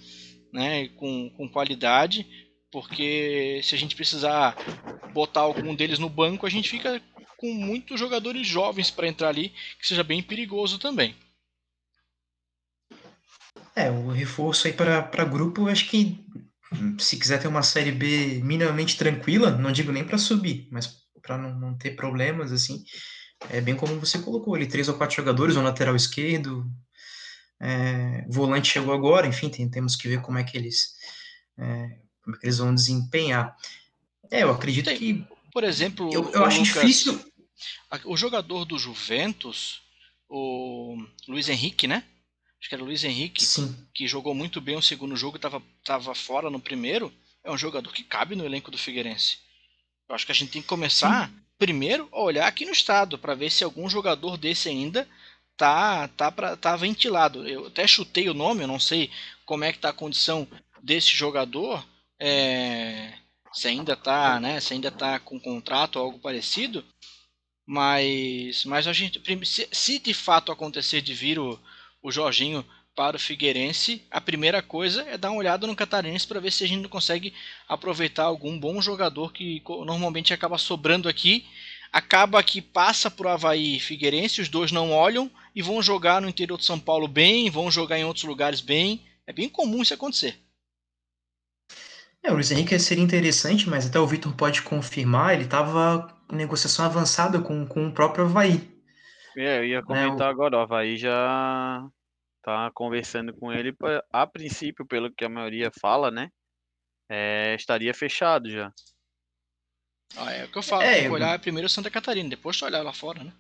né? 0.54 0.88
Com, 0.90 1.28
com 1.32 1.50
qualidade, 1.50 2.24
porque 2.72 3.60
se 3.64 3.74
a 3.74 3.78
gente 3.80 3.96
precisar 3.96 4.56
botar 5.12 5.42
algum 5.42 5.74
deles 5.74 5.98
no 5.98 6.08
banco, 6.08 6.46
a 6.46 6.50
gente 6.50 6.70
fica 6.70 7.02
com 7.36 7.52
muitos 7.52 8.00
jogadores 8.00 8.46
jovens 8.46 8.92
para 8.92 9.08
entrar 9.08 9.30
ali, 9.30 9.50
que 9.80 9.88
seja 9.88 10.04
bem 10.04 10.22
perigoso 10.22 10.78
também. 10.78 11.16
É, 13.76 13.90
o 13.90 14.10
reforço 14.10 14.68
aí 14.68 14.74
para 14.74 15.26
grupo, 15.26 15.68
acho 15.68 15.90
que 15.90 16.24
se 17.00 17.18
quiser 17.18 17.40
ter 17.40 17.48
uma 17.48 17.64
série 17.64 17.92
B 17.92 18.40
minimamente 18.44 18.98
tranquila, 18.98 19.50
não 19.50 19.72
digo 19.72 19.92
nem 19.92 20.04
para 20.04 20.20
subir, 20.20 20.68
mas 20.72 21.00
para 21.24 21.40
não, 21.40 21.60
não, 21.60 21.78
ter 21.78 21.96
problemas 21.96 22.52
assim, 22.52 22.84
é 23.50 23.62
bem 23.62 23.76
como 23.76 24.00
você 24.00 24.20
colocou 24.20 24.56
ali, 24.56 24.68
três 24.68 24.90
ou 24.90 24.96
quatro 24.96 25.16
jogadores, 25.16 25.56
um 25.56 25.64
lateral 25.64 25.96
esquerdo, 25.96 26.66
é, 27.60 28.26
volante 28.30 28.72
chegou 28.72 28.94
agora, 28.94 29.28
enfim, 29.28 29.50
tem, 29.50 29.70
temos 29.70 29.96
que 29.96 30.08
ver 30.08 30.22
como 30.22 30.38
é 30.38 30.44
que 30.44 30.58
eles 30.58 30.96
é, 31.58 31.98
como 32.24 32.36
é 32.36 32.40
que 32.40 32.46
eles 32.46 32.58
vão 32.58 32.74
desempenhar. 32.74 33.56
É, 34.32 34.44
eu 34.44 34.52
acredito 34.52 34.86
tem, 34.86 34.98
que, 34.98 35.28
por 35.52 35.64
exemplo, 35.64 36.10
eu, 36.14 36.30
eu 36.32 36.46
acho 36.46 36.60
Lucas, 36.60 36.74
difícil. 36.74 37.20
O 38.06 38.16
jogador 38.16 38.66
do 38.66 38.78
Juventus, 38.78 39.82
o 40.30 40.98
Luiz 41.28 41.50
Henrique, 41.50 41.88
né? 41.88 42.04
acho 42.60 42.68
que 42.68 42.76
era 42.76 42.84
o 42.84 42.86
Luiz 42.86 43.04
Henrique, 43.04 43.44
Sim. 43.44 43.76
que 43.94 44.08
jogou 44.08 44.36
muito 44.36 44.60
bem 44.60 44.76
o 44.76 44.82
segundo 44.82 45.16
jogo 45.16 45.38
e 45.38 45.40
estava 45.40 45.62
tava 45.84 46.14
fora 46.14 46.50
no 46.50 46.60
primeiro, 46.60 47.12
é 47.44 47.50
um 47.50 47.58
jogador 47.58 47.92
que 47.94 48.04
cabe 48.04 48.36
no 48.36 48.46
elenco 48.46 48.70
do 48.70 48.78
Figueirense. 48.78 49.38
Eu 50.08 50.16
acho 50.16 50.26
que 50.26 50.32
a 50.32 50.36
gente 50.36 50.52
tem 50.52 50.62
que 50.62 50.68
começar 50.68 51.30
Sim. 51.30 51.36
Primeiro 51.60 52.08
olhar 52.12 52.48
aqui 52.48 52.66
no 52.66 52.72
estado 52.72 53.20
para 53.20 53.36
ver 53.36 53.52
se 53.52 53.64
algum 53.64 53.90
jogador 53.90 54.38
desse 54.38 54.70
ainda 54.70 55.08
tá 55.58 56.08
tá 56.08 56.32
pra, 56.32 56.56
tá 56.56 56.76
ventilado. 56.78 57.48
Eu 57.48 57.68
até 57.68 57.86
chutei 57.86 58.30
o 58.30 58.34
nome, 58.34 58.64
eu 58.64 58.68
não 58.68 58.80
sei 58.80 59.12
como 59.46 59.66
é 59.66 59.74
que 59.74 59.80
tá 59.80 59.90
a 59.90 59.94
condição 59.94 60.48
desse 60.82 61.10
jogador, 61.16 61.86
é, 62.20 63.14
se 63.54 63.68
ainda 63.68 63.96
tá, 63.96 64.40
né, 64.40 64.60
se 64.62 64.74
ainda 64.74 64.90
tá 64.92 65.20
com 65.20 65.40
contrato 65.40 65.98
ou 65.98 66.04
algo 66.06 66.20
parecido, 66.20 66.86
mas 67.66 68.66
mas 68.66 68.88
a 68.88 68.94
gente 68.94 69.22
se, 69.46 69.68
se 69.72 70.00
de 70.00 70.14
fato 70.14 70.52
acontecer 70.52 71.02
de 71.02 71.14
vir 71.14 71.38
o 71.40 71.60
o 72.02 72.12
Jorginho 72.12 72.66
para 73.00 73.16
o 73.16 73.20
Figueirense, 73.20 74.06
a 74.12 74.20
primeira 74.20 74.62
coisa 74.62 75.04
é 75.04 75.18
dar 75.18 75.32
uma 75.32 75.40
olhada 75.40 75.66
no 75.66 75.74
Catarinense 75.74 76.28
para 76.28 76.42
ver 76.42 76.52
se 76.52 76.66
a 76.66 76.68
gente 76.68 76.82
não 76.82 76.90
consegue 76.90 77.34
aproveitar 77.66 78.24
algum 78.24 78.60
bom 78.60 78.82
jogador 78.82 79.32
que 79.32 79.64
normalmente 79.86 80.34
acaba 80.34 80.58
sobrando 80.58 81.08
aqui. 81.08 81.46
Acaba 81.94 82.44
que 82.44 82.62
passa 82.62 83.10
por 83.10 83.26
Havaí 83.26 83.78
e 83.78 83.80
Figueirense, 83.80 84.42
os 84.42 84.50
dois 84.50 84.74
não 84.74 84.92
olham 84.92 85.32
e 85.56 85.62
vão 85.62 85.82
jogar 85.82 86.22
no 86.22 86.28
interior 86.28 86.58
de 86.58 86.66
São 86.66 86.78
Paulo 86.78 87.08
bem, 87.08 87.50
vão 87.50 87.72
jogar 87.72 87.98
em 87.98 88.04
outros 88.04 88.26
lugares 88.26 88.60
bem. 88.60 89.02
É 89.26 89.32
bem 89.32 89.48
comum 89.48 89.82
isso 89.82 89.94
acontecer. 89.94 90.38
É, 92.22 92.30
o 92.30 92.34
Luiz 92.34 92.52
Henrique 92.52 92.78
seria 92.80 93.02
interessante, 93.02 93.70
mas 93.70 93.86
até 93.86 93.98
o 93.98 94.06
Vitor 94.06 94.34
pode 94.36 94.62
confirmar, 94.62 95.36
ele 95.36 95.46
estava 95.46 96.20
em 96.30 96.36
negociação 96.36 96.84
avançada 96.84 97.40
com, 97.40 97.66
com 97.66 97.88
o 97.88 97.94
próprio 97.94 98.26
Havaí. 98.26 98.70
É, 99.38 99.60
eu 99.60 99.66
ia 99.66 99.82
comentar 99.82 100.28
é, 100.28 100.30
o... 100.30 100.34
agora, 100.34 100.58
o 100.58 100.60
Havaí 100.60 100.98
já 100.98 101.90
tá 102.50 102.72
conversando 102.74 103.34
com 103.34 103.52
ele, 103.52 103.76
a 104.12 104.26
princípio, 104.26 104.86
pelo 104.86 105.14
que 105.14 105.24
a 105.24 105.30
maioria 105.30 105.70
fala, 105.80 106.10
né? 106.10 106.30
É, 107.08 107.56
estaria 107.56 107.94
fechado 107.94 108.50
já. 108.50 108.72
Ah, 110.16 110.32
é 110.32 110.46
o 110.46 110.52
que 110.52 110.58
eu 110.58 110.64
falo, 110.64 110.82
é, 110.82 111.02
que 111.02 111.10
olhar 111.10 111.40
primeiro 111.40 111.70
Santa 111.70 111.90
Catarina, 111.92 112.30
depois 112.30 112.58
tu 112.58 112.66
olhar 112.66 112.82
lá 112.82 112.92
fora, 112.92 113.24
né? 113.24 113.32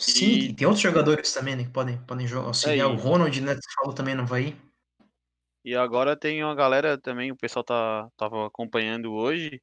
Sim, 0.00 0.32
e... 0.32 0.54
tem 0.54 0.66
outros 0.66 0.82
jogadores 0.82 1.32
também, 1.32 1.54
né, 1.54 1.64
que 1.64 1.70
podem, 1.70 1.98
podem 2.04 2.26
jogar, 2.26 2.48
auxiliar. 2.48 2.78
É, 2.78 2.90
o 2.90 2.96
Ronald, 2.96 3.40
né, 3.40 3.54
que 3.54 3.74
falou 3.76 3.94
também 3.94 4.14
no 4.14 4.22
Havaí. 4.22 4.56
E 5.64 5.76
agora 5.76 6.16
tem 6.16 6.42
uma 6.42 6.54
galera 6.54 6.98
também, 6.98 7.30
o 7.30 7.36
pessoal 7.36 7.62
tá, 7.62 8.08
tava 8.16 8.46
acompanhando 8.46 9.12
hoje, 9.12 9.60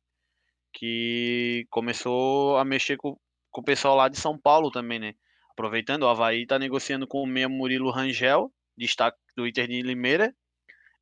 que 0.71 1.65
começou 1.69 2.57
a 2.57 2.63
mexer 2.63 2.97
com, 2.97 3.17
com 3.49 3.61
o 3.61 3.63
pessoal 3.63 3.95
lá 3.95 4.07
de 4.07 4.17
São 4.17 4.37
Paulo 4.37 4.69
também, 4.69 4.99
né? 4.99 5.13
Aproveitando, 5.57 6.03
o 6.03 6.07
Havaí 6.07 6.43
está 6.43 6.59
negociando 6.59 7.07
com 7.07 7.23
o 7.23 7.25
meia 7.25 7.49
Murilo 7.49 7.89
Rangel, 7.89 8.53
destaque 8.77 9.17
do 9.35 9.47
Inter 9.47 9.67
de 9.67 9.81
Limeira, 9.81 10.31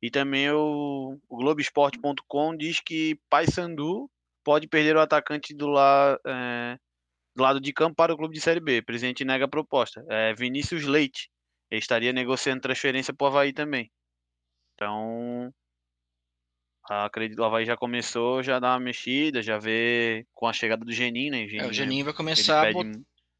e 0.00 0.10
também 0.10 0.50
o, 0.50 1.18
o 1.28 1.36
Globoesporte.com 1.36 2.56
diz 2.56 2.80
que 2.80 3.20
Paysandu 3.28 4.10
pode 4.42 4.66
perder 4.66 4.96
o 4.96 5.00
atacante 5.00 5.54
do, 5.54 5.68
la, 5.68 6.18
é, 6.26 6.78
do 7.34 7.42
lado 7.42 7.60
de 7.60 7.70
campo 7.70 7.96
para 7.96 8.14
o 8.14 8.16
clube 8.16 8.34
de 8.34 8.40
Série 8.40 8.60
B. 8.60 8.78
O 8.78 8.84
presidente 8.86 9.26
nega 9.26 9.44
a 9.44 9.48
proposta. 9.48 10.02
É 10.08 10.32
Vinícius 10.32 10.84
Leite. 10.84 11.30
Ele 11.70 11.78
estaria 11.78 12.12
negociando 12.14 12.62
transferência 12.62 13.12
para 13.12 13.24
o 13.24 13.28
Havaí 13.28 13.52
também. 13.52 13.92
Então, 14.74 15.52
acredito 16.88 17.36
que 17.36 17.42
o 17.42 17.44
Havaí 17.44 17.66
já 17.66 17.76
começou, 17.76 18.42
já 18.42 18.58
dá 18.58 18.72
uma 18.72 18.80
mexida, 18.80 19.42
já 19.42 19.58
vê 19.58 20.26
com 20.32 20.46
a 20.46 20.52
chegada 20.54 20.82
do 20.82 20.92
Geninho, 20.92 21.32
né? 21.32 21.46
Geninho, 21.46 21.66
é, 21.66 21.68
o 21.68 21.72
Geninho 21.74 22.04
vai 22.06 22.14
começar 22.14 22.68
a 22.68 22.72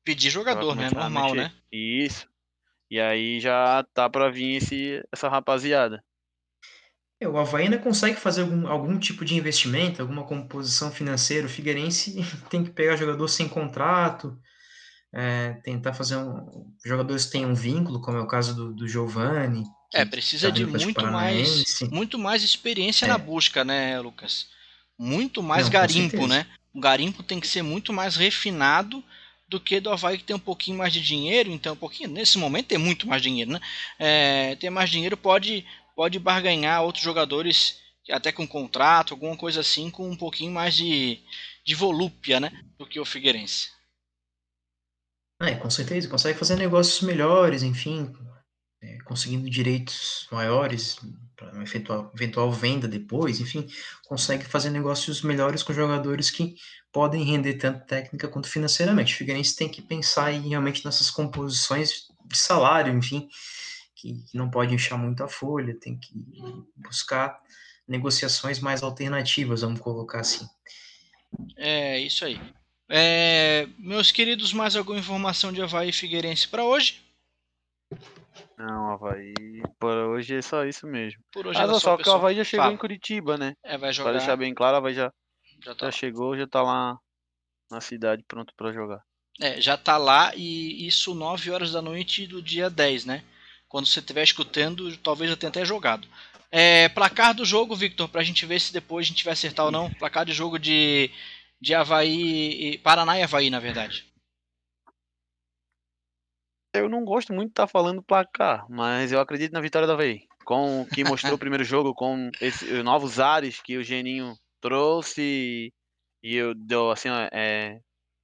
pedir 0.07 0.31
jogador, 0.31 0.77
né? 0.77 0.89
Normal, 0.95 1.35
né? 1.35 1.53
Isso. 1.71 2.29
E 2.89 3.01
aí 3.01 3.41
já 3.41 3.85
tá 3.93 4.09
para 4.09 4.31
vir 4.31 4.57
esse, 4.57 5.05
essa 5.13 5.29
rapaziada. 5.29 6.03
É, 7.21 7.27
o 7.27 7.37
Havaí 7.37 7.65
ainda 7.65 7.79
consegue 7.79 8.17
fazer 8.21 8.43
algum, 8.43 8.69
algum 8.69 8.99
tipo 8.99 9.25
de 9.25 9.35
investimento, 9.35 10.01
alguma 10.01 10.25
composição 10.25 10.93
financeira. 10.93 11.47
O 11.47 11.51
Figueirense 11.51 12.25
tem 12.49 12.63
que 12.63 12.71
pegar 12.71 12.95
jogador 12.95 13.27
sem 13.27 13.49
contrato, 13.49 14.39
é, 15.13 15.55
tentar 15.65 15.93
fazer 15.93 16.17
um. 16.17 16.73
Jogadores 16.85 17.25
que 17.25 17.33
tenham 17.33 17.51
um 17.51 17.55
vínculo, 17.55 18.01
como 18.01 18.19
é 18.19 18.21
o 18.21 18.29
caso 18.29 18.55
do, 18.55 18.73
do 18.73 18.87
Giovanni. 18.87 19.65
É, 19.93 20.05
precisa 20.05 20.49
tá 20.49 20.55
de 20.55 20.67
muito 20.67 21.05
mais, 21.07 21.81
muito 21.91 22.19
mais 22.19 22.45
experiência 22.45 23.07
é. 23.07 23.09
na 23.09 23.19
busca, 23.19 23.65
né, 23.65 23.99
Lucas? 23.99 24.49
Muito 24.97 25.43
mais 25.43 25.65
Não, 25.65 25.73
garimpo, 25.73 26.29
né? 26.29 26.47
O 26.73 26.81
garimpo 26.81 27.23
tem 27.23 27.41
que 27.41 27.49
ser 27.49 27.63
muito 27.63 27.93
mais 27.93 28.15
refinado 28.15 29.03
do 29.49 29.61
que 29.61 29.81
do 29.81 29.91
Havaí 29.91 30.19
que 30.19 30.25
tem 30.25 30.37
um 30.37 30.41
pouquinho 30.41 30.79
mais 30.79 30.93
de 30.93 31.01
dinheiro, 31.01 31.51
então 31.51 31.75
um 31.75 31.77
pouquinho, 31.77 32.11
nesse 32.11 32.37
momento 32.37 32.67
tem 32.67 32.79
muito 32.79 33.07
mais 33.07 33.23
dinheiro, 33.23 33.53
né? 33.53 33.61
É, 33.99 34.57
ter 34.57 34.71
mais 34.71 34.91
dinheiro 34.91 35.17
pode 35.17 35.65
pode 35.95 36.19
barganhar 36.19 36.83
outros 36.83 37.03
jogadores 37.03 37.81
até 38.11 38.31
com 38.31 38.47
contrato, 38.47 39.15
alguma 39.15 39.37
coisa 39.37 39.61
assim, 39.61 39.91
com 39.91 40.09
um 40.09 40.17
pouquinho 40.17 40.53
mais 40.53 40.75
de, 40.75 41.21
de 41.65 41.75
volúpia, 41.75 42.39
né, 42.39 42.53
do 42.79 42.87
que 42.87 43.01
o 43.01 43.05
Figueirense. 43.05 43.71
É, 45.41 45.55
com 45.55 45.69
certeza, 45.69 46.09
consegue 46.09 46.39
fazer 46.39 46.57
negócios 46.57 47.01
melhores, 47.01 47.63
enfim, 47.63 48.13
é, 48.83 48.99
conseguindo 48.99 49.51
direitos 49.51 50.29
maiores 50.31 50.99
para 51.47 51.55
uma 51.55 51.63
eventual, 51.63 52.11
eventual 52.15 52.53
venda 52.53 52.89
depois, 52.89 53.41
enfim, 53.41 53.69
consegue 54.07 54.45
fazer 54.45 54.71
negócios 54.71 55.23
melhores 55.23 55.63
com 55.63 55.73
jogadores 55.73 56.31
que 56.31 56.57
podem 56.93 57.25
render 57.25 57.55
tanto 57.55 57.87
técnica 57.87 58.29
quanto 58.29 58.49
financeiramente. 58.49 59.15
O 59.15 59.17
Figueirense 59.17 59.57
tem 59.57 59.69
que 59.69 59.83
pensar 59.83 60.33
em, 60.33 60.49
realmente 60.49 60.85
nessas 60.85 61.11
composições 61.11 62.09
de 62.25 62.37
salário, 62.37 62.93
enfim, 62.97 63.29
que, 63.95 64.15
que 64.25 64.37
não 64.37 64.51
pode 64.51 64.75
inchar 64.75 64.99
muito 64.99 65.23
a 65.23 65.29
folha, 65.29 65.79
tem 65.79 65.97
que 65.97 66.13
buscar 66.75 67.41
negociações 67.87 68.59
mais 68.59 68.83
alternativas, 68.83 69.61
vamos 69.61 69.81
colocar 69.81 70.21
assim. 70.21 70.47
É, 71.57 72.01
isso 72.01 72.25
aí. 72.25 72.41
É, 72.89 73.69
meus 73.79 74.11
queridos, 74.11 74.53
mais 74.53 74.77
alguma 74.77 74.99
informação 74.99 75.53
de 75.53 75.63
Havaí 75.63 75.93
Figueirense 75.93 76.49
para 76.49 76.65
hoje? 76.65 77.01
Não, 78.59 78.93
Havaí, 78.93 79.35
por 79.79 79.95
hoje 79.95 80.37
é 80.37 80.43
só 80.43 80.65
isso 80.65 80.87
mesmo. 80.87 81.23
Por 81.31 81.47
hoje 81.47 81.61
ah, 81.61 81.67
não, 81.67 81.79
só 81.79 81.97
que 81.97 82.09
o 82.09 82.13
Havaí 82.13 82.37
já 82.37 82.45
chegou 82.45 82.71
em 82.71 82.77
Curitiba, 82.77 83.37
né? 83.37 83.53
É, 83.63 83.77
vai 83.77 83.93
jogar. 83.93 84.11
Pra 84.11 84.19
deixar 84.19 84.37
bem 84.37 84.55
claro, 84.55 84.77
o 84.77 84.79
Havaí 84.79 84.95
já, 84.95 85.13
já, 85.63 85.75
tá. 85.75 85.87
já 85.87 85.93
chegou, 85.93 86.37
já 86.37 86.47
tá 86.47 86.63
lá 86.63 86.97
na 87.71 87.81
cidade 87.81 88.25
pronto 88.27 88.55
para 88.57 88.73
jogar. 88.73 89.03
É, 89.39 89.61
já 89.61 89.77
tá 89.77 89.99
lá 89.99 90.33
e 90.35 90.87
isso 90.87 91.15
9 91.15 91.51
horas 91.51 91.73
da 91.73 91.83
noite 91.83 92.27
do 92.27 92.41
dia 92.41 92.71
10, 92.71 93.05
né? 93.05 93.23
Quando 93.69 93.87
você 93.87 94.01
estiver 94.01 94.23
escutando, 94.23 94.97
talvez 94.99 95.31
eu 95.31 95.37
tenha 95.37 95.51
até 95.51 95.65
jogado. 95.65 96.09
É, 96.51 96.89
placar 96.89 97.35
do 97.35 97.45
jogo, 97.45 97.77
Victor, 97.77 98.09
pra 98.09 98.23
gente 98.23 98.47
ver 98.47 98.59
se 98.61 98.73
depois 98.73 99.07
a 99.07 99.09
gente 99.09 99.25
vai 99.25 99.35
acertar 99.35 99.67
ou 99.67 99.73
não. 99.73 99.91
Placar 99.91 100.25
de 100.25 100.33
jogo 100.33 100.59
de, 100.59 101.11
de 101.61 101.75
Havaí. 101.75 102.79
Paraná 102.79 103.19
e 103.19 103.23
Havaí, 103.23 103.51
na 103.51 103.61
verdade. 103.61 104.06
Eu 106.79 106.89
não 106.89 107.05
gosto 107.05 107.33
muito 107.33 107.49
de 107.49 107.53
estar 107.53 107.67
tá 107.67 107.73
falando 107.73 108.03
placar, 108.03 108.67
mas 108.69 109.13
eu 109.13 109.21
acredito 109.21 109.53
na 109.53 109.61
vitória 109.61 109.87
do 109.87 109.93
Havaí. 109.93 110.23
Com 110.45 110.83
o 110.83 110.87
que 110.87 111.05
mostrou 111.05 111.35
o 111.35 111.39
primeiro 111.39 111.65
jogo, 111.65 111.95
com 111.95 112.31
esses 112.41 112.85
novos 112.85 113.19
ares 113.19 113.61
que 113.61 113.77
o 113.77 113.83
Geninho 113.83 114.35
trouxe 114.61 115.73
e 116.23 116.35
eu 116.35 116.55
deu 116.55 116.91
assim, 116.91 117.09
é 117.33 117.79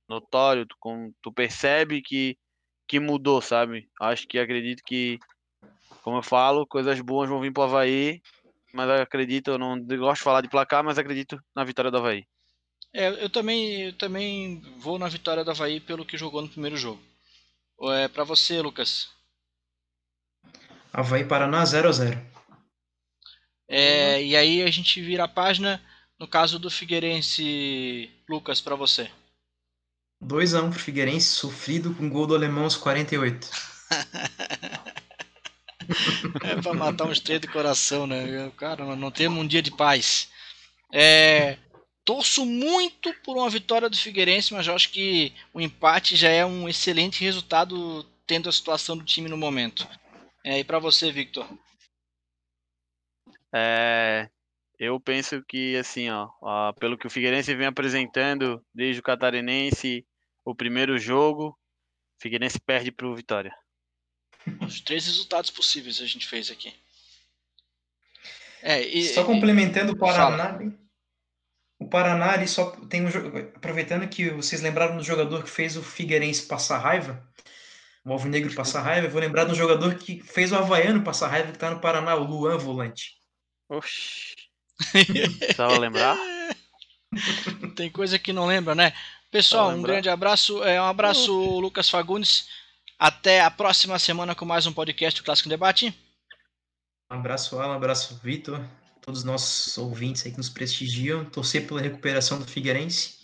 notório, 0.08 0.66
tu, 0.66 0.76
com, 0.78 1.12
tu 1.22 1.32
percebe 1.32 2.02
que, 2.02 2.36
que 2.88 2.98
mudou, 2.98 3.40
sabe? 3.40 3.88
Acho 4.00 4.26
que 4.26 4.38
acredito 4.38 4.82
que 4.84 5.18
como 6.02 6.18
eu 6.18 6.22
falo, 6.22 6.66
coisas 6.66 7.00
boas 7.00 7.28
vão 7.28 7.40
vir 7.40 7.52
pro 7.52 7.62
Havaí, 7.62 8.20
mas 8.74 8.88
eu 8.88 9.02
acredito, 9.02 9.52
eu 9.52 9.58
não 9.58 9.80
gosto 9.80 10.18
de 10.18 10.24
falar 10.24 10.40
de 10.40 10.48
placar, 10.48 10.82
mas 10.82 10.98
acredito 10.98 11.40
na 11.54 11.64
vitória 11.64 11.90
do 11.90 11.98
Havaí. 11.98 12.24
É, 12.92 13.08
eu 13.24 13.30
também, 13.30 13.82
eu 13.82 13.92
também 13.92 14.60
vou 14.78 14.98
na 14.98 15.08
vitória 15.08 15.44
do 15.44 15.50
Havaí 15.50 15.80
pelo 15.80 16.04
que 16.04 16.18
jogou 16.18 16.42
no 16.42 16.48
primeiro 16.48 16.76
jogo. 16.76 17.00
É, 17.90 18.08
para 18.08 18.24
você, 18.24 18.60
Lucas. 18.60 19.08
Havaí 20.92 21.24
Paraná 21.24 21.64
0 21.64 21.88
a 21.88 21.92
0 21.92 22.32
é, 23.66 24.22
E 24.22 24.36
aí 24.36 24.62
a 24.62 24.70
gente 24.70 25.00
vira 25.00 25.24
a 25.24 25.28
página 25.28 25.82
no 26.18 26.28
caso 26.28 26.58
do 26.58 26.70
Figueirense, 26.70 28.10
Lucas, 28.28 28.60
para 28.60 28.76
você. 28.76 29.10
2 30.20 30.54
a 30.54 30.62
1 30.62 30.70
pro 30.70 30.78
Figueirense, 30.78 31.26
sofrido 31.26 31.92
com 31.94 32.08
gol 32.08 32.26
do 32.26 32.34
alemão 32.34 32.64
aos 32.64 32.76
48. 32.76 33.50
É 36.42 36.62
pra 36.62 36.72
matar 36.72 37.06
uns 37.06 37.18
três 37.18 37.40
de 37.40 37.48
coração, 37.48 38.06
né? 38.06 38.50
Cara, 38.56 38.96
não 38.96 39.10
temos 39.10 39.38
um 39.38 39.46
dia 39.46 39.60
de 39.60 39.70
paz. 39.72 40.28
É, 40.92 41.58
torço 42.04 42.44
muito 42.44 43.12
por 43.22 43.36
uma 43.36 43.48
vitória 43.50 43.88
do 43.88 43.96
Figueirense, 43.96 44.52
mas 44.52 44.66
eu 44.66 44.74
acho 44.74 44.90
que 44.90 45.32
o 45.52 45.60
empate 45.60 46.16
já 46.16 46.28
é 46.28 46.44
um 46.44 46.68
excelente 46.68 47.22
resultado 47.22 48.04
tendo 48.26 48.48
a 48.48 48.52
situação 48.52 48.96
do 48.96 49.04
time 49.04 49.28
no 49.28 49.36
momento. 49.36 49.86
É, 50.44 50.58
e 50.58 50.64
para 50.64 50.78
você, 50.78 51.10
Victor? 51.12 51.46
É, 53.54 54.28
eu 54.78 54.98
penso 54.98 55.42
que 55.46 55.76
assim, 55.76 56.10
ó, 56.10 56.28
ó, 56.40 56.72
pelo 56.72 56.96
que 56.96 57.06
o 57.06 57.10
Figueirense 57.10 57.54
vem 57.54 57.66
apresentando 57.66 58.64
desde 58.74 59.00
o 59.00 59.02
Catarinense, 59.02 60.06
o 60.44 60.54
primeiro 60.54 60.98
jogo, 60.98 61.48
o 61.48 62.22
Figueirense 62.22 62.58
perde 62.58 62.90
para 62.90 63.06
o 63.06 63.14
Vitória. 63.14 63.54
Os 64.60 64.80
três 64.80 65.06
resultados 65.06 65.50
possíveis 65.50 66.00
a 66.00 66.06
gente 66.06 66.26
fez 66.26 66.50
aqui. 66.50 66.74
É, 68.60 68.80
e, 68.80 69.04
só 69.08 69.24
complementando 69.24 69.92
o 69.92 69.96
Paraná, 69.96 70.54
fala. 70.54 70.81
Paraná 71.92 72.34
ele 72.34 72.48
só 72.48 72.70
tem 72.88 73.04
um 73.04 73.08
aproveitando 73.54 74.08
que 74.08 74.30
vocês 74.30 74.62
lembraram 74.62 74.96
do 74.96 75.04
jogador 75.04 75.44
que 75.44 75.50
fez 75.50 75.76
o 75.76 75.82
Figueirense 75.82 76.46
passar 76.46 76.78
raiva, 76.78 77.22
o 78.02 78.10
Alvinegro 78.10 78.54
passar 78.54 78.80
raiva, 78.80 79.06
eu 79.06 79.10
vou 79.10 79.20
lembrar 79.20 79.44
do 79.44 79.54
jogador 79.54 79.94
que 79.96 80.22
fez 80.22 80.52
o 80.52 80.56
Havaiano 80.56 81.04
passar 81.04 81.28
raiva 81.28 81.48
que 81.48 81.56
está 81.56 81.70
no 81.70 81.80
Paraná, 81.80 82.16
o 82.16 82.24
Luan 82.24 82.56
Volante. 82.56 83.18
Oxi. 83.68 84.34
Só 85.54 85.68
lembrar? 85.68 86.16
Tem 87.76 87.90
coisa 87.90 88.18
que 88.18 88.32
não 88.32 88.46
lembra, 88.46 88.74
né? 88.74 88.94
Pessoal, 89.30 89.68
um 89.70 89.82
grande 89.82 90.08
abraço. 90.08 90.64
É, 90.64 90.80
um 90.80 90.86
abraço, 90.86 91.32
Lucas 91.60 91.90
Fagundes. 91.90 92.48
Até 92.98 93.42
a 93.42 93.50
próxima 93.50 93.98
semana 93.98 94.34
com 94.34 94.46
mais 94.46 94.66
um 94.66 94.72
podcast 94.72 95.20
do 95.20 95.24
Clássico 95.24 95.50
Debate. 95.50 95.94
Um 97.10 97.16
abraço, 97.16 97.60
Alan, 97.60 97.74
um 97.74 97.76
abraço, 97.76 98.18
Vitor, 98.22 98.64
todos 99.02 99.20
os 99.20 99.24
nossos 99.24 99.76
ouvintes 99.76 100.24
aí 100.24 100.32
que 100.32 100.38
nos 100.38 100.48
prestigiam. 100.48 101.24
Torcer 101.24 101.66
pela 101.66 101.82
recuperação 101.82 102.38
do 102.38 102.46
Figueirense. 102.46 103.18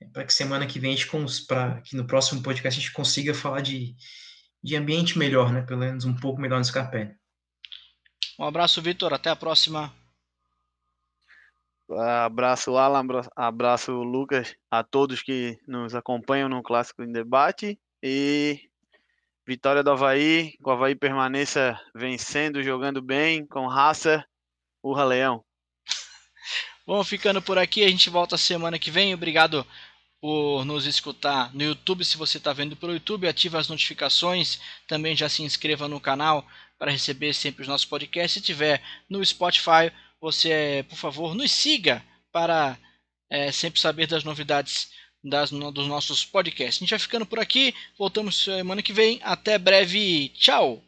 É, 0.00 0.06
para 0.06 0.24
que 0.24 0.32
semana 0.32 0.66
que 0.66 0.80
vem, 0.80 0.92
a 0.92 0.96
gente, 0.96 1.46
para 1.46 1.80
que 1.82 1.94
no 1.94 2.06
próximo 2.06 2.42
podcast 2.42 2.78
a 2.78 2.82
gente 2.82 2.92
consiga 2.92 3.32
falar 3.34 3.60
de, 3.60 3.94
de 4.62 4.74
ambiente 4.74 5.18
melhor, 5.18 5.52
né? 5.52 5.62
Pelo 5.62 5.80
menos 5.80 6.04
um 6.04 6.16
pouco 6.16 6.40
melhor 6.40 6.58
no 6.58 6.64
Scarpelli. 6.64 7.14
Um 8.38 8.44
abraço, 8.44 8.82
Vitor. 8.82 9.12
Até 9.12 9.30
a 9.30 9.36
próxima. 9.36 9.94
Abraço, 11.88 12.76
Alan. 12.76 13.06
Abraço, 13.36 13.92
Lucas. 13.92 14.54
A 14.70 14.82
todos 14.82 15.22
que 15.22 15.58
nos 15.68 15.94
acompanham 15.94 16.48
no 16.48 16.62
Clássico 16.62 17.02
em 17.02 17.12
Debate. 17.12 17.78
E 18.02 18.60
Vitória 19.46 19.82
do 19.82 19.92
Havaí, 19.92 20.56
que 20.56 20.68
o 20.68 20.70
Havaí 20.70 20.96
permaneça 20.96 21.80
vencendo, 21.94 22.62
jogando 22.62 23.00
bem, 23.00 23.46
com 23.46 23.68
raça. 23.68 24.26
Urra 24.86 25.04
Leão. 25.04 25.44
Bom, 26.86 27.02
ficando 27.02 27.42
por 27.42 27.58
aqui, 27.58 27.82
a 27.82 27.88
gente 27.88 28.08
volta 28.08 28.38
semana 28.38 28.78
que 28.78 28.90
vem. 28.90 29.12
Obrigado 29.12 29.66
por 30.20 30.64
nos 30.64 30.86
escutar 30.86 31.52
no 31.52 31.64
YouTube. 31.64 32.04
Se 32.04 32.16
você 32.16 32.38
está 32.38 32.52
vendo 32.52 32.76
pelo 32.76 32.92
YouTube, 32.92 33.26
ative 33.26 33.56
as 33.56 33.68
notificações. 33.68 34.60
Também 34.86 35.16
já 35.16 35.28
se 35.28 35.42
inscreva 35.42 35.88
no 35.88 36.00
canal 36.00 36.46
para 36.78 36.92
receber 36.92 37.34
sempre 37.34 37.62
os 37.62 37.68
nossos 37.68 37.84
podcasts. 37.84 38.34
Se 38.34 38.40
tiver 38.40 38.80
no 39.10 39.24
Spotify, 39.24 39.90
você, 40.20 40.84
por 40.88 40.96
favor, 40.96 41.34
nos 41.34 41.50
siga 41.50 42.04
para 42.30 42.78
é, 43.28 43.50
sempre 43.50 43.80
saber 43.80 44.06
das 44.06 44.22
novidades 44.22 44.92
das, 45.24 45.50
dos 45.50 45.88
nossos 45.88 46.24
podcasts. 46.24 46.76
A 46.76 46.80
gente 46.84 46.90
vai 46.90 46.98
ficando 47.00 47.26
por 47.26 47.40
aqui. 47.40 47.74
Voltamos 47.98 48.44
semana 48.44 48.82
que 48.82 48.92
vem. 48.92 49.18
Até 49.24 49.58
breve. 49.58 50.28
Tchau! 50.28 50.85